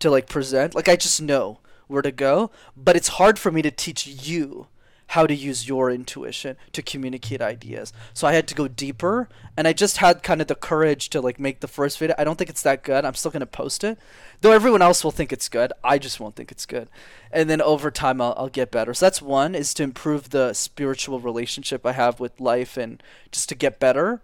to 0.00 0.10
like 0.10 0.28
present. 0.28 0.74
Like 0.74 0.88
i 0.88 0.96
just 0.96 1.20
know 1.22 1.60
where 1.86 2.02
to 2.02 2.12
go 2.12 2.50
but 2.76 2.96
it's 2.96 3.08
hard 3.08 3.38
for 3.38 3.50
me 3.50 3.62
to 3.62 3.70
teach 3.70 4.06
you 4.06 4.66
how 5.08 5.26
to 5.26 5.34
use 5.34 5.66
your 5.66 5.90
intuition 5.90 6.56
to 6.72 6.82
communicate 6.82 7.40
ideas. 7.40 7.92
So 8.12 8.26
I 8.26 8.34
had 8.34 8.46
to 8.48 8.54
go 8.54 8.68
deeper 8.68 9.28
and 9.56 9.66
I 9.66 9.72
just 9.72 9.98
had 9.98 10.22
kind 10.22 10.40
of 10.40 10.48
the 10.48 10.54
courage 10.54 11.08
to 11.10 11.20
like 11.20 11.40
make 11.40 11.60
the 11.60 11.68
first 11.68 11.98
video. 11.98 12.14
I 12.18 12.24
don't 12.24 12.36
think 12.36 12.50
it's 12.50 12.62
that 12.62 12.82
good. 12.82 13.04
I'm 13.04 13.14
still 13.14 13.30
going 13.30 13.40
to 13.40 13.46
post 13.46 13.84
it. 13.84 13.98
Though 14.42 14.52
everyone 14.52 14.82
else 14.82 15.02
will 15.02 15.10
think 15.10 15.32
it's 15.32 15.48
good. 15.48 15.72
I 15.82 15.98
just 15.98 16.20
won't 16.20 16.36
think 16.36 16.52
it's 16.52 16.66
good. 16.66 16.88
And 17.32 17.48
then 17.48 17.62
over 17.62 17.90
time 17.90 18.20
I'll, 18.20 18.34
I'll 18.36 18.48
get 18.48 18.70
better. 18.70 18.92
So 18.92 19.06
that's 19.06 19.22
one 19.22 19.54
is 19.54 19.72
to 19.74 19.82
improve 19.82 20.30
the 20.30 20.52
spiritual 20.52 21.20
relationship 21.20 21.86
I 21.86 21.92
have 21.92 22.20
with 22.20 22.38
life 22.40 22.76
and 22.76 23.02
just 23.32 23.48
to 23.48 23.54
get 23.54 23.80
better. 23.80 24.20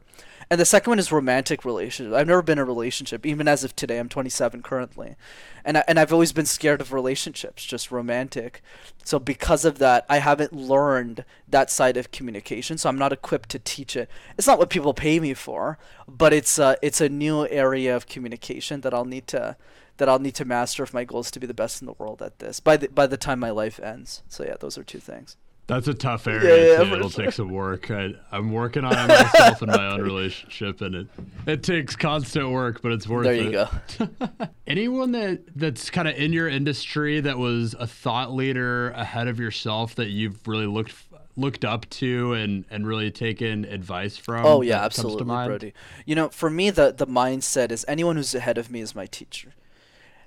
And 0.51 0.61
the 0.61 0.65
second 0.65 0.91
one 0.91 0.99
is 0.99 1.11
romantic 1.11 1.65
relationships. 1.65 2.15
I've 2.15 2.27
never 2.27 2.43
been 2.43 2.59
in 2.59 2.63
a 2.63 2.65
relationship, 2.65 3.25
even 3.25 3.49
as 3.49 3.65
of 3.65 3.75
today. 3.75 3.99
I'm 3.99 4.09
27 4.09 4.63
currently, 4.63 5.17
and 5.65 5.79
I, 5.79 5.85
and 5.89 5.99
I've 5.99 6.13
always 6.13 6.33
been 6.33 6.47
scared 6.47 6.81
of 6.81 6.93
relationships, 6.93 7.65
just 7.65 7.91
romantic. 7.91 8.63
So 9.05 9.19
because 9.19 9.65
of 9.65 9.79
that, 9.79 10.05
I 10.09 10.19
haven't 10.19 10.53
learned 10.53 11.25
that 11.49 11.71
side 11.71 11.97
of 11.97 12.11
communication. 12.11 12.79
So 12.79 12.89
I'm 12.89 12.99
not 12.99 13.13
equipped 13.13 13.49
to 13.51 13.59
teach 13.59 13.97
it. 13.97 14.11
It's 14.37 14.47
not 14.47 14.59
what 14.59 14.71
people 14.71 14.95
pay 14.95 15.21
me 15.21 15.35
for, 15.35 15.79
but 16.07 16.33
it's 16.33 16.59
uh, 16.59 16.77
it's 16.83 17.01
a 17.01 17.09
new 17.09 17.47
area 17.49 17.95
of 17.95 18.07
communication 18.07 18.83
that 18.83 18.95
I'll 18.95 19.05
need 19.05 19.27
to 19.29 19.57
that 19.97 20.09
I'll 20.09 20.19
need 20.19 20.35
to 20.35 20.45
master 20.45 20.83
if 20.83 20.93
my 20.93 21.05
goal 21.05 21.21
is 21.21 21.31
to 21.31 21.41
be 21.41 21.47
the 21.47 21.55
best 21.55 21.81
in 21.81 21.87
the 21.87 21.93
world 21.93 22.21
at 22.21 22.39
this 22.39 22.61
by 22.61 22.77
the 22.77 22.89
by 22.89 23.07
the 23.07 23.17
time 23.17 23.39
my 23.41 23.51
life 23.51 23.81
ends. 23.81 24.23
So 24.29 24.45
yeah, 24.45 24.57
those 24.59 24.77
are 24.77 24.85
two 24.85 24.99
things. 25.01 25.37
That's 25.67 25.89
a 25.89 25.95
tough 25.95 26.27
area. 26.27 26.75
Yeah, 26.75 26.83
yeah, 26.83 26.95
It'll 26.95 27.09
sure. 27.09 27.25
take 27.25 27.33
some 27.33 27.51
work. 27.51 27.91
I, 27.91 28.11
am 28.33 28.53
working 28.53 28.85
on 28.85 28.93
it 28.93 29.09
myself 29.09 29.63
in 29.63 29.69
my 29.69 29.87
own 29.93 30.03
relationship, 30.03 30.83
and 30.83 30.95
it 30.95 31.07
it 31.47 31.63
takes 31.63 31.97
constant 31.97 32.51
work, 32.51 32.83
but 32.83 32.93
it's 32.93 33.09
worth 33.09 33.27
it. 33.27 33.51
There 33.51 33.67
you 34.07 34.29
go. 34.31 34.47
Anyone 34.67 35.13
that 35.13 35.41
that's 35.57 35.89
kind 35.89 36.07
of 36.07 36.17
in 36.17 36.35
your 36.35 36.49
industry 36.49 37.21
that 37.21 37.39
was 37.39 37.75
a 37.79 37.87
thought 37.87 38.35
leader 38.35 38.91
ahead 38.91 39.27
of 39.27 39.41
yourself 39.41 39.95
that 39.95 40.09
you've 40.09 40.47
really 40.47 40.67
looked 40.67 40.95
looked 41.37 41.65
up 41.65 41.89
to 41.91 42.35
and 42.35 42.67
and 42.71 42.87
really 42.87 43.11
taken 43.11 43.65
advice 43.65 44.19
from? 44.19 44.45
Oh 44.45 44.61
yeah, 44.61 44.85
absolutely, 44.85 45.25
Brody. 45.25 45.73
You 46.05 46.15
know, 46.15 46.29
for 46.29 46.51
me, 46.51 46.69
the 46.69 46.93
the 46.93 47.07
mindset 47.07 47.73
is 47.73 47.87
anyone 47.89 48.17
who's 48.17 48.35
ahead 48.35 48.59
of 48.59 48.71
me 48.71 48.83
is 48.83 48.95
my 48.95 49.07
teacher. 49.07 49.55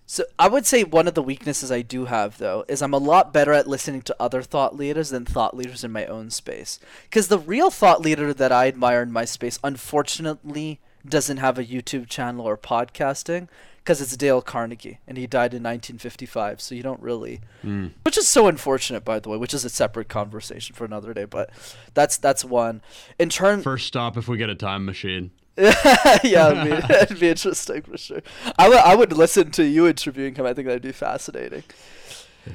So 0.10 0.24
I 0.40 0.48
would 0.48 0.66
say 0.66 0.86
one 0.86 1.06
of 1.10 1.16
the 1.16 1.22
weaknesses 1.22 1.70
I 1.70 1.82
do 1.82 2.06
have 2.06 2.38
though 2.38 2.64
is 2.70 2.82
I'm 2.82 2.94
a 2.94 2.98
lot 2.98 3.34
better 3.34 3.52
at 3.52 3.68
listening 3.68 4.02
to 4.04 4.16
other 4.18 4.42
thought 4.42 4.74
leaders 4.74 5.10
than 5.10 5.26
thought 5.26 5.56
leaders 5.56 5.84
in 5.84 5.92
my 5.92 6.06
own 6.06 6.30
space. 6.30 6.80
Because 7.04 7.28
the 7.28 7.38
real 7.38 7.70
thought 7.70 8.02
leader 8.02 8.34
that 8.34 8.54
I 8.54 8.70
admire 8.70 9.04
in 9.04 9.12
my 9.12 9.26
space, 9.26 9.60
unfortunately, 9.66 10.80
doesn't 11.06 11.38
have 11.38 11.60
a 11.60 11.66
YouTube 11.66 12.08
channel 12.08 12.48
or 12.48 12.58
podcasting 12.58 13.50
because 13.80 14.00
it's 14.00 14.16
Dale 14.16 14.42
Carnegie 14.42 15.00
and 15.06 15.18
he 15.18 15.28
died 15.28 15.54
in 15.54 15.62
1955. 15.62 16.62
So 16.62 16.74
you 16.74 16.84
don't 16.84 17.02
really, 17.02 17.42
mm. 17.62 17.92
which 18.04 18.18
is 18.18 18.30
so 18.30 18.48
unfortunate, 18.48 19.04
by 19.04 19.20
the 19.20 19.28
way, 19.28 19.38
which 19.38 19.54
is 19.54 19.66
a 19.66 19.70
separate 19.70 20.08
conversation 20.08 20.74
for 20.74 20.86
another 20.86 21.14
day. 21.14 21.26
But 21.26 21.50
that's 21.94 22.16
that's 22.16 22.46
one. 22.46 22.82
In 23.20 23.28
turn, 23.28 23.62
first 23.62 23.88
stop 23.88 24.16
if 24.16 24.30
we 24.30 24.38
get 24.38 24.50
a 24.50 24.56
time 24.56 24.86
machine. 24.86 25.32
yeah, 26.24 26.52
it'd 26.52 26.88
be, 26.88 26.94
it'd 26.94 27.20
be 27.20 27.30
interesting 27.30 27.82
for 27.82 27.98
sure. 27.98 28.22
I 28.60 28.70
would 28.70 28.78
I 28.78 28.96
would 28.96 29.12
listen 29.12 29.50
to 29.52 29.64
you 29.64 29.88
interviewing 29.88 30.36
him. 30.36 30.46
I 30.46 30.54
think 30.54 30.68
that'd 30.68 30.84
be 30.84 30.92
fascinating. 30.92 31.64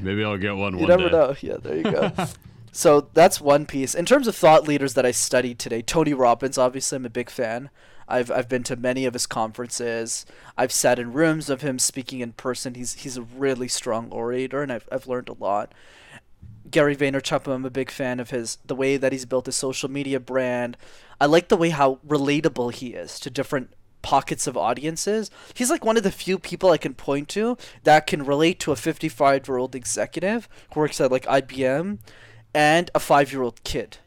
Maybe 0.01 0.23
I'll 0.23 0.39
get 0.39 0.55
one. 0.57 0.75
You 0.75 0.87
one 0.87 0.89
never 0.89 1.09
day. 1.09 1.11
know. 1.11 1.35
Yeah, 1.41 1.57
there 1.57 1.77
you 1.77 1.83
go. 1.83 2.13
so 2.73 3.09
that's 3.13 3.41
one 3.41 3.67
piece. 3.67 3.95
In 3.95 4.07
terms 4.07 4.29
of 4.29 4.37
thought 4.37 4.69
leaders 4.69 4.95
that 4.95 5.05
I 5.05 5.11
studied 5.11 5.59
today, 5.59 5.83
Tony 5.83 6.15
Robbins. 6.15 6.57
Obviously, 6.57 6.97
I'm 6.97 7.07
a 7.07 7.11
big 7.11 7.29
fan. 7.29 7.71
I've 8.07 8.31
I've 8.31 8.49
been 8.49 8.63
to 8.65 8.77
many 8.77 9.05
of 9.05 9.15
his 9.15 9.27
conferences. 9.27 10.25
I've 10.57 10.73
sat 10.73 11.01
in 11.01 11.13
rooms 11.13 11.51
of 11.51 11.63
him 11.63 11.81
speaking 11.81 12.21
in 12.21 12.35
person. 12.35 12.75
He's 12.75 12.95
he's 12.95 13.17
a 13.17 13.23
really 13.23 13.69
strong 13.69 14.11
orator, 14.13 14.63
and 14.63 14.73
I've 14.73 14.89
I've 14.93 15.09
learned 15.09 15.29
a 15.29 15.35
lot. 15.35 15.73
Gary 16.71 16.97
Vaynerchuk, 16.97 17.53
I'm 17.53 17.65
a 17.65 17.71
big 17.71 17.91
fan 17.91 18.21
of 18.21 18.31
his 18.31 18.59
the 18.65 18.75
way 18.75 18.97
that 18.97 19.13
he's 19.13 19.25
built 19.25 19.47
his 19.47 19.57
social 19.57 19.91
media 19.91 20.21
brand. 20.21 20.77
I 21.21 21.27
like 21.27 21.49
the 21.49 21.57
way 21.57 21.71
how 21.71 21.99
relatable 22.07 22.73
he 22.73 22.95
is 22.95 23.21
to 23.21 23.31
different 23.31 23.75
pockets 24.03 24.47
of 24.47 24.57
audiences. 24.57 25.31
He's 25.55 25.71
like 25.71 25.85
one 25.85 25.97
of 25.97 26.03
the 26.03 26.11
few 26.11 26.39
people 26.39 26.71
I 26.71 26.79
can 26.79 26.95
point 26.95 27.29
to 27.31 27.57
that 27.85 28.07
can 28.07 28.25
relate 28.25 28.59
to 28.61 28.73
a 28.73 28.77
55 28.77 29.49
year 29.49 29.57
old 29.57 29.75
executive 29.75 30.49
who 30.75 30.81
works 30.81 31.01
at 31.01 31.13
like 31.13 31.25
IBM 31.27 31.99
and 32.55 32.91
a 32.95 33.01
five 33.01 33.33
year 33.33 33.43
old 33.43 33.63
kid. 33.65 33.99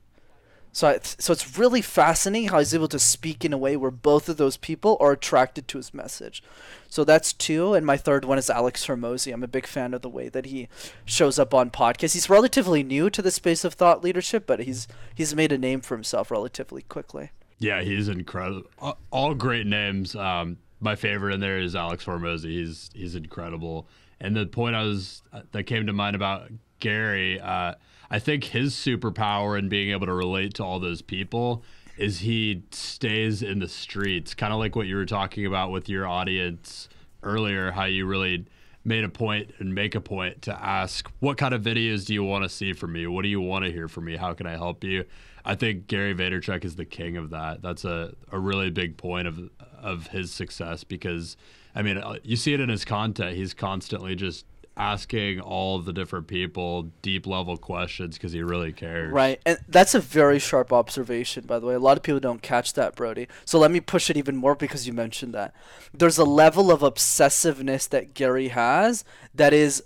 So, 0.76 0.90
I, 0.90 1.00
so 1.02 1.32
it's 1.32 1.58
really 1.58 1.82
fascinating 1.82 2.50
how 2.50 2.60
he's 2.60 2.74
able 2.74 2.90
to 2.90 3.00
speak 3.00 3.46
in 3.46 3.54
a 3.54 3.58
way 3.58 3.78
where 3.78 3.90
both 3.90 4.28
of 4.28 4.36
those 4.36 4.58
people 4.58 4.98
are 5.00 5.14
attracted 5.14 5.70
to 5.70 5.78
his 5.78 5.94
message. 5.94 6.44
So 6.90 7.06
that's 7.06 7.32
two, 7.32 7.74
and 7.74 7.86
my 7.86 7.96
third 7.96 8.26
one 8.26 8.38
is 8.38 8.50
Alex 8.50 8.86
Hormozi. 8.86 9.32
I'm 9.32 9.42
a 9.42 9.48
big 9.48 9.68
fan 9.68 9.94
of 9.94 10.02
the 10.02 10.10
way 10.10 10.28
that 10.28 10.48
he 10.48 10.68
shows 11.06 11.40
up 11.40 11.54
on 11.54 11.70
podcasts. 11.70 12.12
He's 12.12 12.30
relatively 12.30 12.84
new 12.84 13.10
to 13.10 13.22
the 13.22 13.32
space 13.32 13.64
of 13.64 13.76
thought 13.76 14.04
leadership, 14.04 14.46
but 14.46 14.60
he's 14.60 14.86
he's 15.16 15.34
made 15.34 15.54
a 15.54 15.58
name 15.58 15.80
for 15.80 15.96
himself 15.96 16.30
relatively 16.30 16.82
quickly. 16.82 17.32
Yeah, 17.58 17.82
he's 17.82 18.10
incredible. 18.10 18.70
All 19.12 19.34
great 19.34 19.68
names. 19.68 20.14
Um, 20.14 20.58
my 20.82 20.98
favorite 20.98 21.36
in 21.36 21.40
there 21.40 21.58
is 21.58 21.74
Alex 21.74 22.04
Hormozi. 22.04 22.50
He's 22.50 22.90
he's 22.94 23.16
incredible. 23.16 23.88
And 24.20 24.36
the 24.36 24.46
point 24.46 24.76
I 24.76 24.84
was 24.84 25.24
uh, 25.32 25.44
that 25.54 25.64
came 25.64 25.88
to 25.88 25.94
mind 25.94 26.18
about 26.18 26.52
Gary. 26.82 27.40
Uh, 27.40 27.76
I 28.10 28.20
think 28.20 28.46
his 28.46 28.74
superpower 28.74 29.58
in 29.58 29.70
being 29.70 29.92
able 29.92 30.06
to 30.06 30.14
relate 30.14 30.54
to 30.56 30.64
all 30.64 30.80
those 30.80 31.02
people 31.02 31.64
is 31.98 32.20
he 32.20 32.64
stays 32.72 33.42
in 33.42 33.60
the 33.60 33.68
streets, 33.68 34.34
kind 34.34 34.52
of 34.52 34.60
like 34.60 34.76
what 34.76 34.88
you 34.88 34.96
were 34.96 35.06
talking 35.06 35.46
about 35.46 35.72
with 35.72 35.88
your 35.88 36.06
audience 36.08 36.90
earlier, 37.24 37.72
how 37.72 37.86
you 37.86 38.06
really 38.06 38.46
made 38.84 39.04
a 39.04 39.10
point 39.10 39.52
and 39.60 39.74
make 39.74 39.96
a 39.96 40.02
point 40.02 40.44
to 40.44 40.64
ask 40.64 41.10
what 41.20 41.38
kind 41.38 41.54
of 41.54 41.62
videos 41.62 42.06
do 42.06 42.14
you 42.14 42.24
want 42.24 42.44
to 42.44 42.50
see 42.50 42.74
from 42.74 42.94
me? 42.94 43.08
What 43.08 43.24
do 43.24 43.30
you 43.30 43.42
want 43.42 43.66
to 43.66 43.72
hear 43.72 43.88
from 43.88 44.06
me? 44.06 44.16
How 44.16 44.34
can 44.34 44.46
I 44.46 44.52
help 44.52 44.84
you? 44.84 45.06
I 45.44 45.56
think 45.56 45.88
Gary 45.88 46.14
Vaynerchuk 46.14 46.66
is 46.66 46.76
the 46.76 46.86
king 46.86 47.18
of 47.18 47.30
that. 47.32 47.62
That's 47.62 47.86
a, 47.86 48.14
a 48.32 48.40
really 48.40 48.70
big 48.70 48.98
point 48.98 49.28
of 49.28 49.50
of 49.82 50.08
his 50.08 50.32
success 50.32 50.84
because 50.84 51.38
I 51.76 51.82
mean, 51.82 51.98
uh, 51.98 52.18
you 52.24 52.36
see 52.36 52.54
it 52.54 52.60
in 52.60 52.70
his 52.70 52.86
content. 52.86 53.36
He's 53.36 53.54
constantly 53.54 54.16
just 54.16 54.46
asking 54.78 55.40
all 55.40 55.80
the 55.80 55.94
different 55.94 56.28
people 56.28 56.92
deep 57.02 57.26
level 57.26 57.58
questions 57.58 58.18
because 58.18 58.34
he 58.34 58.42
really 58.42 58.74
cares. 58.74 59.12
Right. 59.12 59.40
And 59.46 59.58
that's 59.68 59.96
a 59.96 60.00
very 60.00 60.40
sharp 60.40 60.74
observation, 60.74 61.46
by 61.46 61.60
the 61.60 61.66
way. 61.66 61.76
A 61.76 61.80
lot 61.80 61.98
of 61.98 62.04
people 62.04 62.20
don't 62.20 62.42
catch 62.42 62.74
that, 62.74 62.96
Brody. 62.96 63.28
So 63.46 63.58
let 63.58 63.72
me 63.72 63.80
push 63.80 64.10
it 64.10 64.18
even 64.18 64.36
more 64.36 64.56
because 64.56 64.86
you 64.86 64.94
mentioned 64.94 65.34
that. 65.34 65.54
There's 65.94 66.18
a 66.18 66.26
level 66.26 66.72
of 66.72 66.82
obsessiveness 66.82 67.88
that 67.90 68.14
Gary 68.14 68.50
has 68.50 69.06
that 69.34 69.54
is 69.54 69.84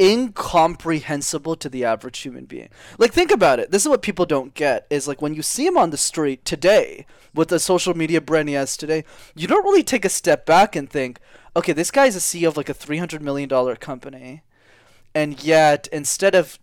incomprehensible 0.00 1.56
to 1.56 1.68
the 1.68 1.84
average 1.84 2.18
human 2.18 2.44
being. 2.44 2.68
Like 2.98 3.12
think 3.12 3.30
about 3.30 3.60
it. 3.60 3.70
This 3.70 3.82
is 3.82 3.88
what 3.88 4.02
people 4.02 4.26
don't 4.26 4.54
get 4.54 4.86
is 4.90 5.06
like 5.06 5.22
when 5.22 5.34
you 5.34 5.42
see 5.42 5.66
him 5.66 5.76
on 5.76 5.90
the 5.90 5.96
street 5.96 6.44
today 6.44 7.06
with 7.32 7.48
the 7.48 7.58
social 7.58 7.94
media 7.94 8.20
brand 8.20 8.48
he 8.48 8.54
has 8.54 8.76
today, 8.76 9.04
you 9.34 9.46
don't 9.46 9.64
really 9.64 9.82
take 9.82 10.04
a 10.04 10.08
step 10.08 10.46
back 10.46 10.74
and 10.74 10.90
think, 10.90 11.20
okay, 11.56 11.72
this 11.72 11.90
guy's 11.90 12.16
a 12.16 12.20
CEO 12.20 12.48
of 12.48 12.56
like 12.56 12.68
a 12.68 12.74
300 12.74 13.22
million 13.22 13.48
dollar 13.48 13.76
company. 13.76 14.42
And 15.14 15.42
yet 15.42 15.88
instead 15.92 16.34
of 16.34 16.58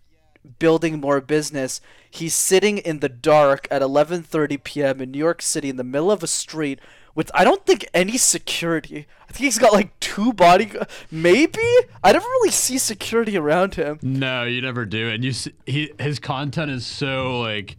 building 0.58 1.00
more 1.00 1.20
business, 1.20 1.80
he's 2.10 2.34
sitting 2.34 2.78
in 2.78 2.98
the 2.98 3.08
dark 3.08 3.66
at 3.70 3.82
11:30 3.82 4.62
p.m. 4.62 5.00
in 5.00 5.10
New 5.10 5.18
York 5.18 5.40
City 5.40 5.70
in 5.70 5.76
the 5.76 5.84
middle 5.84 6.10
of 6.10 6.22
a 6.22 6.26
street 6.26 6.80
with 7.14 7.30
I 7.34 7.44
don't 7.44 7.64
think 7.66 7.86
any 7.94 8.18
security. 8.18 9.06
I 9.28 9.32
think 9.32 9.44
he's 9.44 9.58
got 9.58 9.72
like 9.72 9.98
two 10.00 10.32
body 10.32 10.70
maybe. 11.10 11.60
I 12.02 12.12
never 12.12 12.26
really 12.26 12.50
see 12.50 12.78
security 12.78 13.36
around 13.36 13.74
him. 13.74 13.98
No, 14.02 14.44
you 14.44 14.60
never 14.62 14.84
do. 14.84 15.08
And 15.08 15.24
you 15.24 15.32
see, 15.32 15.52
he 15.66 15.92
his 15.98 16.18
content 16.18 16.70
is 16.70 16.86
so 16.86 17.40
like 17.40 17.76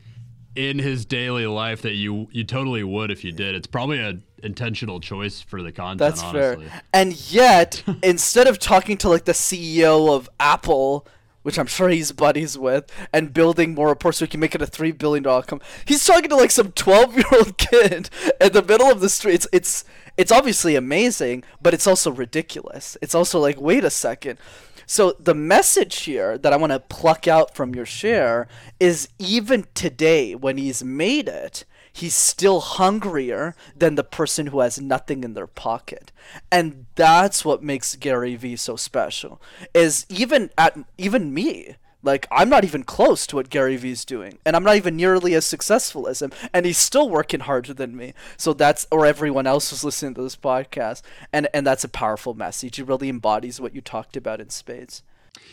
in 0.56 0.80
his 0.80 1.06
daily 1.06 1.48
life 1.48 1.82
that 1.82 1.94
you 1.94 2.28
you 2.32 2.44
totally 2.44 2.84
would 2.84 3.12
if 3.12 3.24
you 3.24 3.32
did. 3.32 3.56
It's 3.56 3.68
probably 3.68 4.00
a 4.00 4.20
intentional 4.44 5.00
choice 5.00 5.42
for 5.42 5.64
the 5.64 5.72
content. 5.72 6.00
That's 6.00 6.22
honestly. 6.22 6.68
fair. 6.68 6.82
And 6.94 7.14
yet, 7.32 7.84
instead 8.04 8.48
of 8.48 8.60
talking 8.60 8.98
to 8.98 9.10
like 9.10 9.26
the 9.26 9.32
CEO 9.32 10.14
of 10.14 10.30
Apple 10.40 11.08
which 11.44 11.60
I'm 11.60 11.68
sure 11.68 11.90
he's 11.90 12.12
buddies 12.12 12.58
with, 12.58 12.92
and 13.14 13.34
building 13.34 13.76
more 13.76 13.90
reports 13.90 14.18
so 14.18 14.26
he 14.26 14.30
can 14.30 14.40
make 14.40 14.56
it 14.56 14.62
a 14.62 14.68
three 14.68 14.92
billion 14.92 15.24
dollar 15.24 15.44
company. 15.44 15.70
He's 15.86 16.06
talking 16.06 16.30
to 16.30 16.36
like 16.36 16.52
some 16.52 16.72
twelve 16.72 17.16
year 17.16 17.26
old 17.32 17.58
kid 17.58 18.10
in 18.42 18.52
the 18.52 18.64
middle 18.64 18.90
of 18.90 19.02
the 19.02 19.10
street. 19.10 19.36
It's, 19.36 19.48
it's 19.52 19.86
it's 20.18 20.32
obviously 20.32 20.76
amazing, 20.76 21.44
but 21.62 21.74
it's 21.74 21.88
also 21.88 22.12
ridiculous. 22.12 22.98
It's 23.02 23.16
also 23.16 23.40
like, 23.40 23.60
wait 23.60 23.84
a 23.84 23.90
second. 23.90 24.40
So 24.86 25.16
the 25.20 25.34
message 25.34 26.02
here 26.02 26.38
that 26.38 26.54
I 26.54 26.58
want 26.58 26.72
to 26.72 26.80
pluck 26.80 27.28
out 27.28 27.56
from 27.56 27.74
your 27.74 27.86
share 27.86 28.48
is 28.80 29.10
even 29.18 29.66
today 29.74 30.36
when 30.36 30.58
he's 30.58 30.84
made 30.84 31.28
it, 31.28 31.66
he's 31.94 32.16
still 32.16 32.60
hungrier 32.60 33.56
than 33.76 33.96
the 33.96 34.04
person 34.04 34.48
who 34.48 34.60
has 34.60 34.82
nothing 34.82 35.24
in 35.24 35.36
their 35.36 35.48
pocket. 35.48 36.12
And 36.52 36.88
that's 36.96 37.46
what 37.46 37.64
makes 37.64 37.96
Gary 37.96 38.36
Vee 38.36 38.56
so 38.56 38.76
special. 38.76 39.40
Is 39.74 40.06
even 40.10 40.50
at 40.58 40.78
even 40.98 41.34
me, 41.34 41.76
like 42.02 42.28
I'm 42.32 42.50
not 42.50 42.64
even 42.64 42.84
close 42.84 43.28
to 43.28 43.38
what 43.38 43.50
Gary 43.50 43.78
Vee's 43.78 44.04
doing, 44.04 44.40
and 44.46 44.56
I'm 44.56 44.64
not 44.64 44.76
even 44.76 44.98
nearly 44.98 45.36
as 45.36 45.46
successful 45.46 46.08
as 46.08 46.22
him, 46.22 46.32
and 46.52 46.66
he's 46.66 46.78
still 46.78 47.10
working 47.10 47.42
harder 47.42 47.74
than 47.74 47.96
me. 47.96 48.14
So 48.38 48.54
that's 48.54 48.88
or 48.92 49.06
everyone 49.06 49.48
else 49.48 49.70
who's 49.70 49.84
listening 49.84 50.16
to 50.16 50.24
this 50.24 50.36
podcast, 50.36 51.04
and 51.32 51.48
and 51.54 51.66
that's 51.66 51.84
a 51.84 51.90
powerful 51.90 52.34
message. 52.34 52.80
It 52.80 52.88
really 52.88 53.10
embodies 53.10 53.62
what 53.62 53.76
you 53.76 53.82
talked 53.82 54.18
about 54.18 54.42
in 54.42 54.50
spades. 54.50 55.04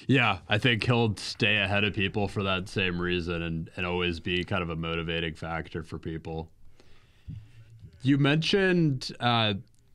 Yeah, 0.06 0.38
I 0.48 0.58
think 0.58 0.84
he'll 0.84 1.16
stay 1.16 1.56
ahead 1.58 1.84
of 1.84 1.94
people 1.94 2.28
for 2.28 2.42
that 2.42 2.68
same 2.68 3.00
reason 3.00 3.42
and, 3.42 3.70
and 3.76 3.86
always 3.86 4.20
be 4.20 4.44
kind 4.44 4.62
of 4.62 4.70
a 4.70 4.76
motivating 4.76 5.34
factor 5.34 5.82
for 5.82 5.98
people. 5.98 6.50
You 8.02 8.18
mentioned, 8.18 9.12
uh, 9.20 9.54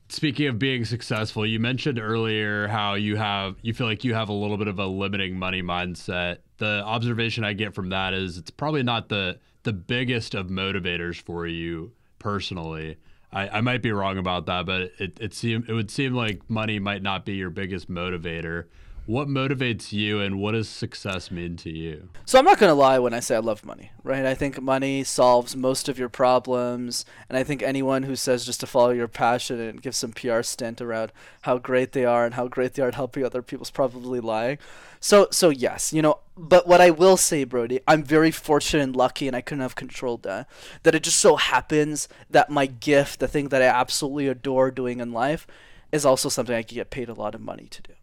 speaking 0.10 0.48
of 0.48 0.60
being 0.60 0.86
successful, 0.86 1.46
you 1.46 1.60
mentioned 1.60 2.00
earlier 2.00 2.68
how 2.68 2.94
you 2.94 3.16
have 3.16 3.58
you 3.62 3.74
feel 3.74 3.88
like 3.88 4.04
you 4.04 4.14
have 4.14 4.30
a 4.30 4.34
little 4.34 4.58
bit 4.58 4.68
of 4.68 4.80
a 4.80 4.86
limiting 4.86 5.38
money 5.38 5.62
mindset. 5.62 6.38
The 6.58 6.84
observation 6.86 7.44
I 7.44 7.54
get 7.54 7.74
from 7.74 7.90
that 7.90 8.14
is 8.14 8.38
it's 8.38 8.52
probably 8.52 8.84
not 8.84 9.10
the 9.10 9.40
the 9.64 9.74
biggest 9.74 10.36
of 10.36 10.48
motivators 10.48 11.20
for 11.20 11.48
you 11.48 11.92
personally. 12.20 12.98
I, 13.34 13.50
I 13.50 13.62
might 13.62 13.82
be 13.82 13.92
wrong 13.92 14.18
about 14.18 14.46
that, 14.46 14.66
but 14.66 14.92
it, 15.00 15.20
it 15.20 15.34
seem 15.34 15.66
it 15.68 15.74
would 15.74 15.92
seem 15.92 16.14
like 16.14 16.50
money 16.50 16.80
might 16.80 17.02
not 17.02 17.26
be 17.26 17.34
your 17.34 17.50
biggest 17.50 17.90
motivator. 17.90 18.66
What 19.08 19.28
motivates 19.28 19.92
you 19.92 20.20
and 20.20 20.40
what 20.40 20.54
does 20.54 20.68
success 20.68 21.30
mean 21.30 21.58
to 21.58 21.70
you? 21.70 22.10
So 22.26 22.40
I'm 22.40 22.46
not 22.46 22.58
going 22.58 22.72
to 22.72 22.74
lie 22.74 22.98
when 22.98 23.14
I 23.14 23.20
say 23.20 23.36
I 23.36 23.40
love 23.40 23.64
money, 23.64 23.92
right? 24.04 24.26
I 24.26 24.34
think 24.34 24.60
money 24.60 25.04
solves 25.04 25.56
most 25.56 25.88
of 25.88 26.00
your 26.00 26.10
problems. 26.10 27.06
And 27.30 27.38
I 27.38 27.44
think 27.44 27.62
anyone 27.62 28.02
who 28.02 28.16
says 28.16 28.48
just 28.48 28.62
to 28.62 28.68
follow 28.68 28.90
your 28.90 29.08
passion 29.08 29.60
and 29.60 29.80
give 29.80 29.96
some 29.96 30.12
PR 30.12 30.42
stint 30.42 30.82
around 30.82 31.12
how 31.42 31.60
great 31.60 31.92
they 31.92 32.04
are 32.04 32.26
and 32.26 32.34
how 32.34 32.48
great 32.48 32.74
they 32.74 32.82
are 32.82 32.88
at 32.88 32.96
helping 32.96 33.24
other 33.24 33.44
people 33.44 33.62
is 33.62 33.70
probably 33.70 34.20
lying. 34.20 34.58
So, 35.00 35.28
so 35.30 35.50
yes, 35.50 35.94
you 35.94 36.02
know, 36.02 36.22
but 36.36 36.68
what 36.68 36.82
I 36.82 36.90
will 36.90 37.16
say, 37.16 37.44
Brody, 37.44 37.82
I'm 37.88 38.04
very 38.04 38.32
fortunate 38.32 38.82
and 38.82 38.96
lucky, 38.96 39.28
and 39.28 39.36
I 39.36 39.42
couldn't 39.42 39.62
have 39.62 39.76
controlled 39.76 40.24
that. 40.24 40.50
That 40.82 40.96
it 40.96 41.04
just 41.04 41.20
so 41.20 41.36
happens 41.36 42.08
that 42.32 42.50
my 42.50 42.66
gift, 42.66 43.20
the 43.20 43.28
thing 43.28 43.50
that 43.50 43.62
I 43.62 43.66
absolutely 43.66 44.28
adore 44.28 44.72
doing 44.72 45.00
in 45.00 45.14
life, 45.14 45.46
is 45.92 46.06
also 46.06 46.28
something 46.28 46.56
I 46.56 46.64
can 46.64 46.76
get 46.76 46.90
paid 46.90 47.08
a 47.08 47.14
lot 47.14 47.36
of 47.36 47.42
money 47.42 47.68
to 47.68 47.82
do. 47.84 47.94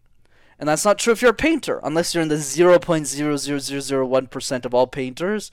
And 0.63 0.69
that's 0.69 0.85
not 0.85 0.97
true 0.97 1.11
if 1.11 1.21
you're 1.21 1.31
a 1.31 1.33
painter, 1.33 1.81
unless 1.83 2.15
you're 2.15 2.21
in 2.21 2.29
the 2.29 2.35
0.00001% 2.35 4.65
of 4.65 4.73
all 4.73 4.87
painters. 4.87 5.51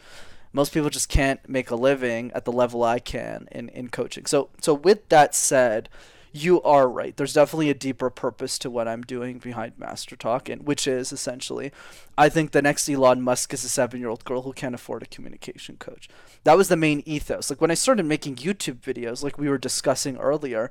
Most 0.52 0.72
people 0.72 0.88
just 0.88 1.08
can't 1.08 1.48
make 1.48 1.68
a 1.68 1.74
living 1.74 2.30
at 2.32 2.44
the 2.44 2.52
level 2.52 2.84
I 2.84 3.00
can 3.00 3.48
in, 3.50 3.70
in 3.70 3.88
coaching. 3.88 4.24
So 4.26 4.50
so 4.60 4.72
with 4.72 5.08
that 5.08 5.34
said, 5.34 5.88
you 6.30 6.62
are 6.62 6.88
right. 6.88 7.16
There's 7.16 7.32
definitely 7.32 7.70
a 7.70 7.74
deeper 7.74 8.08
purpose 8.08 8.56
to 8.60 8.70
what 8.70 8.86
I'm 8.86 9.02
doing 9.02 9.38
behind 9.38 9.72
Master 9.76 10.14
Talk, 10.14 10.48
and 10.48 10.64
which 10.64 10.86
is 10.86 11.10
essentially, 11.10 11.72
I 12.16 12.28
think 12.28 12.52
the 12.52 12.62
next 12.62 12.88
Elon 12.88 13.20
Musk 13.20 13.52
is 13.52 13.64
a 13.64 13.68
seven-year-old 13.68 14.24
girl 14.24 14.42
who 14.42 14.52
can't 14.52 14.76
afford 14.76 15.02
a 15.02 15.06
communication 15.06 15.76
coach. 15.76 16.08
That 16.44 16.56
was 16.56 16.68
the 16.68 16.76
main 16.76 17.02
ethos. 17.04 17.50
Like 17.50 17.60
when 17.60 17.72
I 17.72 17.74
started 17.74 18.06
making 18.06 18.36
YouTube 18.36 18.78
videos, 18.78 19.24
like 19.24 19.38
we 19.38 19.48
were 19.48 19.58
discussing 19.58 20.18
earlier, 20.18 20.70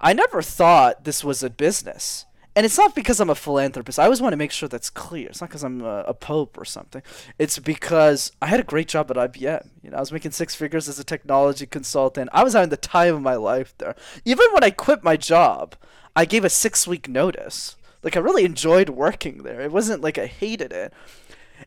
I 0.00 0.12
never 0.12 0.40
thought 0.40 1.02
this 1.02 1.24
was 1.24 1.42
a 1.42 1.50
business 1.50 2.26
and 2.60 2.66
it's 2.66 2.76
not 2.76 2.94
because 2.94 3.20
I'm 3.20 3.30
a 3.30 3.34
philanthropist. 3.34 3.98
I 3.98 4.04
always 4.04 4.20
want 4.20 4.34
to 4.34 4.36
make 4.36 4.52
sure 4.52 4.68
that's 4.68 4.90
clear. 4.90 5.30
It's 5.30 5.40
not 5.40 5.48
because 5.48 5.64
I'm 5.64 5.80
a, 5.80 6.04
a, 6.06 6.12
pope 6.12 6.58
or 6.58 6.66
something. 6.66 7.00
It's 7.38 7.58
because 7.58 8.32
I 8.42 8.48
had 8.48 8.60
a 8.60 8.64
great 8.64 8.86
job 8.86 9.10
at 9.10 9.16
IBM. 9.16 9.66
You 9.82 9.88
know, 9.88 9.96
I 9.96 10.00
was 10.00 10.12
making 10.12 10.32
six 10.32 10.54
figures 10.54 10.86
as 10.86 10.98
a 10.98 11.02
technology 11.02 11.64
consultant. 11.64 12.28
I 12.34 12.44
was 12.44 12.52
having 12.52 12.68
the 12.68 12.76
time 12.76 13.14
of 13.14 13.22
my 13.22 13.36
life 13.36 13.72
there. 13.78 13.96
Even 14.26 14.44
when 14.52 14.62
I 14.62 14.68
quit 14.68 15.02
my 15.02 15.16
job, 15.16 15.74
I 16.14 16.26
gave 16.26 16.44
a 16.44 16.50
six 16.50 16.86
week 16.86 17.08
notice. 17.08 17.76
Like 18.02 18.14
I 18.14 18.20
really 18.20 18.44
enjoyed 18.44 18.90
working 18.90 19.42
there. 19.42 19.62
It 19.62 19.72
wasn't 19.72 20.02
like 20.02 20.18
I 20.18 20.26
hated 20.26 20.70
it. 20.70 20.92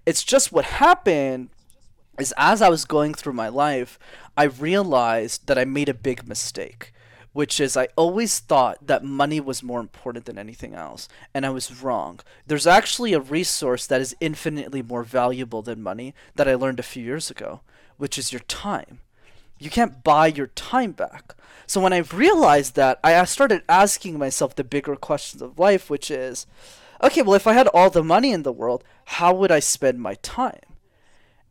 It's 0.06 0.24
just 0.24 0.52
what 0.52 0.66
happened 0.66 1.50
is 2.20 2.36
as 2.38 2.62
I 2.62 2.70
was 2.70 2.86
going 2.86 3.16
through 3.16 3.34
my 3.34 3.50
life, 3.50 3.98
I 4.38 4.44
realized 4.44 5.48
that 5.48 5.58
I 5.58 5.66
made 5.66 5.90
a 5.90 5.96
big 5.96 6.28
mistake 6.28 6.94
which 7.34 7.60
is 7.60 7.76
I 7.76 7.90
always 7.96 8.40
thought 8.40 8.88
that 8.88 9.04
money 9.04 9.40
was 9.40 9.62
more 9.62 9.80
important 9.80 10.26
than 10.26 10.38
anything 10.38 10.74
else, 10.74 11.10
and 11.34 11.46
I 11.46 11.50
was 11.50 11.84
wrong. 11.84 12.20
There's 12.48 12.68
actually 12.68 13.14
a 13.14 13.20
resource 13.20 13.86
that 13.88 14.02
is 14.02 14.16
infinitely 14.22 14.82
more 14.82 15.04
valuable 15.04 15.62
than 15.62 15.84
money 15.84 16.14
that 16.36 16.48
I 16.48 16.56
learned 16.56 16.80
a 16.80 16.84
few 16.84 17.04
years 17.04 17.30
ago, 17.30 17.62
which 17.98 18.18
is 18.18 18.32
your 18.32 18.42
time. 18.42 19.00
You 19.60 19.70
can't 19.70 20.04
buy 20.04 20.28
your 20.28 20.48
time 20.48 20.92
back. 20.92 21.36
So 21.66 21.82
when 21.82 21.94
I 21.94 22.00
realized 22.00 22.76
that, 22.76 23.00
I 23.04 23.24
started 23.26 23.64
asking 23.68 24.20
myself 24.20 24.56
the 24.56 24.64
bigger 24.64 24.96
questions 24.96 25.42
of 25.42 25.58
life, 25.58 25.90
which 25.90 26.12
is, 26.12 26.46
okay, 27.02 27.22
well, 27.22 27.36
if 27.36 27.48
I 27.48 27.54
had 27.54 27.68
all 27.68 27.90
the 27.90 28.04
money 28.04 28.32
in 28.32 28.44
the 28.44 28.52
world, 28.52 28.84
how 29.06 29.34
would 29.34 29.52
I 29.52 29.60
spend 29.60 30.00
my 30.00 30.16
time? 30.16 30.60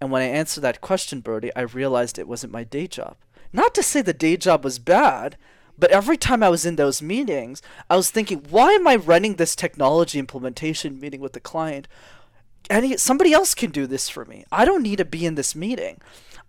And 0.01 0.11
when 0.11 0.22
I 0.22 0.26
answered 0.26 0.62
that 0.62 0.80
question, 0.80 1.20
Brody, 1.20 1.55
I 1.57 1.62
realized 1.62 2.18
it 2.18 2.28
wasn't 2.28 2.53
my 2.53 2.64
day 2.64 2.87
job. 2.87 3.16
Not 3.53 3.74
to 3.74 3.83
say 3.83 4.03
the 4.03 4.12
day 4.12 4.37
job 4.37 4.64
was 4.64 4.78
bad, 4.78 5.37
but 5.79 5.91
every 5.91 6.16
time 6.16 6.43
I 6.43 6.49
was 6.49 6.66
in 6.66 6.77
those 6.77 7.03
meetings, 7.03 7.62
I 7.89 7.97
was 7.97 8.11
thinking, 8.11 8.45
why 8.51 8.73
am 8.73 8.87
I 8.87 8.97
running 8.97 9.35
this 9.35 9.57
technology 9.57 10.18
implementation 10.18 11.01
meeting 11.01 11.20
with 11.20 11.33
the 11.33 11.41
client? 11.41 11.89
Any 12.70 12.97
somebody 12.97 13.33
else 13.33 13.55
can 13.55 13.70
do 13.70 13.87
this 13.87 14.09
for 14.09 14.25
me. 14.25 14.45
I 14.53 14.64
don't 14.64 14.83
need 14.83 14.99
to 14.99 15.05
be 15.05 15.27
in 15.27 15.35
this 15.35 15.57
meeting. 15.57 16.01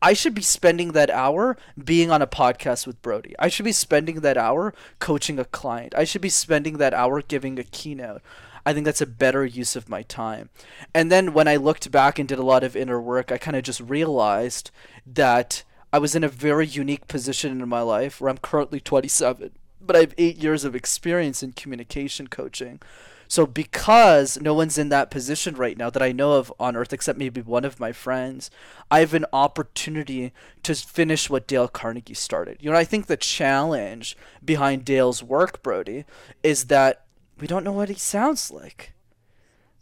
I 0.01 0.13
should 0.13 0.34
be 0.34 0.41
spending 0.41 0.91
that 0.91 1.09
hour 1.09 1.55
being 1.82 2.11
on 2.11 2.21
a 2.21 2.28
podcast 2.28 2.86
with 2.86 3.01
Brody. 3.01 3.36
I 3.39 3.47
should 3.47 3.63
be 3.63 3.71
spending 3.71 4.19
that 4.19 4.38
hour 4.38 4.74
coaching 4.99 5.39
a 5.39 5.45
client. 5.45 5.95
I 5.95 6.03
should 6.03 6.21
be 6.21 6.30
spending 6.30 6.78
that 6.78 6.93
hour 6.93 7.21
giving 7.21 7.57
a 7.57 7.63
keynote. 7.63 8.21
I 8.65 8.74
think 8.74 8.86
that's 8.86 9.01
a 9.01 9.05
better 9.05 9.45
use 9.45 9.76
of 9.76 9.89
my 9.89 10.03
time. 10.03 10.49
And 10.93 11.11
then 11.11 11.34
when 11.34 11.47
I 11.47 11.55
looked 11.55 11.91
back 11.91 12.19
and 12.19 12.28
did 12.28 12.39
a 12.39 12.43
lot 12.43 12.63
of 12.63 12.76
inner 12.76 13.01
work, 13.01 13.32
I 13.32 13.38
kind 13.38 13.57
of 13.57 13.63
just 13.63 13.80
realized 13.80 14.71
that 15.05 15.63
I 15.93 15.99
was 15.99 16.15
in 16.15 16.23
a 16.23 16.27
very 16.27 16.65
unique 16.65 17.07
position 17.07 17.61
in 17.61 17.69
my 17.69 17.81
life 17.81 18.19
where 18.19 18.31
I'm 18.31 18.39
currently 18.39 18.79
27, 18.79 19.51
but 19.79 19.95
I 19.95 19.99
have 19.99 20.15
eight 20.17 20.37
years 20.37 20.65
of 20.65 20.75
experience 20.75 21.43
in 21.43 21.53
communication 21.53 22.29
coaching. 22.29 22.81
So 23.27 23.45
because 23.45 24.41
no 24.41 24.55
one's 24.55 24.79
in 24.79 24.89
that 24.89 25.11
position 25.11 25.53
right 25.53 25.77
now 25.77 25.91
that 25.91 26.01
I 26.01 26.11
know 26.11 26.33
of 26.33 26.51
on 26.59 26.75
earth 26.75 26.93
except 26.93 27.19
maybe 27.19 27.41
one 27.41 27.63
of 27.63 27.79
my 27.79 27.91
friends, 27.91 28.49
I 28.89 29.01
have 29.01 29.13
an 29.13 29.27
opportunity 29.31 30.33
to 30.63 30.73
finish 30.73 31.29
what 31.29 31.45
Dale 31.45 31.67
Carnegie 31.67 32.15
started. 32.15 32.57
You 32.59 32.71
know, 32.71 32.77
I 32.77 32.85
think 32.85 33.05
the 33.05 33.15
challenge 33.15 34.17
behind 34.43 34.85
Dale's 34.85 35.21
work, 35.21 35.61
Brody, 35.61 36.05
is 36.41 36.65
that 36.65 37.05
we 37.39 37.45
don't 37.45 37.63
know 37.63 37.71
what 37.71 37.89
he 37.89 37.95
sounds 37.95 38.49
like. 38.49 38.93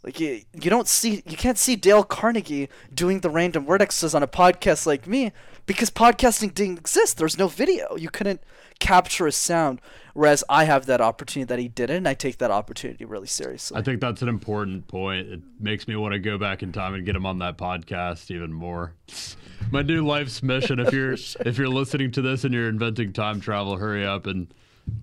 Like 0.02 0.20
you, 0.20 0.42
you 0.52 0.68
don't 0.68 0.88
see, 0.88 1.22
you 1.24 1.36
can't 1.38 1.58
see 1.58 1.76
Dale 1.76 2.04
Carnegie 2.04 2.68
doing 2.92 3.20
the 3.20 3.30
random 3.30 3.64
word 3.64 3.80
exercise 3.80 4.14
on 4.14 4.22
a 4.22 4.28
podcast 4.28 4.84
like 4.84 5.06
me 5.06 5.32
because 5.66 5.90
podcasting 5.90 6.54
didn't 6.54 6.78
exist. 6.78 7.18
There's 7.18 7.38
no 7.38 7.48
video. 7.48 7.96
You 7.96 8.10
couldn't 8.10 8.42
capture 8.78 9.26
a 9.26 9.32
sound. 9.32 9.80
Whereas 10.14 10.44
I 10.48 10.64
have 10.64 10.86
that 10.86 11.00
opportunity 11.00 11.48
that 11.48 11.58
he 11.58 11.68
didn't, 11.68 11.96
and 11.96 12.08
I 12.08 12.14
take 12.14 12.38
that 12.38 12.50
opportunity 12.50 13.04
really 13.04 13.26
seriously. 13.26 13.78
I 13.78 13.82
think 13.82 14.00
that's 14.00 14.20
an 14.20 14.28
important 14.28 14.86
point. 14.86 15.28
It 15.28 15.40
makes 15.58 15.88
me 15.88 15.96
want 15.96 16.12
to 16.12 16.18
go 16.18 16.36
back 16.36 16.62
in 16.62 16.70
time 16.70 16.94
and 16.94 17.06
get 17.06 17.16
him 17.16 17.24
on 17.24 17.38
that 17.38 17.56
podcast 17.56 18.30
even 18.30 18.52
more. 18.52 18.94
My 19.70 19.82
new 19.82 20.04
life's 20.04 20.42
mission. 20.42 20.80
If 20.80 20.92
you're 20.92 21.12
if 21.46 21.56
you're 21.56 21.68
listening 21.68 22.10
to 22.12 22.22
this 22.22 22.44
and 22.44 22.52
you're 22.52 22.68
inventing 22.68 23.14
time 23.14 23.40
travel, 23.40 23.76
hurry 23.76 24.04
up 24.04 24.26
and 24.26 24.52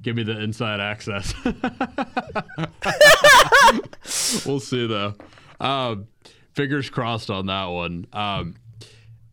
give 0.01 0.15
me 0.15 0.23
the 0.23 0.39
inside 0.39 0.79
access. 0.79 1.33
we'll 4.45 4.59
see 4.59 4.85
though. 4.85 5.15
Um, 5.59 6.07
fingers 6.53 6.89
crossed 6.89 7.29
on 7.29 7.47
that 7.47 7.65
one. 7.65 8.07
Um, 8.13 8.55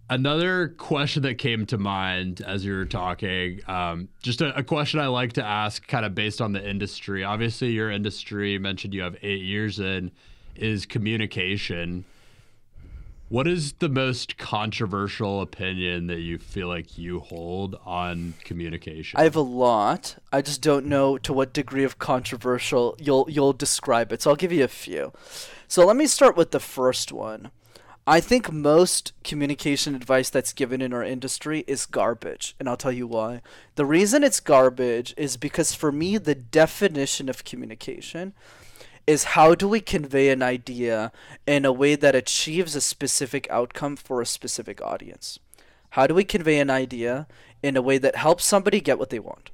another 0.09 0.69
question 0.69 1.23
that 1.23 1.39
came 1.39 1.67
to 1.67 1.79
mind 1.79 2.41
as 2.41 2.65
you 2.65 2.75
were 2.75 2.85
talking, 2.85 3.61
um, 3.67 4.09
just 4.23 4.41
a, 4.41 4.57
a, 4.59 4.63
question 4.63 5.01
I 5.01 5.09
like 5.09 5.35
to 5.35 5.45
ask, 5.45 5.87
kind 5.87 6.05
of 6.05 6.15
based 6.15 6.41
on 6.41 6.53
the 6.53 6.69
industry. 6.69 7.25
Obviously, 7.25 7.71
your 7.73 7.91
industry 7.91 8.59
mentioned 8.59 8.95
you 8.95 9.03
have 9.03 9.17
eight 9.23 9.43
years 9.43 9.79
in 9.81 10.13
is 10.55 10.87
communication. 10.87 12.05
What 13.29 13.49
is 13.49 13.73
the 13.73 13.89
most 13.89 14.39
controversial 14.39 15.41
opinion 15.41 16.07
that 16.07 16.21
you 16.21 16.39
feel 16.39 16.69
like 16.69 16.97
you 16.97 17.19
hold 17.19 17.77
on 17.85 18.35
communication? 18.45 19.19
I 19.19 19.25
have 19.25 19.35
a 19.35 19.41
lot. 19.41 20.17
I 20.33 20.43
just 20.43 20.63
don't 20.63 20.87
know 20.87 21.19
to 21.19 21.33
what 21.33 21.53
degree 21.53 21.83
of 21.83 21.99
controversial 21.99 22.97
you'll 23.01 23.27
you'll 23.29 23.53
describe 23.53 24.13
it. 24.13 24.23
So 24.23 24.31
I'll 24.31 24.37
give 24.37 24.53
you 24.53 24.63
a 24.63 24.69
few. 24.69 25.13
So 25.67 25.85
let 25.85 25.97
me 25.97 26.07
start 26.07 26.37
with 26.37 26.53
the 26.53 26.61
first 26.61 27.11
one. 27.11 27.51
I 28.09 28.21
think 28.21 28.53
most 28.53 29.13
communication 29.25 29.97
advice 29.97 30.31
that's 30.31 30.53
given 30.53 30.81
in 30.81 30.93
our 30.93 31.03
industry 31.03 31.65
is 31.67 31.87
garbage, 31.87 32.55
and 32.61 32.69
I'll 32.69 32.77
tell 32.77 32.93
you 32.93 33.09
why. 33.09 33.43
The 33.75 33.85
reason 33.85 34.23
it's 34.23 34.39
garbage 34.39 35.13
is 35.17 35.37
because 35.37 35.75
for 35.75 35.91
me 35.91 36.17
the 36.17 36.37
definition 36.37 37.29
of 37.29 37.45
communication 37.45 38.33
is 39.09 39.35
how 39.35 39.57
do 39.57 39.69
we 39.69 39.81
convey 39.81 40.29
an 40.29 40.41
idea 40.41 41.11
in 41.49 41.65
a 41.65 41.73
way 41.73 41.97
that 41.97 42.15
achieves 42.15 42.77
a 42.77 42.81
specific 42.81 43.49
outcome 43.51 43.97
for 43.97 44.21
a 44.21 44.27
specific 44.27 44.81
audience? 44.81 45.41
How 45.91 46.07
do 46.07 46.15
we 46.15 46.23
convey 46.23 46.61
an 46.61 46.71
idea 46.71 47.27
in 47.61 47.77
a 47.77 47.83
way 47.83 47.99
that 47.99 48.15
helps 48.15 48.45
somebody 48.45 48.81
get 48.81 49.01
what 49.01 49.11
they 49.11 49.19
want 49.19 49.51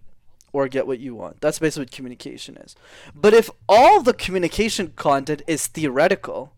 or 0.53 0.69
get 0.69 0.87
what 0.87 0.99
you 0.99 1.15
want? 1.15 1.41
That's 1.41 1.59
basically 1.59 1.85
what 1.85 1.93
communication 1.93 2.59
is. 2.59 2.77
But 3.15 3.33
if 3.33 3.49
all 3.67 4.03
the 4.03 4.13
communication 4.13 4.93
content 4.95 5.41
is 5.47 5.67
theoretical, 5.67 6.53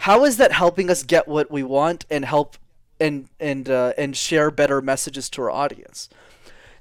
how 0.00 0.24
is 0.24 0.36
that 0.36 0.52
helping 0.52 0.90
us 0.90 1.02
get 1.02 1.28
what 1.28 1.50
we 1.50 1.62
want 1.62 2.06
and 2.10 2.24
help 2.24 2.56
and 2.98 3.28
and 3.38 3.68
uh, 3.68 3.92
and 3.96 4.16
share 4.16 4.50
better 4.50 4.80
messages 4.80 5.30
to 5.30 5.42
our 5.42 5.50
audience? 5.50 6.08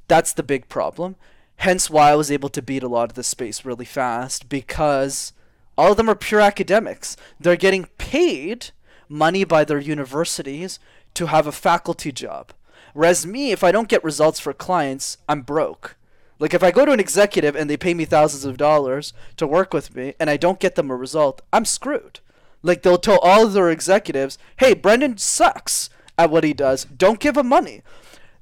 That's 0.08 0.34
the 0.34 0.44
big 0.44 0.70
problem 0.70 1.16
hence 1.60 1.90
why 1.90 2.10
I 2.12 2.16
was 2.16 2.32
able 2.32 2.50
to 2.50 2.62
beat 2.62 2.84
a 2.84 2.88
lot 2.88 3.10
of 3.10 3.16
the 3.16 3.24
space 3.24 3.66
really 3.66 3.86
fast 3.86 4.48
because 4.48 5.34
all 5.78 5.92
of 5.92 5.98
them 5.98 6.10
are 6.10 6.16
pure 6.16 6.40
academics. 6.40 7.18
They're 7.40 7.58
getting 7.58 7.86
paid 7.98 8.72
money 9.10 9.44
by 9.44 9.66
their 9.66 9.80
universities 9.80 10.80
to 11.16 11.28
have 11.28 11.48
a 11.48 11.52
faculty 11.52 12.14
job. 12.14 12.54
Whereas 12.94 13.26
me, 13.26 13.52
if 13.52 13.64
I 13.64 13.74
don't 13.74 13.90
get 13.90 14.04
results 14.04 14.40
for 14.40 14.54
clients, 14.54 15.18
I'm 15.28 15.42
broke. 15.42 15.98
Like 16.40 16.54
if 16.54 16.64
I 16.64 16.72
go 16.72 16.86
to 16.86 16.94
an 16.94 17.00
executive 17.00 17.58
and 17.58 17.70
they 17.70 17.76
pay 17.76 17.94
me 17.94 18.06
thousands 18.06 18.46
of 18.46 18.56
dollars 18.56 19.12
to 19.36 19.46
work 19.46 19.74
with 19.74 19.94
me 19.94 20.14
and 20.18 20.30
I 20.30 20.38
don't 20.38 20.62
get 20.62 20.76
them 20.76 20.90
a 20.90 20.96
result, 20.96 21.42
I'm 21.52 21.66
screwed. 21.66 22.22
Like 22.62 22.82
they'll 22.82 22.98
tell 22.98 23.20
all 23.20 23.46
of 23.46 23.54
their 23.54 23.70
executives, 23.70 24.38
"Hey, 24.58 24.76
Brenden 24.76 25.20
sucks 25.20 25.90
at 26.18 26.30
what 26.30 26.44
he 26.44 26.54
does. 26.54 26.86
Don't 26.86 27.20
give 27.20 27.38
him 27.38 27.48
money." 27.48 27.82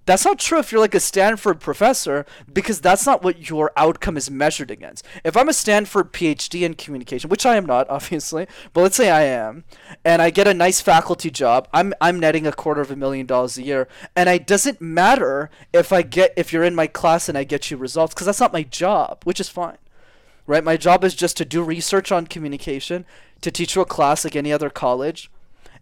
That's 0.08 0.24
not 0.24 0.40
true 0.40 0.58
if 0.58 0.72
you're 0.72 0.80
like 0.80 0.96
a 0.96 1.02
Stanford 1.02 1.60
professor 1.60 2.26
because 2.52 2.80
that's 2.80 3.06
not 3.06 3.24
what 3.24 3.50
your 3.50 3.74
outcome 3.76 4.16
is 4.16 4.32
measured 4.32 4.72
against. 4.72 5.06
If 5.26 5.36
I'm 5.36 5.50
a 5.50 5.54
Stanford 5.54 6.14
PhD 6.14 6.62
in 6.62 6.76
communication, 6.76 7.30
which 7.30 7.46
I 7.46 7.58
am 7.58 7.66
not 7.66 7.90
obviously, 7.90 8.48
but 8.72 8.84
let's 8.84 8.96
say 8.96 9.10
I 9.10 9.24
am, 9.24 9.66
and 10.06 10.22
I 10.22 10.30
get 10.30 10.48
a 10.48 10.54
nice 10.54 10.80
faculty 10.80 11.30
job, 11.30 11.68
I'm 11.74 11.94
I'm 12.00 12.22
netting 12.22 12.48
a 12.48 12.54
quarter 12.54 12.80
of 12.80 12.90
a 12.90 12.96
million 12.96 13.26
dollars 13.26 13.58
a 13.58 13.64
year, 13.64 13.90
and 14.16 14.30
it 14.30 14.48
doesn't 14.48 14.80
matter 14.80 15.50
if 15.74 15.92
I 15.92 16.04
get 16.04 16.34
if 16.38 16.54
you're 16.54 16.64
in 16.64 16.74
my 16.74 16.88
class 16.88 17.28
and 17.28 17.38
I 17.38 17.44
get 17.44 17.70
you 17.70 17.76
results 17.76 18.14
because 18.14 18.28
that's 18.28 18.40
not 18.40 18.54
my 18.54 18.64
job, 18.64 19.24
which 19.26 19.42
is 19.42 19.50
fine. 19.50 19.78
Right? 20.48 20.64
My 20.64 20.78
job 20.78 21.04
is 21.04 21.14
just 21.14 21.38
to 21.38 21.46
do 21.46 21.62
research 21.62 22.12
on 22.12 22.26
communication, 22.26 23.06
to 23.42 23.52
teach 23.52 23.76
you 23.76 23.82
a 23.82 23.86
class 23.86 24.24
like 24.24 24.36
any 24.36 24.52
other 24.52 24.70
college. 24.70 25.30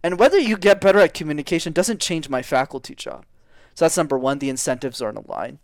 And 0.04 0.20
whether 0.20 0.40
you 0.40 0.58
get 0.58 0.82
better 0.82 1.00
at 1.00 1.14
communication 1.14 1.72
doesn't 1.72 2.02
change 2.02 2.30
my 2.30 2.42
faculty 2.42 2.96
job. 2.96 3.26
So 3.76 3.86
that's 3.86 3.98
number 3.98 4.18
one. 4.18 4.40
The 4.40 4.50
incentives 4.50 5.02
aren't 5.02 5.26
aligned. 5.26 5.60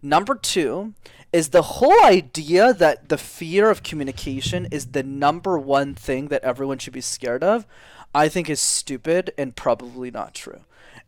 Number 0.00 0.34
two 0.34 0.94
is 1.32 1.48
the 1.48 1.62
whole 1.62 2.04
idea 2.04 2.72
that 2.72 3.08
the 3.08 3.18
fear 3.18 3.68
of 3.70 3.82
communication 3.82 4.66
is 4.70 4.86
the 4.86 5.02
number 5.02 5.58
one 5.58 5.94
thing 5.94 6.28
that 6.28 6.44
everyone 6.44 6.78
should 6.78 6.92
be 6.92 7.00
scared 7.00 7.44
of, 7.44 7.66
I 8.14 8.28
think 8.28 8.48
is 8.48 8.60
stupid 8.60 9.32
and 9.36 9.56
probably 9.56 10.10
not 10.10 10.34
true. 10.34 10.60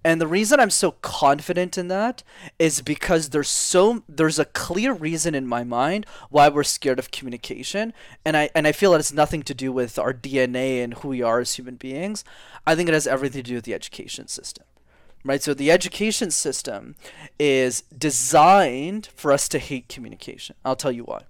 And 0.02 0.20
the 0.20 0.26
reason 0.26 0.60
I'm 0.60 0.70
so 0.70 0.92
confident 1.02 1.76
in 1.76 1.88
that 1.88 2.22
is 2.58 2.80
because 2.80 3.30
there's 3.30 3.50
so 3.50 4.02
there's 4.08 4.38
a 4.38 4.46
clear 4.46 4.92
reason 4.92 5.34
in 5.34 5.46
my 5.46 5.62
mind 5.62 6.06
why 6.30 6.48
we're 6.48 6.62
scared 6.62 6.98
of 6.98 7.10
communication 7.10 7.92
and 8.24 8.36
I 8.36 8.48
and 8.54 8.66
I 8.66 8.72
feel 8.72 8.92
that 8.92 9.00
it's 9.00 9.12
nothing 9.12 9.42
to 9.42 9.54
do 9.54 9.72
with 9.72 9.98
our 9.98 10.14
DNA 10.14 10.82
and 10.82 10.94
who 10.94 11.08
we 11.08 11.22
are 11.22 11.40
as 11.40 11.54
human 11.54 11.76
beings. 11.76 12.24
I 12.66 12.74
think 12.74 12.88
it 12.88 12.94
has 12.94 13.06
everything 13.06 13.42
to 13.42 13.50
do 13.50 13.54
with 13.56 13.64
the 13.64 13.74
education 13.74 14.26
system 14.26 14.64
right? 15.24 15.42
So 15.42 15.54
the 15.54 15.70
education 15.70 16.30
system 16.30 16.96
is 17.38 17.82
designed 17.96 19.08
for 19.14 19.32
us 19.32 19.48
to 19.48 19.58
hate 19.58 19.88
communication. 19.88 20.56
I'll 20.64 20.76
tell 20.76 20.92
you 20.92 21.04
why. 21.04 21.22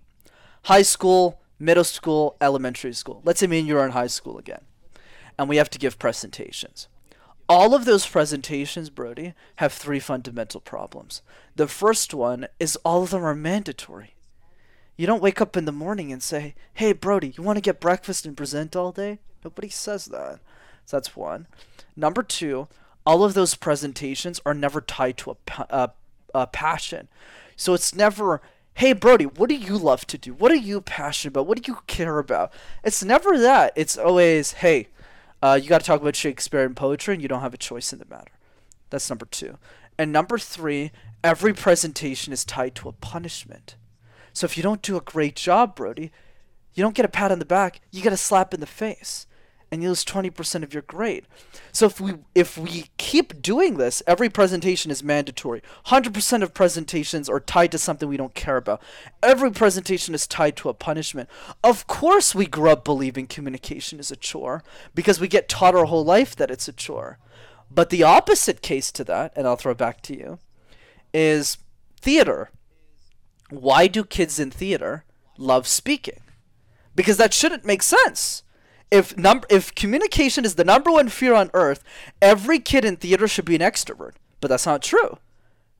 High 0.65 0.83
school, 0.83 1.41
middle 1.59 1.85
school, 1.85 2.37
elementary 2.41 2.93
school. 2.93 3.23
Let's 3.25 3.41
say 3.41 3.47
me 3.47 3.59
and 3.61 3.69
you 3.69 3.79
are 3.79 3.85
in 3.85 3.93
high 3.93 4.07
school 4.07 4.39
again, 4.39 4.63
and 5.39 5.49
we 5.49 5.57
have 5.57 5.71
to 5.71 5.79
give 5.79 5.99
presentations. 5.99 6.89
All 7.51 7.75
of 7.75 7.85
those 7.85 8.07
presentations, 8.07 8.91
Brody, 8.91 9.35
have 9.57 9.73
three 9.73 9.99
fundamental 9.99 10.61
problems. 10.61 11.21
The 11.57 11.67
first 11.67 12.15
one 12.15 12.47
is 12.61 12.77
all 12.85 13.03
of 13.03 13.11
them 13.11 13.25
are 13.25 13.35
mandatory. 13.35 14.15
You 14.97 15.09
don't 15.09 15.21
wake 15.21 15.41
up 15.41 15.57
in 15.57 15.65
the 15.65 15.73
morning 15.73 16.13
and 16.13 16.23
say, 16.23 16.55
"Hey, 16.75 16.93
Brody, 16.93 17.35
you 17.37 17.43
want 17.43 17.57
to 17.57 17.61
get 17.61 17.81
breakfast 17.81 18.25
and 18.25 18.37
present 18.37 18.77
all 18.77 18.93
day?" 18.93 19.19
Nobody 19.43 19.69
says 19.69 20.05
that. 20.05 20.39
So 20.85 20.97
that's 20.97 21.17
one. 21.17 21.49
Number 21.97 22.23
two, 22.23 22.69
all 23.05 23.25
of 23.25 23.35
those 23.35 23.57
presentations 23.57 24.41
are 24.47 24.55
never 24.55 24.81
tied 24.81 25.17
to 25.17 25.33
a, 25.33 25.37
a, 25.71 25.91
a 26.33 26.47
passion. 26.47 27.09
So 27.57 27.75
it's 27.75 27.93
never, 27.93 28.41
hey, 28.75 28.93
Brody, 28.93 29.27
what 29.27 29.49
do 29.49 29.57
you 29.57 29.77
love 29.77 30.07
to 30.07 30.19
do? 30.19 30.35
What 30.35 30.53
are 30.53 30.55
you 30.55 30.81
passionate 30.81 31.33
about? 31.33 31.49
What 31.49 31.61
do 31.61 31.73
you 31.73 31.79
care 31.89 32.21
about? 32.21 32.53
It's 32.85 33.03
never 33.03 33.37
that. 33.39 33.73
It's 33.75 33.99
always, 33.99 34.53
hey, 34.53 34.87
uh, 35.43 35.59
you 35.61 35.69
got 35.69 35.81
to 35.81 35.87
talk 35.87 36.01
about 36.01 36.17
Shakespeare 36.17 36.65
and 36.65 36.77
poetry, 36.77 37.15
and 37.15 37.23
you 37.23 37.29
don't 37.29 37.41
have 37.41 37.55
a 37.55 37.59
choice 37.59 37.93
in 37.93 37.99
the 37.99 38.07
matter. 38.07 38.33
That's 38.91 39.09
number 39.09 39.27
two. 39.27 39.59
And 39.99 40.13
number 40.13 40.39
three, 40.39 40.93
every 41.23 41.53
presentation 41.53 42.33
is 42.33 42.45
tied 42.45 42.75
to 42.77 42.89
a 42.89 42.93
punishment. 42.93 43.77
So 44.33 44.45
if 44.45 44.57
you 44.57 44.63
don't 44.63 44.83
do 44.83 44.97
a 44.97 45.01
great 45.01 45.37
job, 45.37 45.75
Brody, 45.75 46.11
you 46.75 46.83
don't 46.83 46.95
get 46.95 47.05
a 47.05 47.09
pat 47.09 47.33
on 47.33 47.39
the 47.39 47.45
back, 47.45 47.81
you 47.91 48.03
get 48.03 48.13
a 48.13 48.17
slap 48.17 48.55
in 48.55 48.61
the 48.61 48.67
face 48.67 49.27
and 49.71 49.83
you 49.83 49.89
lose 49.89 50.05
20% 50.05 50.63
of 50.63 50.75
your 50.75 50.83
grade. 50.83 51.27
So 51.73 51.87
if 51.87 52.01
we 52.01 52.15
if 52.35 52.59
we 52.59 52.87
keep 52.97 53.41
doing 53.41 53.77
this, 53.77 54.03
every 54.07 54.29
presentation 54.29 54.91
is 54.91 55.05
mandatory. 55.05 55.63
100% 55.87 56.43
of 56.43 56.55
presentations 56.55 57.29
are 57.29 57.39
tied 57.39 57.71
to 57.73 57.79
something 57.79 58.09
we 58.09 58.17
don't 58.17 58.35
care 58.35 58.57
about. 58.57 58.83
Every 59.23 59.53
presentation 59.53 60.15
is 60.15 60.27
tied 60.27 60.57
to 60.57 60.69
a 60.69 60.75
punishment. 60.75 61.29
Of 61.63 61.87
course 61.87 62.35
we 62.35 62.47
grew 62.47 62.71
up 62.71 62.85
believing 62.85 63.27
communication 63.27 64.01
is 64.01 64.11
a 64.11 64.17
chore 64.17 64.65
because 64.95 65.21
we 65.21 65.29
get 65.29 65.49
taught 65.49 65.77
our 65.77 65.85
whole 65.85 66.05
life 66.05 66.35
that 66.37 66.51
it's 66.51 66.69
a 66.69 66.73
chore. 66.73 67.19
But 67.71 67.91
the 67.91 68.03
opposite 68.03 68.63
case 68.63 68.91
to 68.93 69.05
that, 69.05 69.33
and 69.37 69.47
I'll 69.47 69.57
throw 69.57 69.75
back 69.75 70.01
to 70.03 70.17
you, 70.17 70.41
is 71.15 71.59
theater. 72.01 72.51
Why 73.51 73.87
do 73.87 74.03
kids 74.03 74.41
in 74.41 74.51
theater 74.51 75.05
love 75.39 75.69
speaking? 75.69 76.21
Because 76.97 77.17
that 77.19 77.33
shouldn't 77.33 77.65
make 77.65 77.85
sense 77.85 78.43
if 78.91 79.17
number 79.17 79.47
if 79.51 79.75
communication 79.75 80.45
is 80.45 80.57
the 80.57 80.65
number 80.65 80.91
one 80.91 81.09
fear 81.09 81.35
on 81.35 81.51
earth, 81.55 81.83
every 82.21 82.59
kid 82.59 82.85
in 82.85 82.97
theater 82.97 83.29
should 83.29 83.45
be 83.45 83.55
an 83.55 83.61
extrovert. 83.61 84.15
But 84.41 84.49
that's 84.49 84.67
not 84.67 84.83
true. 84.83 85.19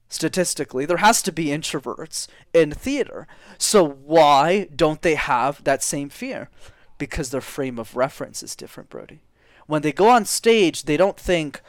Statistically, 0.09 0.85
there 0.87 0.97
has 0.99 1.23
to 1.23 1.33
be 1.33 1.47
introverts 1.47 2.27
in 2.53 2.73
theater. 2.73 3.29
So 3.59 3.85
why 3.85 4.69
don't 4.75 5.03
they 5.03 5.15
have 5.15 5.63
that 5.65 5.83
same 5.83 6.09
fear? 6.09 6.51
Because 6.99 7.31
their 7.31 7.41
frame 7.41 7.79
of 7.79 7.97
reference 7.97 8.43
is 8.43 8.57
different, 8.57 8.91
Brody. 8.91 9.21
When 9.67 9.83
they 9.83 9.93
go 9.93 10.09
on 10.09 10.25
stage, 10.25 10.83
they 10.83 10.97
don't 10.97 11.19
think, 11.19 11.63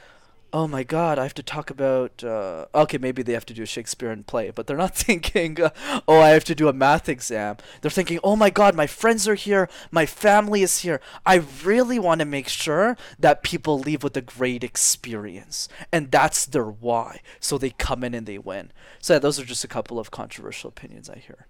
oh 0.54 0.68
my 0.68 0.84
god, 0.84 1.18
I 1.18 1.24
have 1.24 1.34
to 1.36 1.44
talk 1.44 1.70
about. 1.70 2.24
Uh, 2.24 2.66
okay, 2.74 2.98
maybe 2.98 3.24
they 3.24 3.34
have 3.34 3.46
to 3.48 3.54
do 3.54 3.64
a 3.64 3.68
Shakespearean 3.68 4.24
play, 4.24 4.52
but 4.52 4.68
they're 4.68 4.78
not 4.78 4.96
thinking, 5.08 5.62
uh, 5.62 5.70
oh, 6.08 6.20
I 6.20 6.30
have 6.30 6.44
to 6.46 6.56
do 6.56 6.68
a 6.68 6.74
math 6.74 7.08
exam. 7.08 7.58
They're 7.82 7.92
thinking, 7.92 8.20
oh 8.24 8.36
my 8.36 8.50
god, 8.50 8.76
my 8.76 8.88
friends 8.88 9.28
are 9.28 9.36
here, 9.36 9.70
my 9.92 10.06
family 10.06 10.62
is 10.62 10.80
here. 10.80 11.02
I 11.26 11.44
really 11.64 12.00
want 12.00 12.20
to 12.20 12.26
make 12.26 12.48
sure 12.48 12.98
that 13.20 13.44
people 13.44 13.80
leave 13.80 14.04
with 14.04 14.16
a 14.18 14.22
great 14.22 14.64
experience, 14.64 15.70
and 15.92 16.12
that's 16.12 16.46
their 16.46 16.66
why. 16.66 17.22
So 17.40 17.58
they 17.58 17.72
come 17.72 18.04
in 18.04 18.14
and 18.14 18.26
they 18.26 18.38
win. 18.38 18.72
So 19.00 19.14
yeah, 19.14 19.20
those 19.20 19.40
are 19.40 19.46
just 19.46 19.64
a 19.64 19.70
couple 19.70 20.00
of 20.00 20.12
controversial 20.12 20.70
opinions 20.70 21.10
I 21.10 21.18
hear. 21.18 21.48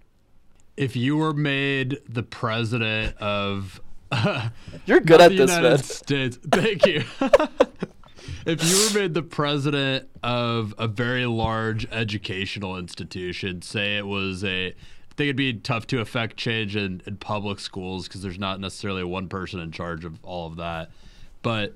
If 0.76 0.96
you 0.96 1.16
were 1.16 1.34
made 1.34 1.98
the 2.08 2.22
president 2.22 3.16
of 3.18 3.80
You're 4.86 5.00
good 5.00 5.20
at 5.20 5.30
the 5.30 5.36
this, 5.36 5.50
United 5.50 5.68
man. 5.68 5.78
States, 5.78 6.38
thank 6.50 6.86
you. 6.86 7.04
if 8.46 8.62
you 8.64 8.88
were 8.88 9.00
made 9.00 9.14
the 9.14 9.22
president 9.22 10.08
of 10.22 10.74
a 10.78 10.88
very 10.88 11.26
large 11.26 11.86
educational 11.90 12.76
institution, 12.76 13.62
say 13.62 13.96
it 13.98 14.06
was 14.06 14.44
a, 14.44 14.68
I 14.68 15.14
think 15.16 15.26
it'd 15.26 15.36
be 15.36 15.54
tough 15.54 15.86
to 15.88 16.00
affect 16.00 16.36
change 16.36 16.76
in, 16.76 17.02
in 17.06 17.16
public 17.16 17.60
schools 17.60 18.08
because 18.08 18.22
there's 18.22 18.38
not 18.38 18.60
necessarily 18.60 19.04
one 19.04 19.28
person 19.28 19.60
in 19.60 19.72
charge 19.72 20.04
of 20.04 20.18
all 20.24 20.46
of 20.46 20.56
that. 20.56 20.90
But 21.42 21.74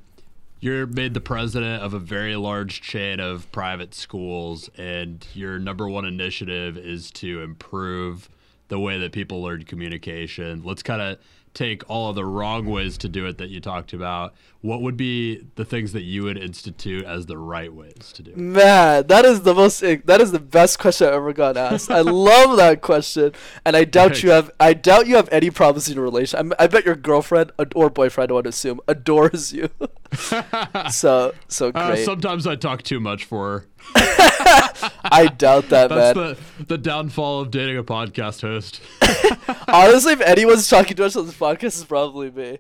you're 0.61 0.87
made 0.87 1.15
the 1.15 1.21
president 1.21 1.83
of 1.83 1.95
a 1.95 1.99
very 1.99 2.37
large 2.37 2.81
chain 2.81 3.21
of 3.21 3.51
private 3.53 3.95
schools, 3.95 4.71
and 4.77 5.27
your 5.35 5.59
number 5.59 5.89
one 5.89 6.05
initiative 6.05 6.79
is 6.79 7.11
to 7.13 7.43
improve 7.43 8.29
the 8.69 8.79
way 8.79 8.99
that 8.99 9.13
people 9.13 9.43
learn 9.43 9.65
communication. 9.65 10.63
Let's 10.65 10.83
kind 10.83 11.03
of 11.03 11.19
take 11.57 11.83
all 11.89 12.11
of 12.11 12.15
the 12.15 12.25
wrong 12.25 12.67
ways 12.67 12.99
to 12.99 13.09
do 13.09 13.27
it 13.27 13.39
that 13.39 13.49
you 13.49 13.61
talked 13.61 13.95
about. 13.95 14.35
What 14.61 14.83
would 14.83 14.97
be 14.97 15.47
the 15.55 15.65
things 15.65 15.93
that 15.93 16.03
you 16.03 16.25
would 16.25 16.37
institute 16.37 17.05
as 17.05 17.27
the 17.27 17.39
right 17.39 17.73
ways 17.73 18.13
to 18.15 18.23
do 18.23 18.33
it? 18.33 18.37
Man, 18.37 19.07
that 19.07 19.25
is 19.25 19.41
the 19.43 19.55
most 19.55 19.81
that 19.81 20.21
is 20.21 20.33
the 20.33 20.41
best 20.41 20.79
question 20.79 21.09
I 21.09 21.13
ever 21.13 21.33
got 21.33 21.57
asked. 21.57 21.91
I 21.91 22.01
love 22.03 22.57
that 22.59 22.83
question, 22.83 23.33
and 23.65 23.75
I 23.77 23.85
doubt 23.85 24.09
Thanks. 24.09 24.23
you 24.23 24.31
have 24.31 24.51
I 24.61 24.75
doubt 24.75 25.07
you 25.07 25.17
have 25.17 25.29
any 25.33 25.51
problems 25.51 25.89
in 25.89 25.95
your 25.95 26.05
relation. 26.05 26.39
I'm, 26.39 26.53
I 26.59 26.67
bet 26.67 26.85
your 26.85 26.97
girlfriend 26.97 27.53
or 27.75 27.89
boyfriend, 27.91 28.31
I 28.31 28.35
want 28.35 28.45
to 28.45 28.51
assume, 28.51 28.81
adores 28.87 29.53
you. 29.53 29.71
so 30.91 31.33
so 31.49 31.69
Uh, 31.75 31.89
great. 31.93 32.05
sometimes 32.05 32.47
I 32.47 32.57
talk 32.57 32.83
too 32.83 33.01
much 33.01 33.25
for 33.25 33.61
her. 33.61 33.67
I 33.95 35.33
doubt 35.37 35.69
that, 35.71 35.89
That's 35.89 36.17
man. 36.17 36.37
the, 36.59 36.65
the 36.65 36.79
downfall 36.79 37.41
of 37.41 37.51
dating 37.51 37.79
a 37.79 37.85
podcast 37.85 38.43
host. 38.43 38.81
Honestly, 39.69 40.13
if 40.13 40.21
anyone's 40.21 40.69
talking 40.69 40.97
to 40.97 41.05
us 41.05 41.17
on 41.17 41.27
this 41.27 41.37
podcast, 41.37 41.65
it's 41.65 41.85
probably 41.85 42.31
me. 42.31 42.59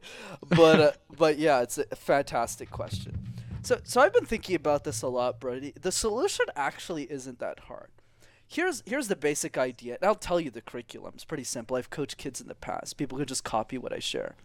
But 0.48 0.80
uh, 0.80 0.92
but 1.16 1.38
yeah, 1.38 1.62
it's 1.62 1.78
a 1.78 1.96
fantastic 1.96 2.70
question. 2.70 3.18
So 3.62 3.80
so 3.84 4.00
I've 4.00 4.12
been 4.12 4.26
thinking 4.26 4.54
about 4.54 4.84
this 4.84 5.02
a 5.02 5.08
lot, 5.08 5.40
Brody. 5.40 5.72
The 5.80 5.92
solution 5.92 6.46
actually 6.54 7.04
isn't 7.10 7.38
that 7.40 7.60
hard. 7.60 7.90
Here's 8.46 8.82
here's 8.86 9.08
the 9.08 9.16
basic 9.16 9.58
idea, 9.58 9.96
and 10.00 10.04
I'll 10.04 10.14
tell 10.14 10.40
you 10.40 10.50
the 10.50 10.60
curriculum. 10.60 11.12
It's 11.14 11.24
pretty 11.24 11.44
simple. 11.44 11.76
I've 11.76 11.90
coached 11.90 12.16
kids 12.16 12.40
in 12.40 12.48
the 12.48 12.54
past. 12.54 12.96
People 12.96 13.18
could 13.18 13.28
just 13.28 13.44
copy 13.44 13.76
what 13.76 13.92
I 13.92 13.98
share. 13.98 14.36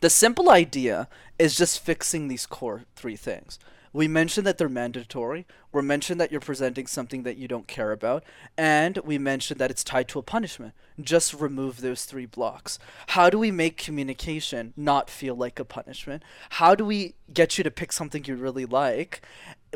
The 0.00 0.10
simple 0.10 0.50
idea 0.50 1.08
is 1.38 1.56
just 1.56 1.80
fixing 1.80 2.28
these 2.28 2.44
core 2.46 2.84
three 2.96 3.16
things. 3.16 3.58
We 3.92 4.06
mentioned 4.06 4.46
that 4.46 4.56
they're 4.56 4.68
mandatory. 4.68 5.46
We 5.72 5.82
mentioned 5.82 6.20
that 6.20 6.30
you're 6.30 6.40
presenting 6.40 6.86
something 6.86 7.24
that 7.24 7.36
you 7.36 7.48
don't 7.48 7.66
care 7.66 7.90
about. 7.90 8.22
And 8.56 8.98
we 8.98 9.18
mentioned 9.18 9.58
that 9.58 9.70
it's 9.70 9.82
tied 9.82 10.06
to 10.08 10.20
a 10.20 10.22
punishment. 10.22 10.74
Just 11.00 11.34
remove 11.34 11.80
those 11.80 12.04
three 12.04 12.26
blocks. 12.26 12.78
How 13.08 13.30
do 13.30 13.38
we 13.38 13.50
make 13.50 13.76
communication 13.76 14.72
not 14.76 15.10
feel 15.10 15.34
like 15.34 15.58
a 15.58 15.64
punishment? 15.64 16.22
How 16.50 16.74
do 16.74 16.84
we 16.84 17.14
get 17.32 17.58
you 17.58 17.64
to 17.64 17.70
pick 17.70 17.92
something 17.92 18.24
you 18.24 18.36
really 18.36 18.66
like? 18.66 19.22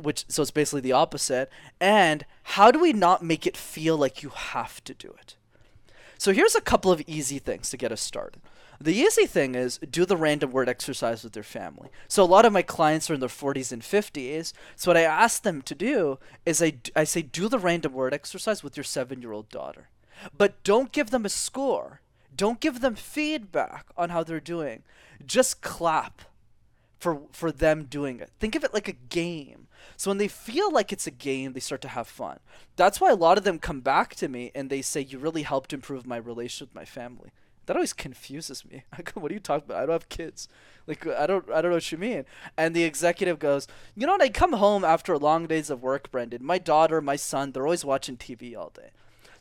Which 0.00 0.24
so 0.28 0.42
it's 0.42 0.50
basically 0.50 0.82
the 0.82 0.92
opposite. 0.92 1.50
And 1.80 2.24
how 2.42 2.70
do 2.70 2.78
we 2.78 2.92
not 2.92 3.24
make 3.24 3.46
it 3.46 3.56
feel 3.56 3.96
like 3.96 4.22
you 4.22 4.28
have 4.28 4.82
to 4.84 4.94
do 4.94 5.12
it? 5.18 5.36
So 6.18 6.32
here's 6.32 6.54
a 6.54 6.60
couple 6.60 6.92
of 6.92 7.02
easy 7.06 7.40
things 7.40 7.68
to 7.70 7.76
get 7.76 7.90
us 7.90 8.00
started. 8.00 8.40
The 8.84 8.94
easy 8.94 9.24
thing 9.24 9.54
is 9.54 9.78
do 9.78 10.04
the 10.04 10.14
random 10.14 10.50
word 10.50 10.68
exercise 10.68 11.24
with 11.24 11.34
your 11.34 11.42
family. 11.42 11.88
So 12.06 12.22
a 12.22 12.26
lot 12.26 12.44
of 12.44 12.52
my 12.52 12.60
clients 12.60 13.08
are 13.08 13.14
in 13.14 13.20
their 13.20 13.30
40s 13.30 13.72
and 13.72 13.80
50s. 13.80 14.52
So 14.76 14.90
what 14.90 14.98
I 14.98 15.04
ask 15.04 15.42
them 15.42 15.62
to 15.62 15.74
do 15.74 16.18
is 16.44 16.62
I, 16.62 16.74
I 16.94 17.04
say 17.04 17.22
do 17.22 17.48
the 17.48 17.58
random 17.58 17.94
word 17.94 18.12
exercise 18.12 18.62
with 18.62 18.76
your 18.76 18.84
7-year-old 18.84 19.48
daughter. 19.48 19.88
But 20.36 20.62
don't 20.64 20.92
give 20.92 21.08
them 21.08 21.24
a 21.24 21.30
score. 21.30 22.02
Don't 22.36 22.60
give 22.60 22.82
them 22.82 22.94
feedback 22.94 23.86
on 23.96 24.10
how 24.10 24.22
they're 24.22 24.38
doing. 24.38 24.82
Just 25.24 25.62
clap 25.62 26.20
for 26.98 27.22
for 27.32 27.50
them 27.50 27.84
doing 27.84 28.20
it. 28.20 28.32
Think 28.38 28.54
of 28.54 28.64
it 28.64 28.74
like 28.74 28.88
a 28.88 28.92
game. 28.92 29.68
So 29.96 30.10
when 30.10 30.18
they 30.18 30.28
feel 30.28 30.70
like 30.70 30.92
it's 30.92 31.06
a 31.06 31.10
game, 31.10 31.54
they 31.54 31.60
start 31.60 31.80
to 31.82 31.88
have 31.88 32.06
fun. 32.06 32.38
That's 32.76 33.00
why 33.00 33.10
a 33.10 33.16
lot 33.16 33.38
of 33.38 33.44
them 33.44 33.58
come 33.58 33.80
back 33.80 34.14
to 34.16 34.28
me 34.28 34.50
and 34.54 34.68
they 34.68 34.82
say, 34.82 35.00
"You 35.00 35.18
really 35.18 35.42
helped 35.42 35.72
improve 35.72 36.06
my 36.06 36.18
relation 36.18 36.66
with 36.66 36.74
my 36.74 36.84
family." 36.84 37.30
That 37.66 37.76
always 37.76 37.92
confuses 37.92 38.64
me. 38.64 38.84
"What 39.14 39.30
are 39.30 39.34
you 39.34 39.40
talking 39.40 39.66
about? 39.66 39.82
I 39.82 39.86
don't 39.86 39.92
have 39.92 40.08
kids. 40.08 40.48
Like 40.86 41.06
I 41.06 41.26
don't 41.26 41.50
I 41.50 41.60
don't 41.60 41.70
know 41.70 41.76
what 41.76 41.92
you 41.92 41.98
mean." 41.98 42.24
And 42.56 42.74
the 42.74 42.84
executive 42.84 43.38
goes, 43.38 43.66
"You 43.94 44.06
know 44.06 44.12
what? 44.12 44.22
I 44.22 44.28
come 44.28 44.54
home 44.54 44.84
after 44.84 45.16
long 45.18 45.46
days 45.46 45.70
of 45.70 45.82
work, 45.82 46.10
Brenden. 46.10 46.40
My 46.40 46.58
daughter, 46.58 47.00
my 47.00 47.16
son, 47.16 47.52
they're 47.52 47.66
always 47.66 47.84
watching 47.84 48.16
TV 48.16 48.56
all 48.56 48.70
day." 48.70 48.90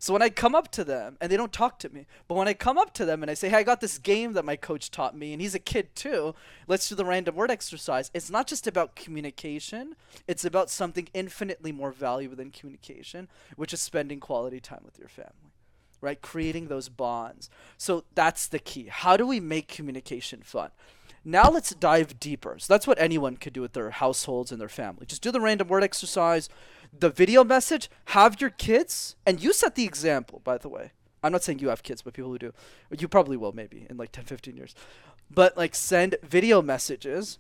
So 0.03 0.11
when 0.11 0.21
I 0.21 0.30
come 0.30 0.53
up 0.53 0.69
to 0.71 0.84
them, 0.84 1.17
and 1.21 1.32
they 1.32 1.38
don't 1.38 1.53
talk 1.53 1.80
to 1.80 1.88
me, 1.88 2.07
but 2.28 2.36
when 2.36 2.49
I 2.49 2.53
come 2.53 2.78
up 2.78 2.93
to 2.95 3.05
them 3.05 3.24
and 3.24 3.32
I 3.32 3.36
say, 3.36 3.47
"Hey, 3.47 3.59
I 3.59 3.63
got 3.63 3.80
this 3.80 3.97
game 3.97 4.34
that 4.34 4.43
my 4.43 4.57
coach 4.57 4.91
taught 4.91 5.15
me, 5.15 5.32
and 5.32 5.41
he's 5.41 5.55
a 5.55 5.59
kid 5.59 5.95
too. 5.95 6.36
Let's 6.67 6.89
do 6.89 6.95
the 6.95 7.05
random 7.05 7.36
word 7.36 7.49
exercise." 7.49 8.11
It's 8.13 8.30
not 8.30 8.45
just 8.45 8.67
about 8.67 8.97
communication; 8.97 9.95
it's 10.28 10.43
about 10.43 10.69
something 10.69 11.07
infinitely 11.13 11.71
more 11.71 11.93
valuable 11.93 12.36
than 12.36 12.51
communication, 12.51 13.30
which 13.55 13.74
is 13.74 13.82
spending 13.82 14.19
quality 14.19 14.59
time 14.59 14.82
with 14.84 14.99
your 14.99 15.07
family, 15.07 15.53
right? 16.04 16.22
Creating 16.22 16.68
those 16.68 16.89
bonds. 16.89 17.49
So 17.78 18.04
that's 18.14 18.45
the 18.47 18.60
key. 18.60 18.88
How 18.89 19.18
do 19.18 19.26
we 19.26 19.39
make 19.39 19.68
communication 19.68 20.41
fun? 20.43 20.70
Now 21.26 21.49
let's 21.49 21.74
dive 21.74 22.20
deeper. 22.20 22.58
So 22.60 22.74
that's 22.74 22.86
what 22.86 22.99
anyone 22.99 23.38
could 23.38 23.54
do 23.54 23.62
with 23.62 23.74
their 23.74 23.91
households 23.91 24.51
and 24.51 24.60
their 24.60 24.70
family. 24.70 25.06
Just 25.06 25.22
do 25.22 25.32
the 25.32 25.39
random 25.39 25.70
word 25.70 25.84
exercise, 25.84 26.49
the 26.97 27.10
video 27.10 27.45
message, 27.45 27.89
have 28.08 28.41
your 28.41 28.49
kids, 28.49 29.16
and 29.26 29.41
you 29.41 29.54
set 29.54 29.76
the 29.76 29.86
example, 29.86 30.41
by 30.43 30.58
the 30.58 30.70
way. 30.70 30.91
I'm 31.24 31.32
not 31.32 31.41
saying 31.41 31.60
you 31.60 31.70
have 31.70 31.84
kids, 31.84 32.01
but 32.01 32.14
people 32.14 32.32
who 32.32 32.38
do. 32.38 32.54
You 32.97 33.08
probably 33.08 33.38
will, 33.38 33.54
maybe, 33.54 33.88
in 33.89 33.95
like 33.95 34.12
10, 34.12 34.26
15 34.26 34.58
years. 34.58 34.76
But 35.32 35.56
like 35.56 35.74
send 35.74 36.18
video 36.22 36.62
messages 36.62 37.39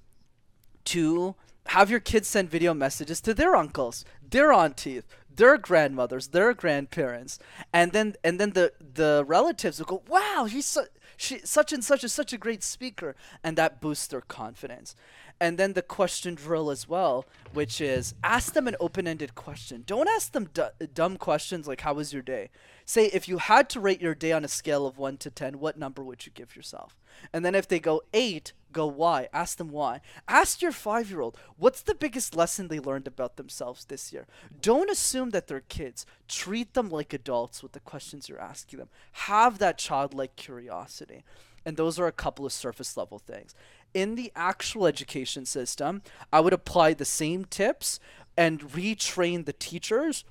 to 0.85 1.35
have 1.67 1.89
your 1.89 1.99
kids 1.99 2.27
send 2.27 2.49
video 2.49 2.73
messages 2.73 3.21
to 3.21 3.33
their 3.33 3.55
uncles, 3.55 4.05
their 4.27 4.51
aunties, 4.51 5.03
their 5.35 5.57
grandmothers, 5.57 6.27
their 6.27 6.53
grandparents, 6.53 7.39
and 7.71 7.91
then 7.91 8.15
and 8.23 8.39
then 8.39 8.51
the 8.51 8.73
the 8.79 9.23
relatives 9.27 9.79
will 9.79 9.85
go, 9.85 10.03
"Wow, 10.07 10.45
he's 10.49 10.65
so, 10.65 10.85
she 11.17 11.39
such 11.39 11.73
and 11.73 11.83
such 11.83 12.03
is 12.03 12.13
such 12.13 12.33
a 12.33 12.37
great 12.37 12.63
speaker," 12.63 13.15
and 13.43 13.57
that 13.57 13.81
boosts 13.81 14.07
their 14.07 14.21
confidence. 14.21 14.95
And 15.39 15.57
then 15.57 15.73
the 15.73 15.81
question 15.81 16.35
drill 16.35 16.69
as 16.69 16.87
well, 16.87 17.25
which 17.53 17.81
is 17.81 18.13
ask 18.23 18.53
them 18.53 18.67
an 18.67 18.75
open-ended 18.79 19.35
question. 19.35 19.83
Don't 19.85 20.07
ask 20.07 20.31
them 20.31 20.49
du- 20.53 20.73
dumb 20.93 21.17
questions 21.17 21.67
like 21.67 21.81
"How 21.81 21.93
was 21.93 22.13
your 22.13 22.21
day?" 22.21 22.49
Say 22.85 23.05
if 23.07 23.27
you 23.27 23.37
had 23.37 23.69
to 23.69 23.79
rate 23.79 24.01
your 24.01 24.15
day 24.15 24.31
on 24.31 24.43
a 24.43 24.49
scale 24.49 24.85
of 24.85 24.97
one 24.97 25.17
to 25.17 25.29
ten, 25.29 25.59
what 25.59 25.77
number 25.77 26.03
would 26.03 26.25
you 26.25 26.31
give 26.33 26.55
yourself? 26.55 26.97
And 27.31 27.45
then 27.45 27.55
if 27.55 27.67
they 27.67 27.79
go 27.79 28.01
eight, 28.13 28.53
go 28.71 28.87
why. 28.87 29.29
Ask 29.31 29.57
them 29.57 29.69
why. 29.69 30.01
Ask 30.27 30.61
your 30.61 30.71
five 30.71 31.09
year 31.09 31.21
old, 31.21 31.37
what's 31.57 31.81
the 31.81 31.95
biggest 31.95 32.35
lesson 32.35 32.67
they 32.67 32.79
learned 32.79 33.07
about 33.07 33.37
themselves 33.37 33.85
this 33.85 34.11
year? 34.11 34.27
Don't 34.61 34.89
assume 34.89 35.29
that 35.29 35.47
they're 35.47 35.61
kids. 35.61 36.05
Treat 36.27 36.73
them 36.73 36.89
like 36.89 37.13
adults 37.13 37.63
with 37.63 37.71
the 37.71 37.79
questions 37.79 38.27
you're 38.27 38.41
asking 38.41 38.79
them. 38.79 38.89
Have 39.13 39.59
that 39.59 39.77
childlike 39.77 40.35
curiosity. 40.35 41.23
And 41.65 41.77
those 41.77 41.97
are 41.97 42.07
a 42.07 42.11
couple 42.11 42.45
of 42.45 42.51
surface 42.51 42.97
level 42.97 43.19
things. 43.19 43.55
In 43.93 44.15
the 44.15 44.31
actual 44.35 44.87
education 44.87 45.45
system, 45.45 46.01
I 46.33 46.41
would 46.41 46.51
apply 46.51 46.93
the 46.93 47.05
same 47.05 47.45
tips 47.45 47.99
and 48.35 48.59
retrain 48.71 49.45
the 49.45 49.53
teachers 49.53 50.25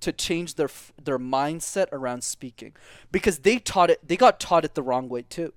to 0.00 0.12
change 0.12 0.54
their 0.54 0.70
their 1.02 1.18
mindset 1.18 1.86
around 1.92 2.22
speaking 2.24 2.74
because 3.10 3.40
they 3.40 3.58
taught 3.58 3.90
it 3.90 4.06
they 4.06 4.16
got 4.16 4.38
taught 4.38 4.64
it 4.64 4.74
the 4.74 4.82
wrong 4.82 5.08
way 5.08 5.22
too 5.22 5.52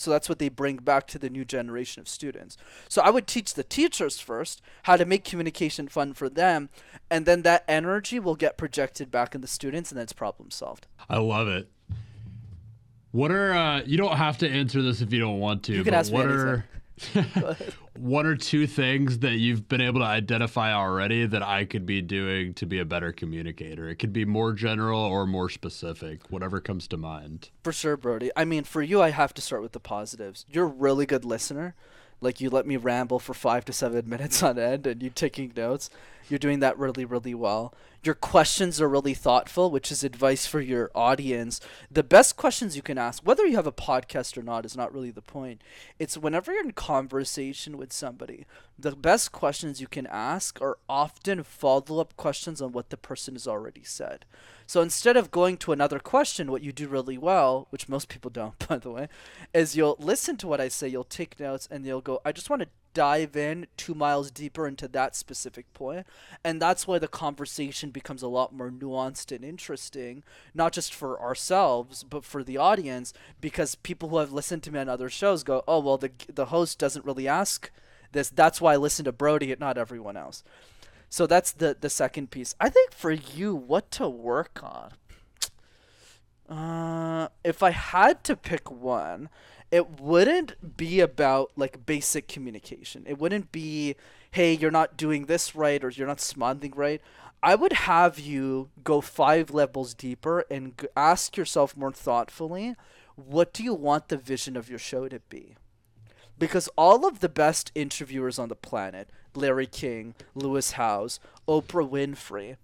so 0.00 0.10
that's 0.10 0.30
what 0.30 0.38
they 0.38 0.48
bring 0.48 0.78
back 0.78 1.06
to 1.08 1.18
the 1.18 1.28
new 1.28 1.44
generation 1.44 2.00
of 2.00 2.08
students. 2.08 2.56
So 2.88 3.02
I 3.02 3.10
would 3.10 3.26
teach 3.26 3.52
the 3.52 3.62
teachers 3.62 4.18
first 4.18 4.62
how 4.84 4.96
to 4.96 5.04
make 5.04 5.24
communication 5.24 5.88
fun 5.88 6.14
for 6.14 6.30
them, 6.30 6.70
and 7.10 7.26
then 7.26 7.42
that 7.42 7.64
energy 7.68 8.18
will 8.18 8.34
get 8.34 8.56
projected 8.56 9.10
back 9.10 9.34
in 9.34 9.42
the 9.42 9.46
students, 9.46 9.90
and 9.90 10.00
that's 10.00 10.14
problem 10.14 10.50
solved. 10.50 10.86
I 11.10 11.18
love 11.18 11.48
it. 11.48 11.68
What 13.10 13.30
are 13.30 13.52
uh, 13.52 13.82
you 13.82 13.98
don't 13.98 14.16
have 14.16 14.38
to 14.38 14.48
answer 14.48 14.80
this 14.80 15.02
if 15.02 15.12
you 15.12 15.20
don't 15.20 15.38
want 15.38 15.64
to. 15.64 15.74
You 15.74 15.84
can 15.84 15.92
but 15.92 15.98
ask 15.98 16.10
me 16.10 16.18
what 16.18 16.26
anything. 16.28 16.46
are 16.46 16.64
one 17.96 18.26
or 18.26 18.36
two 18.36 18.66
things 18.66 19.18
that 19.20 19.34
you've 19.36 19.68
been 19.68 19.80
able 19.80 20.00
to 20.00 20.06
identify 20.06 20.72
already 20.72 21.26
that 21.26 21.42
I 21.42 21.64
could 21.64 21.86
be 21.86 22.00
doing 22.02 22.54
to 22.54 22.66
be 22.66 22.78
a 22.78 22.84
better 22.84 23.12
communicator? 23.12 23.88
It 23.88 23.96
could 23.96 24.12
be 24.12 24.24
more 24.24 24.52
general 24.52 25.00
or 25.00 25.26
more 25.26 25.48
specific, 25.48 26.20
whatever 26.30 26.60
comes 26.60 26.86
to 26.88 26.96
mind. 26.96 27.50
For 27.62 27.72
sure, 27.72 27.96
Brody. 27.96 28.30
I 28.36 28.44
mean, 28.44 28.64
for 28.64 28.82
you, 28.82 29.00
I 29.02 29.10
have 29.10 29.34
to 29.34 29.42
start 29.42 29.62
with 29.62 29.72
the 29.72 29.80
positives. 29.80 30.44
You're 30.50 30.66
a 30.66 30.68
really 30.68 31.06
good 31.06 31.24
listener. 31.24 31.74
like 32.20 32.40
you 32.40 32.50
let 32.50 32.66
me 32.66 32.76
ramble 32.76 33.18
for 33.18 33.34
five 33.34 33.64
to 33.64 33.72
seven 33.72 34.08
minutes 34.08 34.42
on 34.42 34.58
end 34.58 34.86
and 34.86 35.02
you 35.02 35.10
taking 35.10 35.52
notes. 35.56 35.90
You're 36.28 36.38
doing 36.38 36.60
that 36.60 36.78
really, 36.78 37.04
really 37.04 37.34
well. 37.34 37.74
Your 38.02 38.14
questions 38.14 38.80
are 38.80 38.88
really 38.88 39.12
thoughtful, 39.12 39.70
which 39.70 39.92
is 39.92 40.02
advice 40.02 40.46
for 40.46 40.62
your 40.62 40.90
audience. 40.94 41.60
The 41.90 42.02
best 42.02 42.34
questions 42.34 42.74
you 42.74 42.80
can 42.80 42.96
ask, 42.96 43.22
whether 43.22 43.44
you 43.44 43.56
have 43.56 43.66
a 43.66 43.72
podcast 43.72 44.38
or 44.38 44.42
not, 44.42 44.64
is 44.64 44.74
not 44.74 44.94
really 44.94 45.10
the 45.10 45.20
point. 45.20 45.60
It's 45.98 46.16
whenever 46.16 46.50
you're 46.50 46.64
in 46.64 46.72
conversation 46.72 47.76
with 47.76 47.92
somebody, 47.92 48.46
the 48.78 48.96
best 48.96 49.32
questions 49.32 49.82
you 49.82 49.86
can 49.86 50.06
ask 50.06 50.62
are 50.62 50.78
often 50.88 51.42
follow 51.42 52.00
up 52.00 52.16
questions 52.16 52.62
on 52.62 52.72
what 52.72 52.88
the 52.88 52.96
person 52.96 53.34
has 53.34 53.46
already 53.46 53.84
said. 53.84 54.24
So 54.66 54.80
instead 54.80 55.18
of 55.18 55.30
going 55.30 55.58
to 55.58 55.72
another 55.72 55.98
question, 55.98 56.50
what 56.50 56.62
you 56.62 56.72
do 56.72 56.88
really 56.88 57.18
well, 57.18 57.66
which 57.68 57.86
most 57.86 58.08
people 58.08 58.30
don't, 58.30 58.58
by 58.68 58.78
the 58.78 58.90
way, 58.90 59.08
is 59.52 59.76
you'll 59.76 59.96
listen 59.98 60.38
to 60.38 60.46
what 60.46 60.60
I 60.60 60.68
say, 60.68 60.88
you'll 60.88 61.04
take 61.04 61.38
notes, 61.38 61.68
and 61.70 61.84
you'll 61.84 62.00
go, 62.00 62.22
I 62.24 62.32
just 62.32 62.48
want 62.48 62.62
to 62.62 62.68
dive 62.92 63.36
in 63.36 63.66
two 63.76 63.94
miles 63.94 64.30
deeper 64.30 64.66
into 64.66 64.88
that 64.88 65.16
specific 65.16 65.72
point. 65.74 66.06
And 66.44 66.60
that's 66.60 66.86
why 66.86 66.98
the 66.98 67.08
conversation 67.08 67.90
becomes 67.90 68.22
a 68.22 68.28
lot 68.28 68.54
more 68.54 68.70
nuanced 68.70 69.34
and 69.34 69.44
interesting, 69.44 70.22
not 70.54 70.72
just 70.72 70.94
for 70.94 71.20
ourselves, 71.20 72.02
but 72.02 72.24
for 72.24 72.42
the 72.42 72.56
audience, 72.56 73.12
because 73.40 73.74
people 73.74 74.08
who 74.08 74.18
have 74.18 74.32
listened 74.32 74.62
to 74.64 74.72
me 74.72 74.80
on 74.80 74.88
other 74.88 75.08
shows 75.08 75.42
go, 75.44 75.62
oh, 75.68 75.80
well, 75.80 75.98
the, 75.98 76.10
the 76.32 76.46
host 76.46 76.78
doesn't 76.78 77.04
really 77.04 77.28
ask 77.28 77.70
this. 78.12 78.30
That's 78.30 78.60
why 78.60 78.74
I 78.74 78.76
listen 78.76 79.04
to 79.04 79.12
Brody 79.12 79.52
and 79.52 79.60
not 79.60 79.78
everyone 79.78 80.16
else. 80.16 80.42
So 81.08 81.26
that's 81.26 81.52
the, 81.52 81.76
the 81.80 81.90
second 81.90 82.30
piece. 82.30 82.54
I 82.60 82.68
think 82.68 82.92
for 82.92 83.10
you, 83.10 83.54
what 83.54 83.90
to 83.92 84.08
work 84.08 84.60
on? 84.62 84.92
Uh, 86.48 87.28
if 87.44 87.62
I 87.62 87.70
had 87.70 88.24
to 88.24 88.36
pick 88.36 88.70
one, 88.70 89.28
it 89.70 90.00
wouldn't 90.00 90.76
be 90.76 91.00
about 91.00 91.52
like 91.56 91.86
basic 91.86 92.28
communication. 92.28 93.04
It 93.06 93.18
wouldn't 93.18 93.52
be, 93.52 93.96
hey, 94.32 94.52
you're 94.52 94.70
not 94.70 94.96
doing 94.96 95.26
this 95.26 95.54
right 95.54 95.82
or 95.82 95.90
you're 95.90 96.06
not 96.08 96.20
smoothing 96.20 96.72
right. 96.74 97.00
I 97.42 97.54
would 97.54 97.72
have 97.72 98.18
you 98.18 98.68
go 98.84 99.00
five 99.00 99.50
levels 99.50 99.94
deeper 99.94 100.44
and 100.50 100.76
g- 100.76 100.88
ask 100.96 101.36
yourself 101.36 101.76
more 101.76 101.92
thoughtfully, 101.92 102.74
what 103.16 103.52
do 103.52 103.62
you 103.62 103.74
want 103.74 104.08
the 104.08 104.16
vision 104.16 104.56
of 104.56 104.68
your 104.68 104.78
show 104.78 105.08
to 105.08 105.20
be? 105.28 105.56
Because 106.38 106.68
all 106.76 107.06
of 107.06 107.20
the 107.20 107.28
best 107.28 107.70
interviewers 107.74 108.38
on 108.38 108.48
the 108.48 108.56
planet, 108.56 109.08
Larry 109.34 109.66
King, 109.66 110.14
Lewis 110.34 110.72
Howes, 110.72 111.20
Oprah 111.46 111.88
Winfrey, 111.88 112.56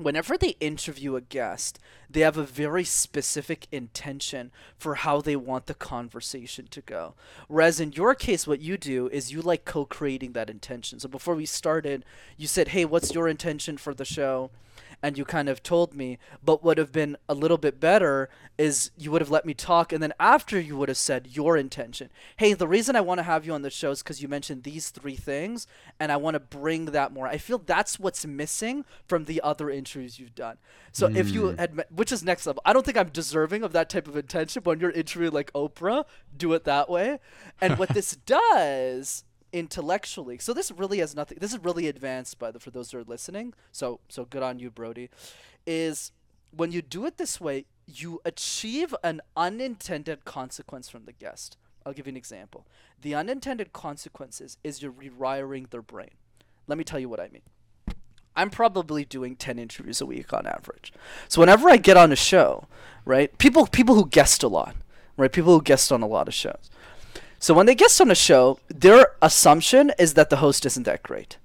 whenever 0.00 0.36
they 0.36 0.56
interview 0.60 1.16
a 1.16 1.20
guest, 1.20 1.78
they 2.08 2.20
have 2.20 2.36
a 2.36 2.44
very 2.44 2.84
specific 2.84 3.66
intention 3.70 4.50
for 4.76 4.96
how 4.96 5.20
they 5.20 5.36
want 5.36 5.66
the 5.66 5.74
conversation 5.74 6.66
to 6.70 6.80
go. 6.80 7.14
Whereas 7.48 7.80
in 7.80 7.92
your 7.92 8.14
case, 8.14 8.46
what 8.46 8.60
you 8.60 8.76
do 8.76 9.08
is 9.08 9.32
you 9.32 9.42
like 9.42 9.64
co 9.64 9.84
creating 9.84 10.32
that 10.32 10.50
intention. 10.50 10.98
So 10.98 11.08
before 11.08 11.34
we 11.34 11.46
started, 11.46 12.04
you 12.36 12.46
said, 12.46 12.68
Hey, 12.68 12.84
what's 12.84 13.14
your 13.14 13.28
intention 13.28 13.76
for 13.76 13.94
the 13.94 14.04
show? 14.04 14.50
And 15.02 15.16
you 15.16 15.24
kind 15.24 15.48
of 15.48 15.62
told 15.62 15.94
me. 15.94 16.18
But 16.42 16.62
would 16.62 16.78
have 16.78 16.92
been 16.92 17.16
a 17.28 17.34
little 17.34 17.58
bit 17.58 17.80
better 17.80 18.28
is 18.58 18.90
you 18.96 19.10
would 19.10 19.22
have 19.22 19.30
let 19.30 19.46
me 19.46 19.54
talk, 19.54 19.92
and 19.92 20.02
then 20.02 20.12
after 20.20 20.60
you 20.60 20.76
would 20.76 20.88
have 20.88 20.98
said 20.98 21.28
your 21.30 21.56
intention. 21.56 22.10
Hey, 22.36 22.52
the 22.52 22.68
reason 22.68 22.94
I 22.96 23.00
want 23.00 23.18
to 23.18 23.22
have 23.22 23.46
you 23.46 23.54
on 23.54 23.62
the 23.62 23.70
show 23.70 23.90
is 23.90 24.02
because 24.02 24.20
you 24.20 24.28
mentioned 24.28 24.64
these 24.64 24.90
three 24.90 25.16
things, 25.16 25.66
and 25.98 26.12
I 26.12 26.16
want 26.16 26.34
to 26.34 26.40
bring 26.40 26.86
that 26.86 27.12
more. 27.12 27.26
I 27.26 27.38
feel 27.38 27.58
that's 27.58 27.98
what's 27.98 28.26
missing 28.26 28.84
from 29.06 29.24
the 29.24 29.40
other 29.42 29.70
interviews 29.70 30.18
you've 30.18 30.34
done. 30.34 30.58
So 30.92 31.08
mm. 31.08 31.16
if 31.16 31.30
you 31.30 31.50
hmm. 31.50 31.58
had, 31.58 31.84
which 31.90 32.12
is 32.12 32.22
next 32.22 32.46
level, 32.46 32.62
I 32.64 32.72
don't 32.72 32.84
think 32.84 32.98
I'm 32.98 33.08
deserving 33.08 33.62
of 33.62 33.72
that 33.72 33.88
type 33.88 34.08
of 34.08 34.16
intention. 34.16 34.62
But 34.62 34.70
when 34.70 34.80
you're 34.80 34.90
interviewing 34.90 35.32
like 35.32 35.52
Oprah, 35.52 36.04
do 36.36 36.52
it 36.52 36.64
that 36.64 36.90
way. 36.90 37.18
And 37.60 37.78
what 37.78 37.90
this 37.90 38.16
does 38.26 39.24
intellectually. 39.52 40.38
So 40.38 40.52
this 40.52 40.70
really 40.70 40.98
has 40.98 41.14
nothing. 41.14 41.38
This 41.40 41.52
is 41.52 41.62
really 41.62 41.88
advanced 41.88 42.38
by 42.38 42.50
the 42.50 42.60
for 42.60 42.70
those 42.70 42.90
that 42.90 42.98
are 42.98 43.04
listening. 43.04 43.54
So 43.72 44.00
so 44.08 44.24
good 44.24 44.42
on 44.42 44.58
you, 44.58 44.70
Brody. 44.70 45.10
Is 45.66 46.12
when 46.50 46.72
you 46.72 46.82
do 46.82 47.06
it 47.06 47.16
this 47.16 47.40
way, 47.40 47.66
you 47.86 48.20
achieve 48.24 48.94
an 49.02 49.20
unintended 49.36 50.24
consequence 50.24 50.88
from 50.88 51.04
the 51.04 51.12
guest. 51.12 51.56
I'll 51.84 51.92
give 51.92 52.06
you 52.06 52.12
an 52.12 52.16
example. 52.16 52.66
The 53.00 53.14
unintended 53.14 53.72
consequences 53.72 54.58
is 54.62 54.82
you're 54.82 54.92
rewiring 54.92 55.70
their 55.70 55.82
brain. 55.82 56.10
Let 56.66 56.78
me 56.78 56.84
tell 56.84 57.00
you 57.00 57.08
what 57.08 57.20
I 57.20 57.28
mean. 57.28 57.42
I'm 58.36 58.50
probably 58.50 59.04
doing 59.04 59.34
10 59.34 59.58
interviews 59.58 60.00
a 60.00 60.06
week 60.06 60.32
on 60.32 60.46
average. 60.46 60.92
So 61.28 61.40
whenever 61.40 61.68
I 61.68 61.78
get 61.78 61.96
on 61.96 62.12
a 62.12 62.16
show, 62.16 62.66
right? 63.04 63.36
People 63.38 63.66
people 63.66 63.94
who 63.94 64.06
guest 64.06 64.42
a 64.42 64.48
lot, 64.48 64.76
right? 65.16 65.32
People 65.32 65.54
who 65.54 65.62
guest 65.62 65.90
on 65.90 66.02
a 66.02 66.06
lot 66.06 66.28
of 66.28 66.34
shows 66.34 66.70
so 67.40 67.54
when 67.54 67.66
they 67.66 67.74
guest 67.74 68.00
on 68.00 68.10
a 68.10 68.14
show, 68.14 68.60
their 68.68 69.14
assumption 69.22 69.92
is 69.98 70.14
that 70.14 70.28
the 70.28 70.36
host 70.36 70.66
isn't 70.66 70.84
that 70.84 71.02
great. 71.02 71.38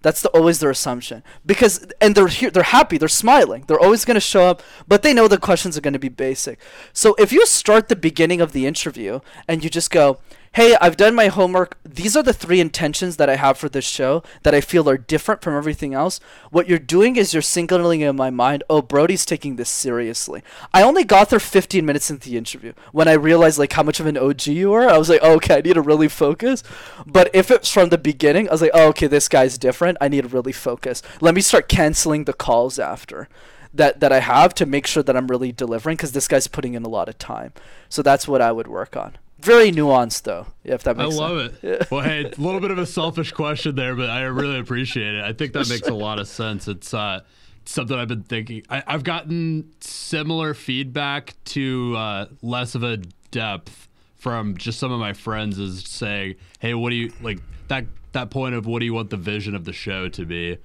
That's 0.00 0.22
the, 0.22 0.28
always 0.30 0.60
their 0.60 0.70
assumption 0.70 1.22
because 1.44 1.86
and 2.00 2.14
they're 2.14 2.28
here, 2.28 2.50
they're 2.50 2.62
happy, 2.62 2.96
they're 2.96 3.08
smiling, 3.08 3.64
they're 3.66 3.80
always 3.80 4.04
going 4.04 4.14
to 4.14 4.20
show 4.20 4.42
up, 4.42 4.62
but 4.88 5.02
they 5.02 5.12
know 5.12 5.28
the 5.28 5.36
questions 5.38 5.76
are 5.76 5.80
going 5.80 5.92
to 5.94 5.98
be 5.98 6.08
basic. 6.08 6.58
So 6.92 7.14
if 7.18 7.32
you 7.32 7.44
start 7.44 7.88
the 7.88 7.96
beginning 7.96 8.40
of 8.40 8.52
the 8.52 8.66
interview 8.66 9.20
and 9.48 9.62
you 9.62 9.68
just 9.68 9.90
go, 9.90 10.20
hey, 10.52 10.76
I've 10.80 10.96
done 10.96 11.14
my 11.14 11.28
homework. 11.28 11.78
These 11.84 12.16
are 12.16 12.22
the 12.22 12.32
three 12.32 12.60
intentions 12.60 13.16
that 13.16 13.28
I 13.28 13.36
have 13.36 13.58
for 13.58 13.68
this 13.68 13.84
show 13.84 14.22
that 14.42 14.54
I 14.54 14.60
feel 14.60 14.88
are 14.88 14.96
different 14.96 15.42
from 15.42 15.56
everything 15.56 15.94
else. 15.94 16.20
What 16.50 16.68
you're 16.68 16.78
doing 16.78 17.16
is 17.16 17.32
you're 17.32 17.42
signaling 17.42 18.00
in 18.00 18.16
my 18.16 18.30
mind, 18.30 18.64
oh, 18.70 18.82
Brody's 18.82 19.26
taking 19.26 19.56
this 19.56 19.68
seriously. 19.68 20.42
I 20.72 20.82
only 20.82 21.04
got 21.04 21.30
there 21.30 21.40
15 21.40 21.84
minutes 21.84 22.10
into 22.10 22.28
the 22.28 22.36
interview 22.36 22.72
when 22.92 23.08
I 23.08 23.12
realized 23.12 23.58
like 23.58 23.72
how 23.72 23.82
much 23.82 24.00
of 24.00 24.06
an 24.06 24.16
OG 24.16 24.46
you 24.46 24.70
were. 24.70 24.88
I 24.88 24.98
was 24.98 25.08
like, 25.08 25.20
oh, 25.22 25.34
okay, 25.34 25.56
I 25.56 25.60
need 25.60 25.74
to 25.74 25.82
really 25.82 26.08
focus. 26.08 26.62
But 27.06 27.30
if 27.34 27.50
it's 27.50 27.70
from 27.70 27.90
the 27.90 27.98
beginning, 27.98 28.48
I 28.48 28.52
was 28.52 28.62
like, 28.62 28.70
oh, 28.74 28.88
okay, 28.88 29.06
this 29.06 29.28
guy's 29.28 29.58
different. 29.58 29.98
I 30.00 30.08
need 30.08 30.22
to 30.22 30.28
really 30.28 30.52
focus. 30.52 31.02
Let 31.20 31.34
me 31.34 31.40
start 31.40 31.68
canceling 31.68 32.24
the 32.24 32.32
calls 32.32 32.78
after 32.78 33.28
that 33.74 34.00
that 34.00 34.12
I 34.12 34.20
have 34.20 34.54
to 34.54 34.64
make 34.64 34.86
sure 34.86 35.02
that 35.02 35.16
I'm 35.16 35.26
really 35.26 35.52
delivering 35.52 35.96
because 35.96 36.12
this 36.12 36.28
guy's 36.28 36.46
putting 36.46 36.74
in 36.74 36.84
a 36.84 36.88
lot 36.88 37.08
of 37.08 37.18
time. 37.18 37.52
So 37.88 38.00
that's 38.02 38.26
what 38.26 38.40
I 38.40 38.52
would 38.52 38.68
work 38.68 38.96
on 38.96 39.18
very 39.38 39.70
nuanced 39.70 40.22
though 40.22 40.46
if 40.64 40.82
that 40.82 40.96
makes 40.96 41.10
sense 41.10 41.20
i 41.20 41.28
love 41.28 41.50
sense. 41.50 41.64
it. 41.64 41.80
Yeah. 41.80 41.86
well 41.90 42.00
hey 42.02 42.24
a 42.24 42.40
little 42.40 42.60
bit 42.60 42.70
of 42.70 42.78
a 42.78 42.86
selfish 42.86 43.32
question 43.32 43.74
there 43.74 43.94
but 43.94 44.10
i 44.10 44.22
really 44.22 44.58
appreciate 44.58 45.14
it. 45.14 45.24
I 45.24 45.32
think 45.32 45.52
that 45.52 45.68
makes 45.68 45.88
a 45.88 45.94
lot 46.06 46.18
of 46.18 46.28
sense. 46.28 46.68
It's 46.68 46.92
uh 46.94 47.20
something 47.68 47.98
i've 47.98 48.08
been 48.08 48.22
thinking 48.22 48.62
I, 48.70 48.82
have 48.86 49.02
gotten 49.02 49.72
similar 49.80 50.54
feedback 50.54 51.34
to 51.46 51.96
uh, 51.96 52.26
less 52.40 52.74
of 52.76 52.84
a 52.84 52.98
depth 53.32 53.88
from 54.14 54.56
just 54.56 54.78
some 54.78 54.92
of 54.92 55.00
my 55.00 55.12
friends 55.12 55.58
is 55.58 55.82
saying 55.82 56.36
hey 56.60 56.74
what 56.74 56.90
do 56.90 56.96
you 56.96 57.12
like 57.20 57.40
that 57.68 57.86
that 58.12 58.30
point 58.30 58.54
of 58.54 58.66
what 58.66 58.78
do 58.80 58.86
you 58.86 58.94
want 58.94 59.10
the 59.10 59.16
vision 59.16 59.54
of 59.54 59.64
the 59.64 59.72
show 59.72 60.08
to 60.08 60.24
be? 60.24 60.58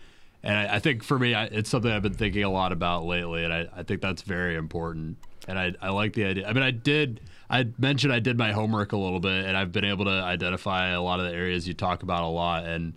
And 0.43 0.57
i, 0.57 0.75
I 0.75 0.79
think 0.79 1.03
for 1.03 1.19
me 1.19 1.33
I, 1.33 1.45
it's 1.45 1.69
something 1.69 1.91
i've 1.91 2.03
been 2.03 2.13
thinking 2.13 2.43
a 2.43 2.51
lot 2.51 2.71
about 2.71 3.05
lately 3.05 3.43
and 3.43 3.53
i, 3.53 3.67
I 3.75 3.83
think 3.83 4.01
that's 4.01 4.21
very 4.21 4.55
important. 4.55 5.17
And 5.47 5.57
I, 5.57 5.73
I 5.81 5.89
like 5.89 6.13
the 6.13 6.25
idea. 6.25 6.47
I 6.47 6.53
mean 6.53 6.63
i 6.63 6.71
did 6.71 7.19
I 7.51 7.67
mentioned 7.77 8.13
I 8.13 8.19
did 8.19 8.37
my 8.37 8.53
homework 8.53 8.93
a 8.93 8.97
little 8.97 9.19
bit, 9.19 9.45
and 9.45 9.57
I've 9.57 9.73
been 9.73 9.83
able 9.83 10.05
to 10.05 10.11
identify 10.11 10.91
a 10.91 11.01
lot 11.01 11.19
of 11.19 11.25
the 11.25 11.33
areas 11.33 11.67
you 11.67 11.73
talk 11.73 12.01
about 12.01 12.23
a 12.23 12.27
lot, 12.27 12.65
and 12.65 12.93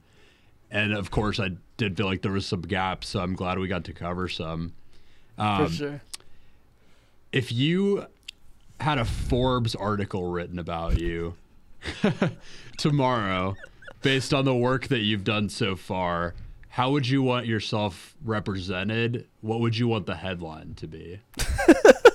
and 0.71 0.95
of 0.95 1.11
course 1.11 1.41
I 1.41 1.51
did 1.77 1.97
feel 1.97 2.07
like 2.07 2.23
there 2.23 2.31
was 2.31 2.47
some 2.47 2.63
gaps, 2.63 3.09
so 3.09 3.21
I'm 3.21 3.35
glad 3.35 3.59
we 3.59 3.67
got 3.67 3.83
to 3.85 3.93
cover 3.93 4.29
some. 4.29 4.73
Um, 5.37 5.67
For 5.67 5.73
sure. 5.73 6.03
If 7.33 7.51
you 7.51 8.07
had 8.79 8.99
a 8.99 9.05
Forbes 9.05 9.75
article 9.75 10.31
written 10.31 10.61
about 10.61 11.01
you 11.01 11.35
tomorrow, 12.79 13.57
based 14.03 14.33
on 14.33 14.45
the 14.45 14.55
work 14.55 14.87
that 14.87 15.01
you've 15.01 15.25
done 15.25 15.49
so 15.49 15.75
far, 15.75 16.35
how 16.69 16.93
would 16.93 17.09
you 17.09 17.25
want 17.25 17.47
yourself 17.47 18.15
represented? 18.25 19.27
What 19.41 19.59
would 19.59 19.77
you 19.77 19.89
want 19.89 20.07
the 20.07 20.15
headline 20.15 20.75
to 20.77 20.87
be? 20.87 21.19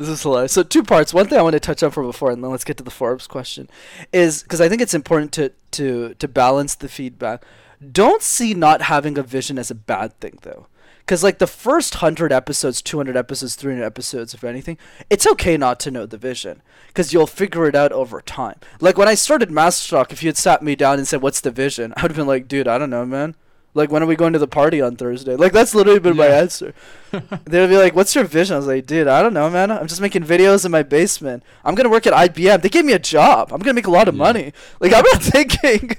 This 0.00 0.08
is 0.08 0.22
hilarious. 0.22 0.52
So 0.52 0.62
two 0.62 0.82
parts. 0.82 1.12
One 1.12 1.28
thing 1.28 1.38
I 1.38 1.42
want 1.42 1.52
to 1.52 1.60
touch 1.60 1.82
on 1.82 1.90
for 1.90 2.02
before, 2.02 2.30
and 2.30 2.42
then 2.42 2.50
let's 2.50 2.64
get 2.64 2.78
to 2.78 2.82
the 2.82 2.90
Forbes 2.90 3.26
question, 3.26 3.68
is 4.14 4.42
because 4.42 4.58
I 4.58 4.66
think 4.66 4.80
it's 4.80 4.94
important 4.94 5.30
to 5.32 5.52
to 5.72 6.14
to 6.14 6.26
balance 6.26 6.74
the 6.74 6.88
feedback. 6.88 7.44
Don't 7.92 8.22
see 8.22 8.54
not 8.54 8.80
having 8.80 9.18
a 9.18 9.22
vision 9.22 9.58
as 9.58 9.70
a 9.70 9.74
bad 9.74 10.18
thing, 10.18 10.38
though. 10.40 10.68
Because 11.00 11.22
like 11.22 11.38
the 11.38 11.46
first 11.46 11.96
hundred 11.96 12.32
episodes, 12.32 12.80
two 12.80 12.96
hundred 12.96 13.14
episodes, 13.14 13.56
three 13.56 13.74
hundred 13.74 13.84
episodes, 13.84 14.32
if 14.32 14.42
anything, 14.42 14.78
it's 15.10 15.26
okay 15.26 15.58
not 15.58 15.78
to 15.80 15.90
know 15.90 16.06
the 16.06 16.16
vision 16.16 16.62
because 16.86 17.12
you'll 17.12 17.26
figure 17.26 17.66
it 17.66 17.74
out 17.74 17.92
over 17.92 18.22
time. 18.22 18.58
Like 18.80 18.96
when 18.96 19.08
I 19.08 19.14
started 19.14 19.50
Master 19.50 19.90
Talk, 19.90 20.12
if 20.12 20.22
you 20.22 20.28
had 20.28 20.38
sat 20.38 20.62
me 20.62 20.76
down 20.76 20.96
and 20.96 21.06
said, 21.06 21.20
"What's 21.20 21.42
the 21.42 21.50
vision?" 21.50 21.92
I 21.98 22.00
would 22.00 22.12
have 22.12 22.16
been 22.16 22.26
like, 22.26 22.48
"Dude, 22.48 22.68
I 22.68 22.78
don't 22.78 22.88
know, 22.88 23.04
man." 23.04 23.34
Like, 23.72 23.92
when 23.92 24.02
are 24.02 24.06
we 24.06 24.16
going 24.16 24.32
to 24.32 24.38
the 24.40 24.48
party 24.48 24.80
on 24.80 24.96
Thursday? 24.96 25.36
Like, 25.36 25.52
that's 25.52 25.76
literally 25.76 26.00
been 26.00 26.16
yeah. 26.16 26.28
my 26.28 26.34
answer. 26.34 26.74
they 27.44 27.60
would 27.60 27.70
be 27.70 27.76
like, 27.76 27.94
"What's 27.94 28.14
your 28.16 28.24
vision?" 28.24 28.54
I 28.54 28.58
was 28.58 28.66
like, 28.66 28.86
"Dude, 28.86 29.06
I 29.06 29.22
don't 29.22 29.32
know, 29.34 29.48
man. 29.48 29.70
I'm 29.70 29.86
just 29.86 30.00
making 30.00 30.24
videos 30.24 30.64
in 30.64 30.72
my 30.72 30.82
basement. 30.82 31.44
I'm 31.64 31.76
gonna 31.76 31.88
work 31.88 32.06
at 32.06 32.12
IBM. 32.12 32.62
They 32.62 32.68
gave 32.68 32.84
me 32.84 32.94
a 32.94 32.98
job. 32.98 33.52
I'm 33.52 33.60
gonna 33.60 33.74
make 33.74 33.86
a 33.86 33.90
lot 33.92 34.08
of 34.08 34.14
yeah. 34.14 34.24
money. 34.24 34.52
Like, 34.80 34.92
I'm 34.92 35.04
not 35.12 35.22
thinking. 35.22 35.96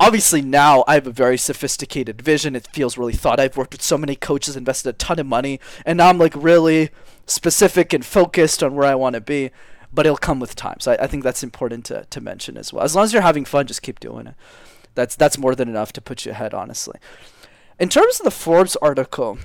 Obviously, 0.00 0.40
now 0.40 0.84
I 0.88 0.94
have 0.94 1.06
a 1.06 1.12
very 1.12 1.36
sophisticated 1.36 2.22
vision. 2.22 2.56
It 2.56 2.66
feels 2.68 2.96
really 2.96 3.12
thought. 3.12 3.40
I've 3.40 3.56
worked 3.56 3.72
with 3.72 3.82
so 3.82 3.98
many 3.98 4.16
coaches, 4.16 4.56
invested 4.56 4.90
a 4.90 4.92
ton 4.94 5.18
of 5.18 5.26
money, 5.26 5.60
and 5.84 5.98
now 5.98 6.08
I'm 6.08 6.18
like 6.18 6.34
really 6.34 6.90
specific 7.26 7.92
and 7.92 8.04
focused 8.04 8.62
on 8.62 8.74
where 8.74 8.88
I 8.88 8.94
want 8.94 9.14
to 9.14 9.20
be. 9.20 9.50
but 9.92 10.06
it'll 10.06 10.16
come 10.16 10.40
with 10.40 10.56
time. 10.56 10.80
So 10.80 10.92
I, 10.92 11.04
I 11.04 11.06
think 11.06 11.22
that's 11.22 11.42
important 11.42 11.84
to, 11.86 12.06
to 12.08 12.20
mention 12.20 12.56
as 12.56 12.72
well. 12.72 12.82
As 12.82 12.94
long 12.96 13.04
as 13.04 13.12
you're 13.12 13.22
having 13.22 13.44
fun, 13.44 13.66
just 13.66 13.82
keep 13.82 14.00
doing 14.00 14.26
it. 14.26 14.34
That's 14.94 15.16
that's 15.16 15.38
more 15.38 15.54
than 15.54 15.68
enough 15.68 15.92
to 15.94 16.00
put 16.00 16.24
you 16.24 16.32
ahead, 16.32 16.54
honestly. 16.54 16.98
In 17.78 17.88
terms 17.88 18.20
of 18.20 18.24
the 18.24 18.30
Forbes 18.30 18.76
article, 18.76 19.38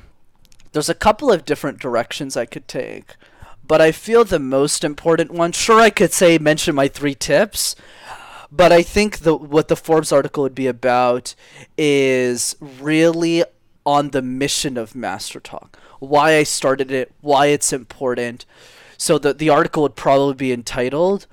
there's 0.72 0.90
a 0.90 0.94
couple 0.96 1.32
of 1.32 1.46
different 1.46 1.80
directions 1.80 2.36
I 2.36 2.46
could 2.46 2.68
take, 2.68 3.16
but 3.66 3.82
I 3.82 3.92
feel 3.92 4.24
the 4.24 4.40
most 4.40 4.84
important 4.84 5.32
one. 5.32 5.52
Sure, 5.52 5.80
I 5.80 5.90
could 5.90 6.14
say 6.14 6.38
mention 6.38 6.76
my 6.76 6.88
three 6.88 7.16
tips, 7.16 7.76
but 8.52 8.72
I 8.72 8.82
think 8.82 9.20
the 9.20 9.36
what 9.36 9.68
the 9.70 9.76
Forbes 9.76 10.12
article 10.12 10.44
would 10.44 10.56
be 10.56 10.68
about 10.68 11.36
is 11.78 12.56
really 12.62 13.44
on 13.86 14.10
the 14.10 14.22
mission 14.22 14.78
of 14.78 14.96
Master 14.96 15.40
Talk, 15.40 15.80
why 16.00 16.36
I 16.36 16.44
started 16.44 16.92
it, 16.92 17.14
why 17.22 17.48
it's 17.48 17.72
important. 17.72 18.46
So 18.98 19.18
the 19.18 19.34
the 19.34 19.50
article 19.50 19.84
would 19.84 19.96
probably 19.96 20.36
be 20.36 20.52
entitled 20.52 21.26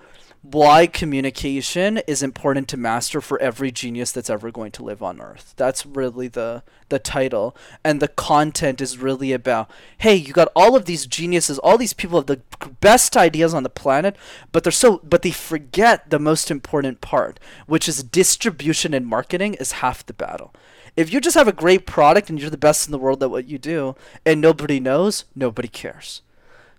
why 0.45 0.87
communication 0.87 1.97
is 2.07 2.23
important 2.23 2.69
to 2.69 2.77
master 2.77 3.23
for 3.23 3.41
every 3.41 3.71
genius 3.71 4.13
that's 4.13 4.29
ever 4.29 4.51
going 4.51 4.71
to 4.71 4.85
live 4.85 5.03
on 5.03 5.19
earth. 5.19 5.55
That's 5.57 5.87
really 5.87 6.29
the 6.29 6.63
the 6.91 6.99
title. 6.99 7.57
And 7.83 7.99
the 7.99 8.09
content 8.09 8.83
is 8.83 8.99
really 8.99 9.33
about 9.33 9.71
hey 9.99 10.15
you 10.15 10.35
got 10.35 10.53
all 10.55 10.77
of 10.77 10.85
these 10.85 11.07
geniuses 11.07 11.59
all 11.61 11.79
these 11.79 11.95
people 11.95 12.19
have 12.19 12.27
the 12.27 12.43
best 12.81 13.17
ideas 13.17 13.55
on 13.55 13.63
the 13.63 13.71
planet 13.71 14.17
but 14.53 14.65
they're 14.65 14.71
so 14.71 15.01
but 15.03 15.23
they 15.23 15.31
forget 15.31 16.11
the 16.11 16.19
most 16.19 16.51
important 16.51 17.01
part 17.01 17.41
which 17.67 17.89
is 17.89 18.03
distribution 18.03 18.93
and 18.93 19.07
marketing 19.07 19.55
is 19.55 19.73
half 19.73 20.05
the 20.05 20.13
battle. 20.13 20.53
If 20.95 21.11
you 21.11 21.23
just 21.23 21.37
have 21.37 21.49
a 21.49 21.53
great 21.53 21.87
product 21.87 22.29
and 22.29 22.39
you're 22.39 22.51
the 22.51 22.59
best 22.59 22.87
in 22.87 22.93
the 22.93 22.99
world 22.99 23.23
at 23.23 23.31
what 23.31 23.49
you 23.49 23.57
do 23.57 23.97
and 24.27 24.43
nobody 24.43 24.79
knows 24.79 25.25
nobody 25.35 25.69
cares 25.69 26.21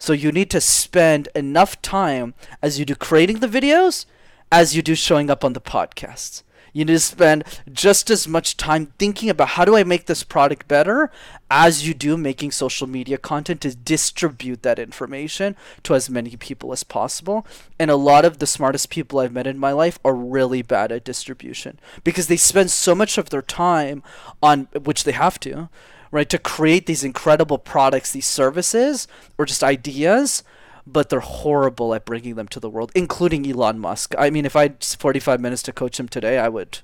so 0.05 0.13
you 0.13 0.31
need 0.31 0.51
to 0.51 0.61
spend 0.61 1.29
enough 1.33 1.81
time 1.81 2.35
as 2.61 2.77
you 2.77 2.85
do 2.85 2.93
creating 2.93 3.39
the 3.39 3.47
videos 3.47 4.05
as 4.51 4.75
you 4.75 4.83
do 4.83 4.93
showing 4.93 5.31
up 5.31 5.43
on 5.43 5.53
the 5.53 5.59
podcasts. 5.59 6.43
You 6.73 6.85
need 6.85 6.93
to 6.93 6.99
spend 6.99 7.43
just 7.71 8.11
as 8.11 8.27
much 8.27 8.55
time 8.55 8.93
thinking 8.99 9.31
about 9.31 9.47
how 9.49 9.65
do 9.65 9.75
I 9.75 9.83
make 9.83 10.05
this 10.05 10.23
product 10.23 10.67
better 10.67 11.09
as 11.49 11.87
you 11.87 11.95
do 11.95 12.17
making 12.17 12.51
social 12.51 12.85
media 12.85 13.17
content 13.17 13.61
to 13.61 13.75
distribute 13.75 14.61
that 14.61 14.77
information 14.77 15.55
to 15.81 15.95
as 15.95 16.07
many 16.07 16.35
people 16.35 16.71
as 16.71 16.83
possible. 16.83 17.47
And 17.79 17.89
a 17.89 17.95
lot 17.95 18.25
of 18.25 18.37
the 18.37 18.45
smartest 18.45 18.91
people 18.91 19.17
I've 19.17 19.33
met 19.33 19.47
in 19.47 19.57
my 19.57 19.71
life 19.71 19.97
are 20.05 20.13
really 20.13 20.61
bad 20.61 20.91
at 20.91 21.03
distribution 21.03 21.79
because 22.03 22.27
they 22.27 22.37
spend 22.37 22.69
so 22.69 22.93
much 22.93 23.17
of 23.17 23.31
their 23.31 23.41
time 23.41 24.03
on 24.43 24.67
which 24.83 25.03
they 25.03 25.13
have 25.13 25.39
to 25.39 25.69
right? 26.15 26.29
To 26.29 26.39
create 26.39 26.85
these 26.85 27.03
incredible 27.03 27.57
products, 27.57 28.13
these 28.13 28.25
services, 28.25 29.05
or 29.37 29.45
just 29.45 29.63
ideas, 29.63 30.43
but 30.87 31.09
they're 31.09 31.19
horrible 31.19 31.93
at 31.93 32.05
bringing 32.05 32.35
them 32.35 32.47
to 32.47 32.59
the 32.59 32.69
world, 32.69 32.91
including 32.95 33.45
Elon 33.45 33.79
Musk. 33.79 34.15
I 34.17 34.29
mean, 34.29 34.45
if 34.45 34.55
I 34.55 34.63
had 34.63 34.81
45 34.81 35.41
minutes 35.41 35.61
to 35.63 35.73
coach 35.73 35.99
him 35.99 36.07
today, 36.07 36.39
I 36.39 36.47
would. 36.47 36.79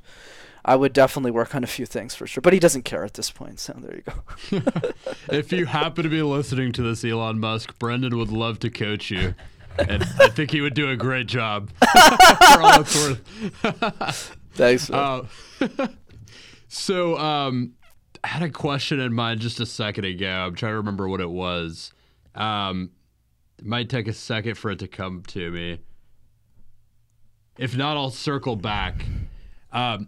I 0.63 0.75
would 0.75 0.93
definitely 0.93 1.31
work 1.31 1.55
on 1.55 1.63
a 1.63 1.67
few 1.67 1.87
things 1.87 2.13
for 2.13 2.27
sure, 2.27 2.39
but 2.39 2.53
he 2.53 2.59
doesn't 2.59 2.83
care 2.83 3.03
at 3.03 3.15
this 3.15 3.31
point. 3.31 3.59
So 3.59 3.73
there 3.79 3.95
you 3.95 4.03
go. 4.03 4.91
if 5.35 5.51
you 5.51 5.65
happen 5.65 6.03
to 6.03 6.09
be 6.09 6.21
listening 6.21 6.71
to 6.73 6.83
this, 6.83 7.03
Elon 7.03 7.39
Musk, 7.39 7.79
Brenden 7.79 8.15
would 8.15 8.29
love 8.29 8.59
to 8.59 8.69
coach 8.69 9.09
you, 9.09 9.33
and 9.79 10.03
I 10.19 10.27
think 10.27 10.51
he 10.51 10.61
would 10.61 10.75
do 10.75 10.91
a 10.91 10.95
great 10.95 11.25
job. 11.25 11.71
for 11.79 12.61
all 12.61 12.81
it's 12.81 12.95
worth. 12.95 14.37
Thanks. 14.53 14.91
Uh, 14.91 15.25
so, 16.67 17.17
um, 17.17 17.73
I 18.23 18.27
had 18.27 18.43
a 18.43 18.49
question 18.49 18.99
in 18.99 19.13
mind 19.13 19.41
just 19.41 19.59
a 19.59 19.65
second 19.65 20.05
ago. 20.05 20.29
I'm 20.29 20.55
trying 20.55 20.73
to 20.73 20.77
remember 20.77 21.07
what 21.07 21.21
it 21.21 21.29
was. 21.29 21.91
Um, 22.35 22.91
it 23.57 23.65
might 23.65 23.89
take 23.89 24.07
a 24.07 24.13
second 24.13 24.55
for 24.55 24.71
it 24.71 24.79
to 24.79 24.87
come 24.87 25.23
to 25.27 25.51
me. 25.51 25.79
If 27.57 27.75
not, 27.75 27.97
I'll 27.97 28.11
circle 28.11 28.55
back. 28.55 29.05
Um, 29.71 30.07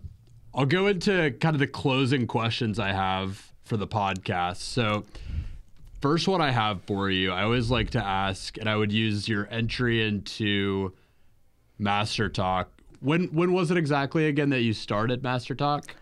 I'll 0.53 0.65
go 0.65 0.87
into 0.87 1.31
kind 1.39 1.55
of 1.55 1.59
the 1.59 1.67
closing 1.67 2.27
questions 2.27 2.79
I 2.79 2.91
have 2.91 3.51
for 3.63 3.77
the 3.77 3.87
podcast. 3.87 4.57
So, 4.57 5.05
first 6.01 6.27
one 6.27 6.41
I 6.41 6.51
have 6.51 6.83
for 6.83 7.09
you, 7.09 7.31
I 7.31 7.43
always 7.43 7.71
like 7.71 7.91
to 7.91 8.03
ask, 8.03 8.57
and 8.57 8.69
I 8.69 8.75
would 8.75 8.91
use 8.91 9.27
your 9.27 9.47
entry 9.49 10.07
into 10.07 10.93
Master 11.79 12.29
Talk. 12.29 12.69
When 12.99 13.25
when 13.27 13.51
was 13.53 13.71
it 13.71 13.77
exactly 13.77 14.27
again 14.27 14.49
that 14.51 14.61
you 14.61 14.73
started 14.73 15.23
Master 15.23 15.55
Talk? 15.55 15.95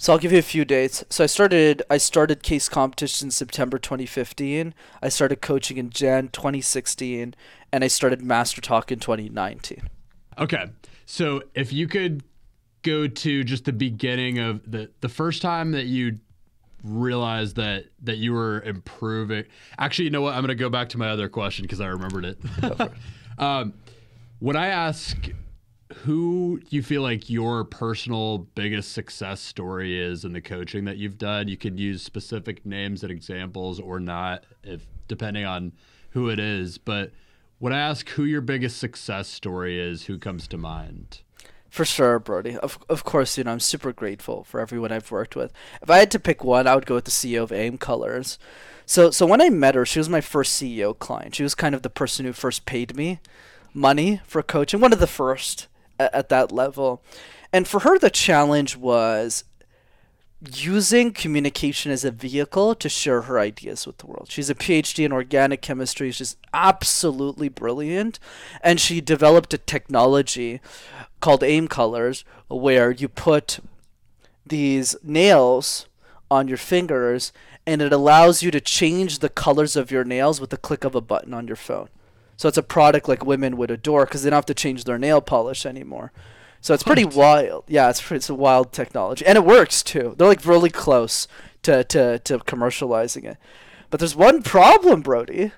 So 0.00 0.14
I'll 0.14 0.18
give 0.18 0.32
you 0.32 0.38
a 0.38 0.42
few 0.42 0.64
dates. 0.64 1.04
So 1.10 1.24
I 1.24 1.26
started 1.26 1.82
I 1.90 1.98
started 1.98 2.42
case 2.42 2.70
competition 2.70 3.26
in 3.26 3.30
September 3.30 3.78
2015. 3.78 4.72
I 5.02 5.08
started 5.10 5.42
coaching 5.42 5.76
in 5.76 5.90
Jan 5.90 6.28
2016 6.28 7.34
and 7.70 7.84
I 7.84 7.86
started 7.86 8.22
Master 8.22 8.62
Talk 8.62 8.90
in 8.90 8.98
2019. 8.98 9.90
Okay. 10.38 10.70
So 11.04 11.42
if 11.54 11.70
you 11.70 11.86
could 11.86 12.24
go 12.80 13.08
to 13.08 13.44
just 13.44 13.66
the 13.66 13.74
beginning 13.74 14.38
of 14.38 14.62
the 14.70 14.90
the 15.02 15.10
first 15.10 15.42
time 15.42 15.72
that 15.72 15.84
you 15.84 16.18
realized 16.82 17.56
that 17.56 17.84
that 18.04 18.16
you 18.16 18.32
were 18.32 18.62
improving. 18.62 19.44
Actually, 19.78 20.06
you 20.06 20.12
know 20.12 20.22
what? 20.22 20.32
I'm 20.32 20.40
going 20.40 20.48
to 20.48 20.54
go 20.54 20.70
back 20.70 20.88
to 20.90 20.98
my 20.98 21.10
other 21.10 21.28
question 21.28 21.64
because 21.64 21.82
I 21.82 21.88
remembered 21.88 22.24
it. 22.24 22.38
um, 23.38 23.74
when 24.38 24.56
I 24.56 24.68
ask 24.68 25.28
who 26.04 26.60
you 26.70 26.82
feel 26.82 27.02
like 27.02 27.28
your 27.28 27.64
personal 27.64 28.38
biggest 28.38 28.92
success 28.92 29.40
story 29.40 30.00
is 30.00 30.24
in 30.24 30.32
the 30.32 30.40
coaching 30.40 30.84
that 30.84 30.96
you've 30.96 31.18
done. 31.18 31.48
You 31.48 31.56
can 31.56 31.76
use 31.78 32.02
specific 32.02 32.64
names 32.64 33.02
and 33.02 33.10
examples 33.10 33.80
or 33.80 34.00
not, 34.00 34.44
if 34.62 34.86
depending 35.08 35.44
on 35.44 35.72
who 36.10 36.28
it 36.28 36.38
is. 36.38 36.78
But 36.78 37.12
when 37.58 37.72
I 37.72 37.80
ask 37.80 38.08
who 38.10 38.24
your 38.24 38.40
biggest 38.40 38.78
success 38.78 39.28
story 39.28 39.78
is, 39.78 40.04
who 40.04 40.18
comes 40.18 40.46
to 40.48 40.56
mind? 40.56 41.22
For 41.68 41.84
sure, 41.84 42.18
Brody. 42.18 42.56
Of 42.56 42.78
of 42.88 43.04
course, 43.04 43.38
you 43.38 43.44
know 43.44 43.52
I'm 43.52 43.60
super 43.60 43.92
grateful 43.92 44.42
for 44.44 44.60
everyone 44.60 44.90
I've 44.90 45.10
worked 45.10 45.36
with. 45.36 45.52
If 45.80 45.88
I 45.88 45.98
had 45.98 46.10
to 46.10 46.18
pick 46.18 46.42
one, 46.42 46.66
I 46.66 46.74
would 46.74 46.86
go 46.86 46.96
with 46.96 47.04
the 47.04 47.12
CEO 47.12 47.42
of 47.42 47.52
AIM 47.52 47.78
Colors. 47.78 48.38
So 48.86 49.10
so 49.12 49.24
when 49.24 49.40
I 49.40 49.50
met 49.50 49.76
her, 49.76 49.86
she 49.86 50.00
was 50.00 50.08
my 50.08 50.20
first 50.20 50.60
CEO 50.60 50.98
client. 50.98 51.36
She 51.36 51.44
was 51.44 51.54
kind 51.54 51.74
of 51.74 51.82
the 51.82 51.90
person 51.90 52.26
who 52.26 52.32
first 52.32 52.66
paid 52.66 52.96
me 52.96 53.20
money 53.72 54.20
for 54.24 54.42
coaching, 54.42 54.80
one 54.80 54.92
of 54.92 54.98
the 54.98 55.06
first 55.06 55.68
at, 56.00 56.14
at 56.14 56.28
that 56.30 56.50
level. 56.50 57.02
And 57.52 57.68
for 57.68 57.80
her, 57.80 57.98
the 57.98 58.10
challenge 58.10 58.76
was 58.76 59.44
using 60.54 61.12
communication 61.12 61.92
as 61.92 62.04
a 62.04 62.10
vehicle 62.10 62.74
to 62.74 62.88
share 62.88 63.22
her 63.22 63.38
ideas 63.38 63.86
with 63.86 63.98
the 63.98 64.06
world. 64.06 64.28
She's 64.30 64.48
a 64.48 64.54
PhD 64.54 65.04
in 65.04 65.12
organic 65.12 65.60
chemistry. 65.60 66.10
She's 66.10 66.36
absolutely 66.54 67.48
brilliant. 67.48 68.18
And 68.62 68.80
she 68.80 69.00
developed 69.00 69.52
a 69.52 69.58
technology 69.58 70.60
called 71.20 71.42
AIM 71.42 71.68
Colors 71.68 72.24
where 72.48 72.90
you 72.90 73.08
put 73.08 73.60
these 74.46 74.96
nails 75.02 75.86
on 76.30 76.48
your 76.48 76.56
fingers 76.56 77.32
and 77.66 77.82
it 77.82 77.92
allows 77.92 78.42
you 78.42 78.50
to 78.50 78.60
change 78.60 79.18
the 79.18 79.28
colors 79.28 79.76
of 79.76 79.90
your 79.90 80.04
nails 80.04 80.40
with 80.40 80.50
the 80.50 80.56
click 80.56 80.84
of 80.84 80.94
a 80.94 81.00
button 81.00 81.34
on 81.34 81.46
your 81.46 81.56
phone. 81.56 81.88
So 82.40 82.48
it's 82.48 82.56
a 82.56 82.62
product 82.62 83.06
like 83.06 83.26
women 83.26 83.58
would 83.58 83.70
adore 83.70 84.06
because 84.06 84.22
they 84.22 84.30
don't 84.30 84.38
have 84.38 84.46
to 84.46 84.54
change 84.54 84.84
their 84.84 84.96
nail 84.96 85.20
polish 85.20 85.66
anymore. 85.66 86.10
So 86.62 86.72
it's 86.72 86.82
pretty 86.82 87.04
wild. 87.04 87.64
Yeah, 87.68 87.90
it's 87.90 88.10
it's 88.10 88.30
a 88.30 88.34
wild 88.34 88.72
technology, 88.72 89.26
and 89.26 89.36
it 89.36 89.44
works 89.44 89.82
too. 89.82 90.14
They're 90.16 90.26
like 90.26 90.46
really 90.46 90.70
close 90.70 91.28
to 91.64 91.84
to 91.84 92.18
to 92.20 92.38
commercializing 92.38 93.24
it. 93.24 93.36
But 93.90 94.00
there's 94.00 94.16
one 94.16 94.42
problem, 94.42 95.02
Brody. 95.02 95.52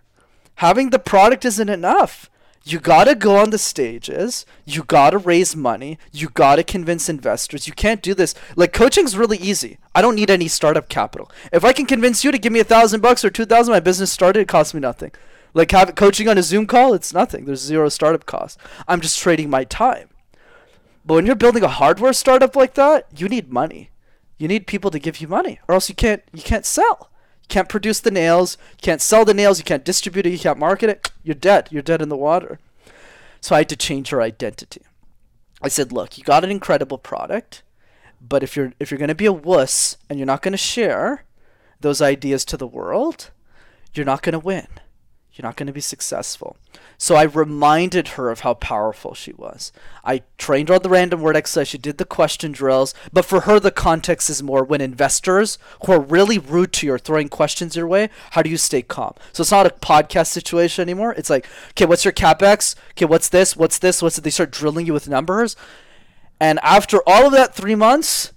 Having 0.57 0.91
the 0.91 0.99
product 0.99 1.45
isn't 1.45 1.69
enough. 1.69 2.29
You 2.65 2.81
gotta 2.81 3.15
go 3.15 3.37
on 3.37 3.51
the 3.51 3.59
stages. 3.59 4.45
You 4.65 4.83
gotta 4.83 5.19
raise 5.19 5.55
money. 5.55 6.01
You 6.11 6.31
gotta 6.31 6.65
convince 6.65 7.09
investors. 7.09 7.69
You 7.69 7.75
can't 7.75 8.03
do 8.03 8.13
this. 8.13 8.35
Like 8.57 8.73
coaching's 8.73 9.17
really 9.17 9.39
easy. 9.39 9.79
I 9.95 10.03
don't 10.03 10.17
need 10.17 10.33
any 10.33 10.49
startup 10.49 10.89
capital. 10.89 11.31
If 11.53 11.65
I 11.65 11.73
can 11.73 11.87
convince 11.87 12.25
you 12.25 12.33
to 12.33 12.39
give 12.39 12.53
me 12.53 12.59
a 12.59 12.65
thousand 12.65 13.03
bucks 13.03 13.25
or 13.25 13.31
two 13.31 13.45
thousand, 13.45 13.71
my 13.71 13.79
business 13.79 14.11
started. 14.11 14.41
It 14.41 14.49
costs 14.49 14.75
me 14.75 14.81
nothing. 14.81 15.13
Like 15.55 15.71
have 15.73 15.95
coaching 15.95 16.29
on 16.29 16.39
a 16.39 16.43
Zoom 16.43 16.67
call, 16.67 16.95
it's 16.95 17.13
nothing. 17.13 17.45
There's 17.45 17.61
zero 17.61 17.89
startup 17.89 18.25
cost. 18.25 18.59
I'm 18.89 19.01
just 19.01 19.19
trading 19.19 19.51
my 19.51 19.65
time. 19.65 20.09
But 21.05 21.15
when 21.15 21.27
you're 21.27 21.35
building 21.35 21.63
a 21.63 21.69
hardware 21.69 22.13
startup 22.13 22.57
like 22.57 22.75
that, 22.75 23.07
you 23.17 23.29
need 23.29 23.53
money. 23.53 23.91
You 24.39 24.49
need 24.49 24.67
people 24.67 24.91
to 24.91 24.99
give 24.99 25.21
you 25.21 25.29
money, 25.29 25.61
or 25.69 25.75
else 25.75 25.89
you 25.89 25.95
can't 25.95 26.23
you 26.33 26.43
can't 26.43 26.65
sell. 26.65 27.11
You 27.43 27.49
can't 27.49 27.69
produce 27.69 28.01
the 28.01 28.11
nails. 28.11 28.57
You 28.73 28.83
can't 28.83 29.03
sell 29.03 29.25
the 29.25 29.35
nails. 29.35 29.59
You 29.59 29.65
can't 29.65 29.85
distribute 29.85 30.27
it. 30.27 30.31
You 30.31 30.39
can't 30.39 30.59
market 30.59 30.89
it. 30.89 31.11
You're 31.23 31.35
dead. 31.35 31.69
You're 31.71 31.83
dead 31.83 32.01
in 32.01 32.09
the 32.09 32.17
water. 32.17 32.59
So 33.41 33.55
I 33.55 33.59
had 33.59 33.69
to 33.71 33.77
change 33.77 34.11
her 34.11 34.23
identity. 34.23 34.83
I 35.61 35.69
said, 35.69 35.93
look, 35.93 36.19
you 36.19 36.25
got 36.25 36.45
an 36.45 36.51
incredible 36.51 36.99
product, 36.99 37.63
but 38.21 38.43
if 38.43 38.57
you're 38.57 38.73
if 38.81 38.91
you're 38.91 38.99
gonna 38.99 39.15
be 39.15 39.27
a 39.27 39.33
wuss 39.33 39.97
and 40.09 40.19
you're 40.19 40.27
not 40.27 40.43
gonna 40.43 40.57
share 40.57 41.25
those 41.81 42.01
ideas 42.01 42.45
to 42.47 42.57
the 42.57 42.67
world, 42.67 43.31
you're 43.93 44.07
not 44.07 44.23
gonna 44.23 44.39
win 44.39 44.67
You're 45.35 45.47
not 45.47 45.57
going 45.57 45.67
to 45.67 45.73
be 45.73 45.81
successful. 45.81 46.57
So 46.99 47.17
I 47.17 47.23
reminded 47.23 48.09
her 48.09 48.31
of 48.31 48.41
how 48.41 48.55
powerful 48.55 49.15
she 49.15 49.33
was. 49.33 49.73
I 50.05 50.23
trained 50.37 50.69
her 50.69 50.75
on 50.75 50.83
the 50.83 50.91
random 50.91 51.23
word 51.23 51.37
exercise. 51.37 51.69
She 51.69 51.79
did 51.79 51.97
the 51.97 52.05
question 52.05 52.53
drills. 52.53 52.95
But 53.13 53.25
for 53.25 53.41
her, 53.41 53.59
the 53.59 53.71
context 53.71 54.29
is 54.29 54.43
more 54.43 54.63
when 54.63 54.83
investors 54.83 55.59
who 55.85 55.93
are 55.93 56.01
really 56.01 56.39
rude 56.39 56.73
to 56.75 56.87
you 56.87 56.93
are 56.93 56.99
throwing 56.99 57.29
questions 57.29 57.77
your 57.77 57.87
way, 57.87 58.11
how 58.33 58.43
do 58.43 58.51
you 58.51 58.59
stay 58.59 58.83
calm? 58.83 59.15
So 59.33 59.41
it's 59.41 59.51
not 59.51 59.67
a 59.67 59.71
podcast 59.71 60.29
situation 60.29 60.83
anymore. 60.83 61.15
It's 61.15 61.31
like, 61.31 61.47
okay, 61.71 61.87
what's 61.87 62.05
your 62.05 62.13
capex? 62.13 62.75
Okay, 62.91 63.07
what's 63.07 63.31
this? 63.31 63.57
What's 63.57 63.79
this? 63.79 64.03
What's 64.03 64.19
it? 64.19 64.21
They 64.23 64.31
start 64.31 64.51
drilling 64.51 64.87
you 64.87 64.93
with 64.93 65.09
numbers. 65.09 65.57
And 66.39 66.59
after 66.63 66.99
all 67.07 67.27
of 67.27 67.33
that 67.33 67.55
three 67.55 67.75
months, 67.75 68.32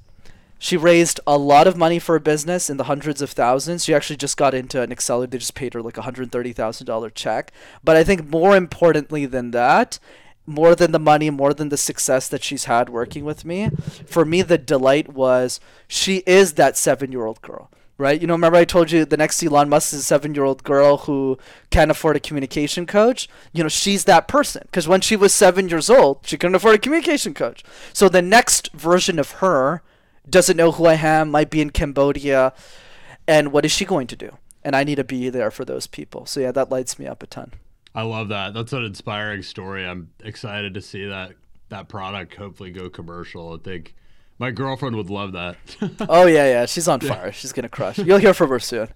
she 0.65 0.77
raised 0.77 1.19
a 1.27 1.37
lot 1.37 1.67
of 1.67 1.77
money 1.77 1.99
for 1.99 2.15
a 2.15 2.19
business 2.19 2.71
in 2.71 2.77
the 2.77 2.85
hundreds 2.85 3.21
of 3.21 3.29
thousands. 3.29 3.85
She 3.85 3.93
actually 3.93 4.15
just 4.15 4.35
got 4.35 4.55
into 4.55 4.81
an 4.81 4.91
Accelerate. 4.91 5.29
They 5.29 5.37
just 5.37 5.53
paid 5.53 5.75
her 5.75 5.81
like 5.83 5.95
a 5.95 6.01
hundred 6.01 6.31
thirty 6.31 6.53
thousand 6.53 6.87
dollar 6.87 7.11
check. 7.11 7.51
But 7.83 7.95
I 7.95 8.03
think 8.03 8.27
more 8.27 8.57
importantly 8.57 9.27
than 9.27 9.51
that, 9.51 9.99
more 10.47 10.73
than 10.73 10.91
the 10.91 10.97
money, 10.97 11.29
more 11.29 11.53
than 11.53 11.69
the 11.69 11.77
success 11.77 12.27
that 12.29 12.43
she's 12.43 12.63
had 12.63 12.89
working 12.89 13.23
with 13.25 13.45
me, 13.45 13.69
for 14.07 14.25
me 14.25 14.41
the 14.41 14.57
delight 14.57 15.13
was 15.13 15.59
she 15.87 16.23
is 16.25 16.53
that 16.53 16.77
seven 16.77 17.11
year 17.11 17.27
old 17.27 17.43
girl. 17.43 17.69
Right? 17.99 18.19
You 18.19 18.25
know, 18.25 18.33
remember 18.33 18.57
I 18.57 18.65
told 18.65 18.89
you 18.89 19.05
the 19.05 19.17
next 19.17 19.43
Elon 19.43 19.69
Musk 19.69 19.93
is 19.93 19.99
a 19.99 20.03
seven 20.03 20.33
year 20.33 20.45
old 20.45 20.63
girl 20.63 20.97
who 20.97 21.37
can't 21.69 21.91
afford 21.91 22.15
a 22.15 22.19
communication 22.19 22.87
coach? 22.87 23.29
You 23.53 23.61
know, 23.61 23.69
she's 23.69 24.05
that 24.05 24.27
person. 24.27 24.63
Because 24.65 24.87
when 24.87 25.01
she 25.01 25.15
was 25.15 25.31
seven 25.31 25.69
years 25.69 25.91
old, 25.91 26.21
she 26.23 26.37
couldn't 26.37 26.55
afford 26.55 26.73
a 26.73 26.79
communication 26.79 27.35
coach. 27.35 27.63
So 27.93 28.09
the 28.09 28.23
next 28.23 28.71
version 28.73 29.19
of 29.19 29.33
her 29.33 29.83
doesn't 30.29 30.57
know 30.57 30.71
who 30.71 30.85
I 30.85 30.95
am, 30.95 31.31
might 31.31 31.49
be 31.49 31.61
in 31.61 31.69
Cambodia, 31.69 32.53
and 33.27 33.51
what 33.51 33.65
is 33.65 33.71
she 33.71 33.85
going 33.85 34.07
to 34.07 34.15
do? 34.15 34.37
And 34.63 34.75
I 34.75 34.83
need 34.83 34.95
to 34.95 35.03
be 35.03 35.29
there 35.29 35.51
for 35.51 35.65
those 35.65 35.87
people. 35.87 36.25
So 36.25 36.39
yeah, 36.39 36.51
that 36.51 36.71
lights 36.71 36.97
me 36.97 37.05
up 37.05 37.21
a 37.21 37.27
ton. 37.27 37.53
I 37.93 38.01
love 38.01 38.29
that. 38.29 38.53
That's 38.53 38.73
an 38.73 38.83
inspiring 38.83 39.41
story. 39.43 39.85
I'm 39.85 40.09
excited 40.23 40.73
to 40.73 40.81
see 40.81 41.05
that 41.05 41.33
that 41.69 41.87
product 41.87 42.35
hopefully 42.35 42.71
go 42.71 42.89
commercial. 42.89 43.53
I 43.53 43.57
think 43.57 43.95
my 44.37 44.51
girlfriend 44.51 44.95
would 44.95 45.09
love 45.09 45.31
that. 45.33 45.57
oh 46.09 46.25
yeah, 46.25 46.45
yeah, 46.45 46.65
she's 46.65 46.87
on 46.87 46.99
fire. 46.99 47.31
She's 47.31 47.53
gonna 47.53 47.69
crush. 47.69 47.97
You'll 47.97 48.17
hear 48.17 48.33
from 48.33 48.49
her 48.49 48.59
soon. 48.59 48.89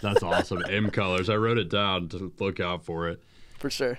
That's 0.00 0.22
awesome. 0.22 0.62
M 0.68 0.90
colors. 0.90 1.28
I 1.28 1.36
wrote 1.36 1.58
it 1.58 1.70
down 1.70 2.08
to 2.10 2.32
look 2.38 2.60
out 2.60 2.84
for 2.84 3.08
it. 3.08 3.22
For 3.58 3.70
sure. 3.70 3.98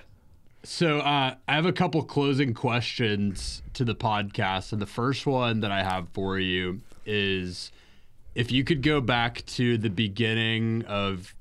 So 0.70 0.98
uh, 0.98 1.34
I 1.48 1.54
have 1.54 1.64
a 1.64 1.72
couple 1.72 2.02
closing 2.02 2.52
questions 2.52 3.62
to 3.72 3.86
the 3.86 3.94
podcast, 3.94 4.70
and 4.70 4.82
the 4.82 4.86
first 4.86 5.26
one 5.26 5.60
that 5.60 5.72
I 5.72 5.82
have 5.82 6.10
for 6.10 6.38
you 6.38 6.82
is 7.06 7.72
if 8.34 8.52
you 8.52 8.64
could 8.64 8.82
go 8.82 9.00
back 9.00 9.46
to 9.46 9.78
the 9.78 9.88
beginning 9.88 10.84
of 10.84 11.34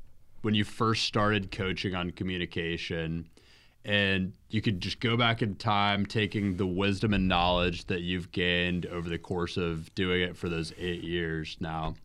when 0.43 0.55
you 0.55 0.63
first 0.63 1.03
started 1.03 1.51
coaching 1.51 1.93
on 1.93 2.11
communication, 2.11 3.27
and 3.83 4.31
you 4.49 4.61
could 4.61 4.79
just 4.79 5.01
go 5.01 5.17
back 5.17 5.41
in 5.41 5.55
time, 5.55 6.05
taking 6.05 6.55
the 6.55 6.65
wisdom 6.65 7.13
and 7.13 7.27
knowledge 7.27 7.85
that 7.87 8.03
you've 8.03 8.31
gained 8.31 8.85
over 8.85 9.09
the 9.09 9.17
course 9.17 9.57
of 9.57 9.93
doing 9.93 10.21
it 10.21 10.37
for 10.37 10.47
those 10.47 10.71
eight 10.79 11.03
years 11.03 11.57
now 11.59 11.95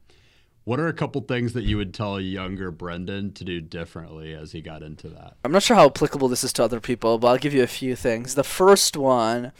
what 0.64 0.78
are 0.78 0.88
a 0.88 0.92
couple 0.92 1.20
things 1.22 1.52
that 1.54 1.64
you 1.64 1.76
would 1.76 1.92
tell 1.92 2.20
younger 2.20 2.70
Brenden 2.70 3.34
to 3.34 3.44
do 3.44 3.60
differently 3.60 4.32
as 4.32 4.52
he 4.52 4.60
got 4.60 4.82
into 4.82 5.08
that? 5.08 5.36
I'm 5.44 5.52
not 5.52 5.62
sure 5.62 5.76
how 5.76 5.86
applicable 5.86 6.28
this 6.28 6.44
is 6.44 6.52
to 6.54 6.64
other 6.64 6.80
people, 6.80 7.18
but 7.18 7.28
I'll 7.28 7.38
give 7.38 7.54
you 7.54 7.62
a 7.62 7.68
few 7.68 7.96
things. 7.96 8.34
The 8.34 8.44
first 8.44 8.96
one 8.96 9.52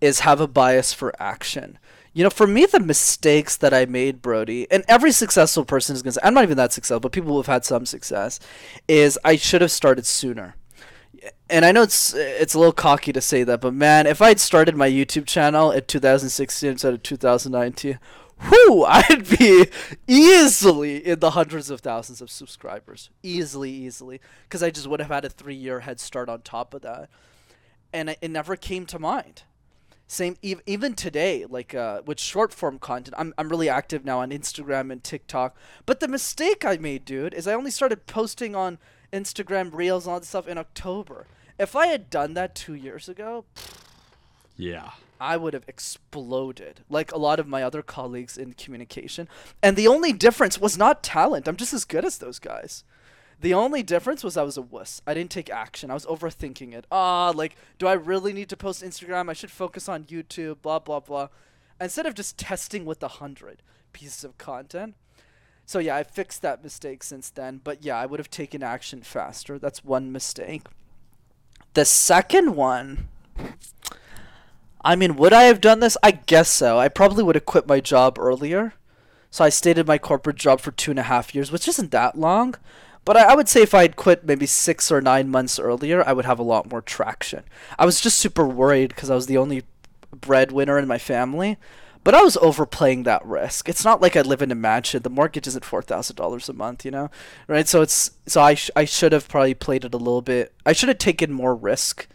is 0.00 0.20
have 0.20 0.40
a 0.40 0.46
bias 0.46 0.92
for 0.92 1.12
action. 1.20 1.78
You 2.12 2.22
know, 2.22 2.30
for 2.30 2.46
me, 2.46 2.66
the 2.66 2.78
mistakes 2.78 3.56
that 3.56 3.74
I 3.74 3.86
made, 3.86 4.22
Brody, 4.22 4.70
and 4.70 4.84
every 4.86 5.10
successful 5.10 5.64
person 5.64 5.96
is 5.96 6.02
going 6.02 6.12
to 6.12 6.20
say, 6.20 6.20
I'm 6.22 6.34
not 6.34 6.44
even 6.44 6.56
that 6.58 6.72
successful, 6.72 7.00
but 7.00 7.10
people 7.10 7.30
who 7.30 7.38
have 7.38 7.46
had 7.46 7.64
some 7.64 7.84
success, 7.84 8.38
is 8.86 9.18
I 9.24 9.34
should 9.34 9.62
have 9.62 9.72
started 9.72 10.06
sooner. 10.06 10.54
And 11.50 11.64
I 11.64 11.72
know 11.72 11.82
it's 11.82 12.14
it's 12.14 12.54
a 12.54 12.58
little 12.58 12.72
cocky 12.72 13.12
to 13.12 13.20
say 13.20 13.44
that, 13.44 13.60
but 13.60 13.74
man, 13.74 14.06
if 14.06 14.20
I'd 14.22 14.38
started 14.38 14.76
my 14.76 14.88
YouTube 14.88 15.26
channel 15.26 15.72
at 15.72 15.88
2016 15.88 16.70
instead 16.70 16.94
of 16.94 17.02
2019, 17.02 17.98
whoo, 18.50 18.84
I'd 18.88 19.28
be 19.38 19.66
easily 20.06 21.04
in 21.04 21.20
the 21.20 21.32
hundreds 21.32 21.70
of 21.70 21.80
thousands 21.80 22.20
of 22.20 22.30
subscribers. 22.30 23.10
Easily, 23.22 23.70
easily. 23.70 24.20
Because 24.44 24.62
I 24.62 24.70
just 24.70 24.86
would 24.86 25.00
have 25.00 25.10
had 25.10 25.24
a 25.24 25.30
three 25.30 25.54
year 25.54 25.80
head 25.80 26.00
start 26.00 26.28
on 26.28 26.42
top 26.42 26.74
of 26.74 26.82
that. 26.82 27.08
And 27.92 28.16
it 28.20 28.30
never 28.30 28.56
came 28.56 28.86
to 28.86 28.98
mind. 28.98 29.42
Same, 30.06 30.36
even 30.42 30.94
today, 30.94 31.46
like 31.46 31.74
uh, 31.74 32.02
with 32.04 32.20
short 32.20 32.52
form 32.52 32.78
content, 32.78 33.14
I'm, 33.16 33.32
I'm 33.38 33.48
really 33.48 33.70
active 33.70 34.04
now 34.04 34.20
on 34.20 34.30
Instagram 34.30 34.92
and 34.92 35.02
TikTok. 35.02 35.56
But 35.86 36.00
the 36.00 36.08
mistake 36.08 36.64
I 36.64 36.76
made, 36.76 37.06
dude, 37.06 37.32
is 37.32 37.48
I 37.48 37.54
only 37.54 37.70
started 37.70 38.06
posting 38.06 38.54
on 38.54 38.78
Instagram 39.12 39.72
Reels 39.72 40.06
and 40.06 40.12
all 40.12 40.20
this 40.20 40.28
stuff 40.28 40.46
in 40.46 40.58
October. 40.58 41.26
If 41.58 41.74
I 41.74 41.86
had 41.86 42.10
done 42.10 42.34
that 42.34 42.54
two 42.54 42.74
years 42.74 43.08
ago, 43.08 43.44
yeah, 44.56 44.90
I 45.20 45.36
would 45.36 45.54
have 45.54 45.64
exploded, 45.68 46.80
like 46.88 47.12
a 47.12 47.18
lot 47.18 47.40
of 47.40 47.48
my 47.48 47.62
other 47.62 47.82
colleagues 47.82 48.36
in 48.36 48.52
communication. 48.54 49.28
And 49.62 49.76
the 49.76 49.88
only 49.88 50.12
difference 50.12 50.60
was 50.60 50.78
not 50.78 51.02
talent. 51.02 51.48
I'm 51.48 51.56
just 51.56 51.74
as 51.74 51.84
good 51.84 52.04
as 52.04 52.18
those 52.18 52.38
guys. 52.38 52.84
The 53.40 53.54
only 53.54 53.82
difference 53.82 54.22
was 54.22 54.36
I 54.36 54.42
was 54.42 54.56
a 54.56 54.62
wuss. 54.62 55.02
I 55.06 55.14
didn't 55.14 55.30
take 55.30 55.50
action. 55.50 55.90
I 55.90 55.94
was 55.94 56.06
overthinking 56.06 56.72
it. 56.72 56.86
Ah, 56.90 57.32
like, 57.34 57.56
do 57.78 57.86
I 57.86 57.94
really 57.94 58.32
need 58.32 58.48
to 58.50 58.56
post 58.56 58.82
Instagram? 58.82 59.28
I 59.28 59.32
should 59.32 59.50
focus 59.50 59.88
on 59.88 60.04
YouTube, 60.04 60.62
blah, 60.62 60.78
blah, 60.78 61.00
blah. 61.00 61.28
Instead 61.80 62.06
of 62.06 62.14
just 62.14 62.38
testing 62.38 62.84
with 62.84 63.02
a 63.02 63.08
hundred 63.08 63.62
pieces 63.92 64.24
of 64.24 64.38
content. 64.38 64.94
So, 65.66 65.78
yeah, 65.78 65.96
I 65.96 66.04
fixed 66.04 66.42
that 66.42 66.62
mistake 66.62 67.02
since 67.02 67.30
then. 67.30 67.60
But 67.62 67.84
yeah, 67.84 67.98
I 67.98 68.06
would 68.06 68.20
have 68.20 68.30
taken 68.30 68.62
action 68.62 69.02
faster. 69.02 69.58
That's 69.58 69.84
one 69.84 70.12
mistake. 70.12 70.62
The 71.74 71.84
second 71.84 72.54
one 72.54 73.08
I 74.84 74.96
mean, 74.96 75.16
would 75.16 75.32
I 75.32 75.44
have 75.44 75.60
done 75.60 75.80
this? 75.80 75.96
I 76.02 76.10
guess 76.12 76.50
so. 76.50 76.78
I 76.78 76.88
probably 76.88 77.24
would 77.24 77.34
have 77.34 77.46
quit 77.46 77.66
my 77.66 77.80
job 77.80 78.18
earlier. 78.18 78.74
So 79.30 79.42
I 79.42 79.48
stayed 79.48 79.78
in 79.78 79.86
my 79.86 79.98
corporate 79.98 80.36
job 80.36 80.60
for 80.60 80.70
two 80.70 80.92
and 80.92 81.00
a 81.00 81.04
half 81.04 81.34
years, 81.34 81.50
which 81.50 81.66
isn't 81.66 81.90
that 81.90 82.18
long. 82.18 82.54
But 83.04 83.16
I, 83.16 83.32
I 83.32 83.34
would 83.34 83.48
say 83.48 83.62
if 83.62 83.74
I 83.74 83.82
had 83.82 83.96
quit 83.96 84.24
maybe 84.24 84.46
six 84.46 84.92
or 84.92 85.00
nine 85.00 85.28
months 85.30 85.58
earlier, 85.58 86.06
I 86.06 86.12
would 86.12 86.24
have 86.26 86.38
a 86.38 86.44
lot 86.44 86.70
more 86.70 86.82
traction. 86.82 87.42
I 87.78 87.86
was 87.86 88.00
just 88.00 88.18
super 88.18 88.46
worried 88.46 88.90
because 88.90 89.10
I 89.10 89.14
was 89.14 89.26
the 89.26 89.38
only 89.38 89.64
breadwinner 90.12 90.78
in 90.78 90.86
my 90.86 90.98
family. 90.98 91.56
But 92.04 92.14
I 92.14 92.22
was 92.22 92.36
overplaying 92.36 93.04
that 93.04 93.24
risk. 93.24 93.66
It's 93.66 93.84
not 93.84 94.02
like 94.02 94.14
I 94.14 94.20
live 94.20 94.42
in 94.42 94.52
a 94.52 94.54
mansion. 94.54 95.02
The 95.02 95.08
mortgage 95.08 95.46
isn't 95.46 95.64
four 95.64 95.80
thousand 95.80 96.16
dollars 96.16 96.50
a 96.50 96.52
month, 96.52 96.84
you 96.84 96.90
know, 96.90 97.10
right? 97.48 97.66
So 97.66 97.80
it's 97.80 98.10
so 98.26 98.42
I 98.42 98.52
sh- 98.52 98.70
I 98.76 98.84
should 98.84 99.12
have 99.12 99.26
probably 99.26 99.54
played 99.54 99.86
it 99.86 99.94
a 99.94 99.96
little 99.96 100.20
bit. 100.20 100.52
I 100.66 100.74
should 100.74 100.90
have 100.90 100.98
taken 100.98 101.32
more 101.32 101.54
risk 101.54 102.06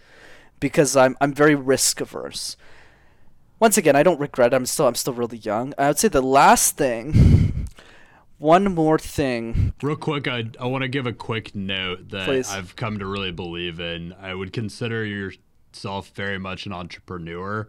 because 0.60 0.95
I'm 0.95 1.18
I'm 1.22 1.34
very 1.34 1.55
risk 1.55 2.01
averse. 2.01 2.57
Once 3.60 3.78
again, 3.78 3.95
I 3.95 4.03
don't 4.03 4.20
regret. 4.20 4.53
It. 4.53 4.55
I'm 4.55 4.66
still 4.66 4.88
I'm 4.88 4.95
still 4.95 5.14
really 5.14 5.38
young. 5.38 5.74
I 5.78 5.88
would 5.88 5.99
say 5.99 6.07
the 6.07 6.22
last 6.22 6.78
thing, 6.78 7.68
one 8.38 8.74
more 8.74 8.97
thing. 8.97 9.74
Real 9.82 9.95
quick, 9.95 10.28
I 10.28 10.45
I 10.60 10.66
want 10.68 10.84
to 10.84 10.88
give 10.88 11.05
a 11.05 11.14
quick 11.14 11.55
note 11.55 12.10
that 12.10 12.26
Please. 12.26 12.49
I've 12.49 12.76
come 12.76 12.99
to 12.99 13.05
really 13.05 13.32
believe 13.32 13.80
in. 13.80 14.14
I 14.22 14.34
would 14.34 14.53
consider 14.53 15.05
yourself 15.05 16.10
very 16.16 16.38
much 16.38 16.66
an 16.66 16.74
entrepreneur. 16.74 17.68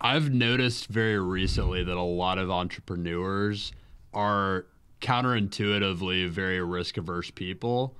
I've 0.00 0.32
noticed 0.32 0.88
very 0.88 1.18
recently 1.18 1.82
that 1.84 1.96
a 1.96 2.02
lot 2.02 2.38
of 2.38 2.50
entrepreneurs 2.50 3.72
are 4.12 4.66
counterintuitively 5.00 6.28
very 6.28 6.60
risk 6.60 6.96
averse 6.96 7.30
people. 7.30 7.96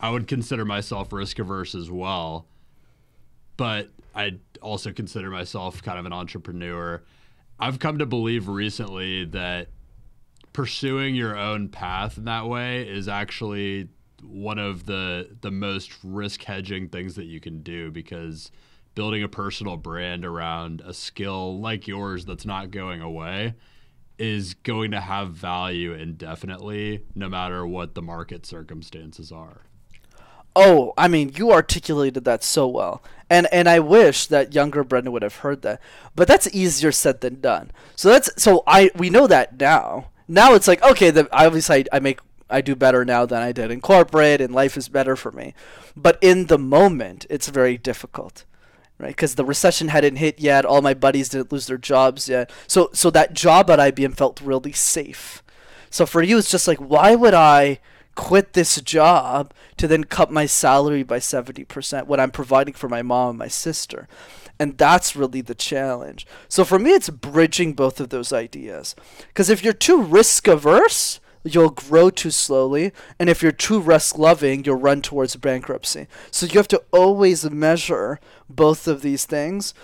I 0.00 0.10
would 0.10 0.28
consider 0.28 0.64
myself 0.64 1.12
risk 1.12 1.38
averse 1.38 1.74
as 1.74 1.90
well 1.90 2.46
but 3.56 3.88
I 4.14 4.38
also 4.60 4.92
consider 4.92 5.30
myself 5.30 5.82
kind 5.82 5.98
of 5.98 6.06
an 6.06 6.12
entrepreneur. 6.12 7.02
I've 7.58 7.78
come 7.78 7.98
to 7.98 8.06
believe 8.06 8.48
recently 8.48 9.24
that 9.26 9.68
pursuing 10.52 11.14
your 11.14 11.36
own 11.36 11.68
path 11.68 12.16
in 12.16 12.24
that 12.24 12.46
way 12.46 12.88
is 12.88 13.08
actually 13.08 13.88
one 14.22 14.58
of 14.58 14.86
the 14.86 15.36
the 15.42 15.50
most 15.50 15.92
risk 16.02 16.42
hedging 16.44 16.88
things 16.88 17.14
that 17.16 17.24
you 17.24 17.40
can 17.40 17.62
do 17.62 17.90
because 17.90 18.50
building 18.94 19.22
a 19.22 19.28
personal 19.28 19.76
brand 19.76 20.24
around 20.24 20.80
a 20.86 20.94
skill 20.94 21.60
like 21.60 21.86
yours 21.86 22.24
that's 22.24 22.46
not 22.46 22.70
going 22.70 23.00
away 23.00 23.54
is 24.16 24.54
going 24.54 24.92
to 24.92 25.00
have 25.00 25.32
value 25.32 25.92
indefinitely 25.92 27.04
no 27.14 27.28
matter 27.28 27.66
what 27.66 27.94
the 27.94 28.02
market 28.02 28.46
circumstances 28.46 29.32
are. 29.32 29.62
Oh, 30.56 30.92
I 30.96 31.08
mean, 31.08 31.32
you 31.34 31.50
articulated 31.50 32.24
that 32.24 32.44
so 32.44 32.68
well, 32.68 33.02
and 33.30 33.46
and 33.52 33.68
I 33.68 33.80
wish 33.80 34.26
that 34.26 34.54
younger 34.54 34.84
Brenden 34.84 35.12
would 35.12 35.22
have 35.22 35.36
heard 35.36 35.62
that. 35.62 35.80
But 36.14 36.28
that's 36.28 36.52
easier 36.54 36.92
said 36.92 37.20
than 37.20 37.40
done. 37.40 37.70
So 37.96 38.08
that's 38.08 38.30
so 38.42 38.62
I 38.66 38.90
we 38.96 39.10
know 39.10 39.26
that 39.26 39.58
now. 39.58 40.10
Now 40.28 40.54
it's 40.54 40.68
like 40.68 40.82
okay, 40.82 41.10
the 41.10 41.28
obviously 41.32 41.86
I, 41.92 41.96
I 41.96 42.00
make 42.00 42.20
I 42.50 42.60
do 42.60 42.76
better 42.76 43.04
now 43.04 43.26
than 43.26 43.42
I 43.42 43.52
did 43.52 43.70
in 43.70 43.80
corporate, 43.80 44.40
and 44.40 44.54
life 44.54 44.76
is 44.76 44.88
better 44.88 45.16
for 45.16 45.32
me. 45.32 45.54
But 45.96 46.18
in 46.20 46.46
the 46.46 46.58
moment, 46.58 47.26
it's 47.30 47.48
very 47.48 47.78
difficult, 47.78 48.44
right? 48.98 49.08
Because 49.08 49.34
the 49.34 49.44
recession 49.44 49.88
hadn't 49.88 50.16
hit 50.16 50.38
yet. 50.40 50.64
All 50.64 50.82
my 50.82 50.94
buddies 50.94 51.30
didn't 51.30 51.52
lose 51.52 51.66
their 51.66 51.78
jobs 51.78 52.28
yet. 52.28 52.50
So 52.66 52.90
so 52.92 53.10
that 53.10 53.34
job 53.34 53.70
at 53.70 53.78
IBM 53.78 54.16
felt 54.16 54.40
really 54.40 54.72
safe. 54.72 55.42
So 55.90 56.06
for 56.06 56.22
you, 56.22 56.38
it's 56.38 56.50
just 56.50 56.68
like, 56.68 56.78
why 56.78 57.14
would 57.14 57.34
I? 57.34 57.80
Quit 58.14 58.52
this 58.52 58.80
job 58.80 59.52
to 59.76 59.86
then 59.86 60.04
cut 60.04 60.30
my 60.30 60.46
salary 60.46 61.02
by 61.02 61.18
70% 61.18 62.06
when 62.06 62.20
I'm 62.20 62.30
providing 62.30 62.74
for 62.74 62.88
my 62.88 63.02
mom 63.02 63.30
and 63.30 63.38
my 63.38 63.48
sister. 63.48 64.08
And 64.58 64.78
that's 64.78 65.16
really 65.16 65.40
the 65.40 65.54
challenge. 65.54 66.26
So 66.48 66.64
for 66.64 66.78
me, 66.78 66.92
it's 66.92 67.10
bridging 67.10 67.72
both 67.72 68.00
of 68.00 68.10
those 68.10 68.32
ideas. 68.32 68.94
Because 69.28 69.50
if 69.50 69.64
you're 69.64 69.72
too 69.72 70.00
risk 70.00 70.46
averse, 70.46 71.20
you'll 71.42 71.70
grow 71.70 72.08
too 72.10 72.30
slowly. 72.30 72.92
And 73.18 73.28
if 73.28 73.42
you're 73.42 73.52
too 73.52 73.80
risk 73.80 74.16
loving, 74.16 74.64
you'll 74.64 74.76
run 74.76 75.02
towards 75.02 75.36
bankruptcy. 75.36 76.06
So 76.30 76.46
you 76.46 76.58
have 76.58 76.68
to 76.68 76.82
always 76.92 77.48
measure 77.50 78.20
both 78.48 78.86
of 78.86 79.02
these 79.02 79.24
things. 79.24 79.74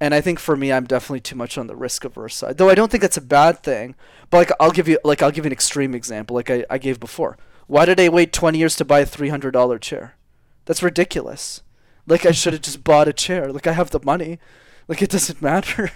And 0.00 0.14
I 0.14 0.20
think 0.20 0.38
for 0.38 0.56
me, 0.56 0.72
I'm 0.72 0.84
definitely 0.84 1.20
too 1.20 1.36
much 1.36 1.56
on 1.56 1.66
the 1.66 1.76
risk 1.76 2.04
averse 2.04 2.34
side. 2.34 2.58
Though 2.58 2.70
I 2.70 2.74
don't 2.74 2.90
think 2.90 3.02
that's 3.02 3.16
a 3.16 3.20
bad 3.20 3.62
thing. 3.62 3.94
But 4.30 4.38
like 4.38 4.52
I'll 4.58 4.70
give 4.70 4.88
you 4.88 4.98
like 5.04 5.22
I'll 5.22 5.30
give 5.30 5.44
you 5.44 5.50
an 5.50 5.52
extreme 5.52 5.94
example, 5.94 6.34
like 6.34 6.50
I, 6.50 6.64
I 6.70 6.78
gave 6.78 6.98
before. 6.98 7.36
Why 7.72 7.86
did 7.86 7.98
I 7.98 8.10
wait 8.10 8.34
20 8.34 8.58
years 8.58 8.76
to 8.76 8.84
buy 8.84 9.00
a 9.00 9.06
$300 9.06 9.80
chair? 9.80 10.14
That's 10.66 10.82
ridiculous. 10.82 11.62
Like 12.06 12.26
I 12.26 12.30
should 12.30 12.52
have 12.52 12.60
just 12.60 12.84
bought 12.84 13.08
a 13.08 13.14
chair. 13.14 13.50
Like 13.50 13.66
I 13.66 13.72
have 13.72 13.88
the 13.88 14.00
money. 14.04 14.38
Like 14.88 15.00
it 15.00 15.08
doesn't 15.08 15.40
matter. 15.50 15.90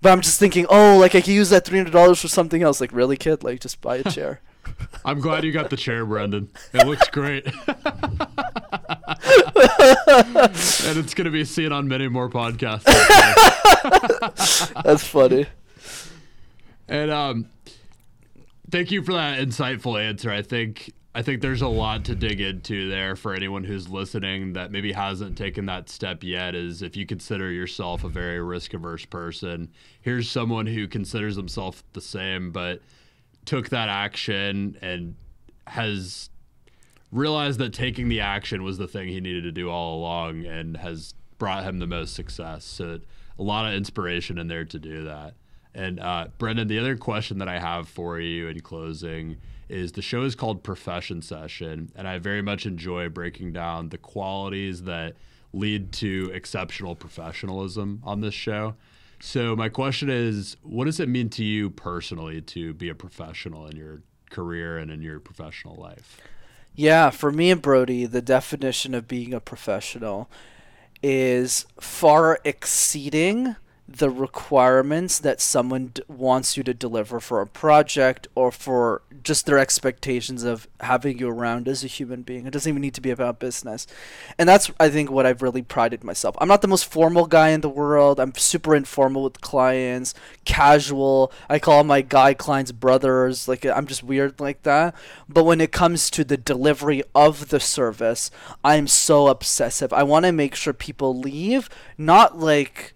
but 0.00 0.10
I'm 0.10 0.22
just 0.22 0.40
thinking, 0.40 0.64
oh, 0.70 0.96
like 0.96 1.14
I 1.14 1.20
could 1.20 1.34
use 1.34 1.50
that 1.50 1.66
$300 1.66 2.18
for 2.18 2.28
something 2.28 2.62
else. 2.62 2.80
Like 2.80 2.94
really, 2.94 3.18
kid? 3.18 3.44
Like 3.44 3.60
just 3.60 3.82
buy 3.82 3.96
a 3.96 4.04
chair. 4.04 4.40
I'm 5.04 5.20
glad 5.20 5.44
you 5.44 5.52
got 5.52 5.68
the 5.68 5.76
chair, 5.76 6.06
Brenden. 6.06 6.48
It 6.72 6.86
looks 6.86 7.06
great. 7.10 7.44
and 10.86 10.98
it's 10.98 11.12
going 11.12 11.26
to 11.26 11.30
be 11.30 11.44
seen 11.44 11.72
on 11.72 11.88
many 11.88 12.08
more 12.08 12.30
podcasts. 12.30 12.84
That's 14.82 15.04
funny. 15.04 15.44
And 16.88 17.10
um, 17.10 17.50
thank 18.70 18.90
you 18.90 19.02
for 19.02 19.12
that 19.12 19.46
insightful 19.46 20.02
answer. 20.02 20.30
I 20.30 20.40
think 20.40 20.90
I 21.14 21.20
think 21.20 21.42
there's 21.42 21.60
a 21.60 21.68
lot 21.68 22.06
to 22.06 22.14
dig 22.14 22.40
into 22.40 22.88
there 22.88 23.16
for 23.16 23.34
anyone 23.34 23.64
who's 23.64 23.88
listening 23.88 24.54
that 24.54 24.70
maybe 24.70 24.92
hasn't 24.92 25.36
taken 25.36 25.66
that 25.66 25.90
step 25.90 26.24
yet. 26.24 26.54
Is 26.54 26.80
if 26.80 26.96
you 26.96 27.04
consider 27.04 27.50
yourself 27.50 28.02
a 28.02 28.08
very 28.08 28.40
risk 28.40 28.72
averse 28.72 29.04
person, 29.04 29.70
here's 30.00 30.30
someone 30.30 30.66
who 30.66 30.88
considers 30.88 31.36
himself 31.36 31.84
the 31.92 32.00
same, 32.00 32.50
but 32.50 32.80
took 33.44 33.68
that 33.68 33.90
action 33.90 34.78
and 34.80 35.14
has 35.66 36.30
realized 37.10 37.58
that 37.58 37.74
taking 37.74 38.08
the 38.08 38.20
action 38.20 38.62
was 38.62 38.78
the 38.78 38.88
thing 38.88 39.08
he 39.08 39.20
needed 39.20 39.42
to 39.42 39.52
do 39.52 39.68
all 39.68 39.98
along 39.98 40.46
and 40.46 40.78
has 40.78 41.12
brought 41.38 41.64
him 41.64 41.78
the 41.78 41.86
most 41.86 42.14
success. 42.14 42.64
So 42.64 43.00
a 43.38 43.42
lot 43.42 43.66
of 43.66 43.74
inspiration 43.74 44.38
in 44.38 44.48
there 44.48 44.64
to 44.64 44.78
do 44.78 45.04
that. 45.04 45.34
And 45.74 46.00
uh, 46.00 46.28
Brenden, 46.38 46.68
the 46.68 46.78
other 46.78 46.96
question 46.96 47.38
that 47.38 47.48
I 47.48 47.58
have 47.58 47.86
for 47.88 48.18
you 48.18 48.48
in 48.48 48.60
closing 48.60 49.36
is 49.72 49.92
the 49.92 50.02
show 50.02 50.22
is 50.22 50.34
called 50.34 50.62
Profession 50.62 51.22
Session, 51.22 51.90
and 51.96 52.06
I 52.06 52.18
very 52.18 52.42
much 52.42 52.66
enjoy 52.66 53.08
breaking 53.08 53.52
down 53.52 53.88
the 53.88 53.98
qualities 53.98 54.82
that 54.82 55.16
lead 55.52 55.92
to 55.92 56.30
exceptional 56.34 56.94
professionalism 56.94 58.00
on 58.04 58.20
this 58.20 58.34
show. 58.34 58.74
So 59.20 59.54
my 59.54 59.68
question 59.68 60.10
is, 60.10 60.56
what 60.62 60.86
does 60.86 60.98
it 60.98 61.08
mean 61.08 61.28
to 61.30 61.44
you 61.44 61.70
personally 61.70 62.40
to 62.42 62.74
be 62.74 62.88
a 62.88 62.94
professional 62.94 63.66
in 63.66 63.76
your 63.76 64.02
career 64.30 64.78
and 64.78 64.90
in 64.90 65.00
your 65.00 65.20
professional 65.20 65.76
life? 65.76 66.20
Yeah, 66.74 67.10
for 67.10 67.30
me 67.30 67.50
and 67.50 67.62
Brody, 67.62 68.06
the 68.06 68.22
definition 68.22 68.94
of 68.94 69.06
being 69.06 69.32
a 69.34 69.40
professional 69.40 70.30
is 71.02 71.66
far 71.80 72.40
exceeding 72.44 73.56
the 73.96 74.10
requirements 74.10 75.18
that 75.18 75.40
someone 75.40 75.88
d- 75.88 76.02
wants 76.08 76.56
you 76.56 76.62
to 76.62 76.72
deliver 76.72 77.20
for 77.20 77.40
a 77.40 77.46
project 77.46 78.26
or 78.34 78.50
for 78.50 79.02
just 79.22 79.46
their 79.46 79.58
expectations 79.58 80.44
of 80.44 80.66
having 80.80 81.18
you 81.18 81.28
around 81.28 81.68
as 81.68 81.84
a 81.84 81.86
human 81.86 82.22
being. 82.22 82.46
It 82.46 82.52
doesn't 82.52 82.68
even 82.68 82.80
need 82.80 82.94
to 82.94 83.00
be 83.00 83.10
about 83.10 83.38
business. 83.38 83.86
And 84.38 84.48
that's, 84.48 84.70
I 84.80 84.88
think, 84.88 85.10
what 85.10 85.26
I've 85.26 85.42
really 85.42 85.62
prided 85.62 86.02
myself. 86.02 86.34
I'm 86.38 86.48
not 86.48 86.62
the 86.62 86.68
most 86.68 86.86
formal 86.86 87.26
guy 87.26 87.50
in 87.50 87.60
the 87.60 87.68
world. 87.68 88.18
I'm 88.18 88.34
super 88.34 88.74
informal 88.74 89.24
with 89.24 89.40
clients, 89.40 90.14
casual. 90.44 91.32
I 91.48 91.58
call 91.58 91.84
my 91.84 92.00
guy 92.00 92.34
clients 92.34 92.72
brothers. 92.72 93.46
Like, 93.46 93.66
I'm 93.66 93.86
just 93.86 94.02
weird 94.02 94.40
like 94.40 94.62
that. 94.62 94.94
But 95.28 95.44
when 95.44 95.60
it 95.60 95.72
comes 95.72 96.10
to 96.10 96.24
the 96.24 96.36
delivery 96.36 97.02
of 97.14 97.50
the 97.50 97.60
service, 97.60 98.30
I'm 98.64 98.86
so 98.86 99.28
obsessive. 99.28 99.92
I 99.92 100.02
want 100.02 100.24
to 100.24 100.32
make 100.32 100.54
sure 100.54 100.72
people 100.72 101.18
leave, 101.18 101.68
not 101.98 102.38
like 102.38 102.94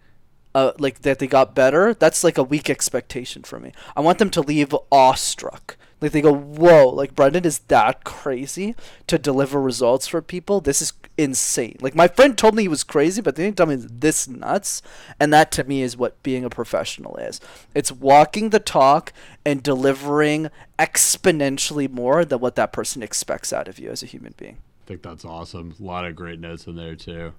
uh, 0.57 0.73
like 0.79 1.03
that 1.03 1.19
they 1.19 1.27
got 1.27 1.55
better, 1.55 1.93
that's 1.93 2.25
like 2.25 2.39
a 2.39 2.43
weak 2.43 2.71
expectation 2.71 3.43
for 3.43 3.61
me. 3.61 3.73
I 3.95 4.01
want 4.01 4.19
them 4.19 4.31
to 4.31 4.41
leave 4.41 4.75
awestruck. 4.91 5.77
Like 6.01 6.13
they 6.13 6.23
go, 6.23 6.33
whoa, 6.33 6.89
like 6.89 7.15
Brenden 7.15 7.45
is 7.45 7.59
that 7.69 8.05
crazy 8.05 8.75
to 9.07 9.19
deliver 9.19 9.61
results 9.61 10.07
for 10.07 10.23
people. 10.23 10.63
This 10.63 10.81
is 10.81 10.95
insane. 11.19 11.77
Like 11.83 11.95
my 11.95 12.09
friend 12.09 12.39
told 12.39 12.55
me 12.55 12.63
he 12.63 12.69
was 12.69 12.85
crazy, 12.85 13.21
but 13.21 13.37
they 13.37 13.45
didn't 13.45 13.59
tell 13.59 13.67
me 13.67 13.77
this 13.77 14.27
nuts. 14.27 14.81
And 15.21 15.31
that 15.31 15.53
to 15.53 15.65
me 15.65 15.83
is 15.83 15.95
what 15.95 16.23
being 16.23 16.43
a 16.43 16.49
professional 16.49 17.17
is. 17.17 17.39
It's 17.75 17.93
walking 17.93 18.49
the 18.49 18.59
talk 18.59 19.13
and 19.45 19.63
delivering 19.63 20.49
exponentially 20.79 21.91
more 21.91 22.25
than 22.25 22.41
what 22.41 22.57
that 22.57 22.73
person 22.73 23.03
expects 23.03 23.53
out 23.53 23.69
of 23.69 23.79
you 23.79 23.91
as 23.91 24.03
a 24.03 24.07
human 24.07 24.33
being. 24.39 24.57
I 24.87 24.89
think 24.89 25.03
that's 25.03 25.27
awesome. 25.27 25.75
A 25.79 25.83
lot 25.83 26.07
of 26.07 26.17
great 26.17 26.41
notes 26.41 26.67
in 26.67 26.77
there 26.77 26.97
too. 26.97 27.35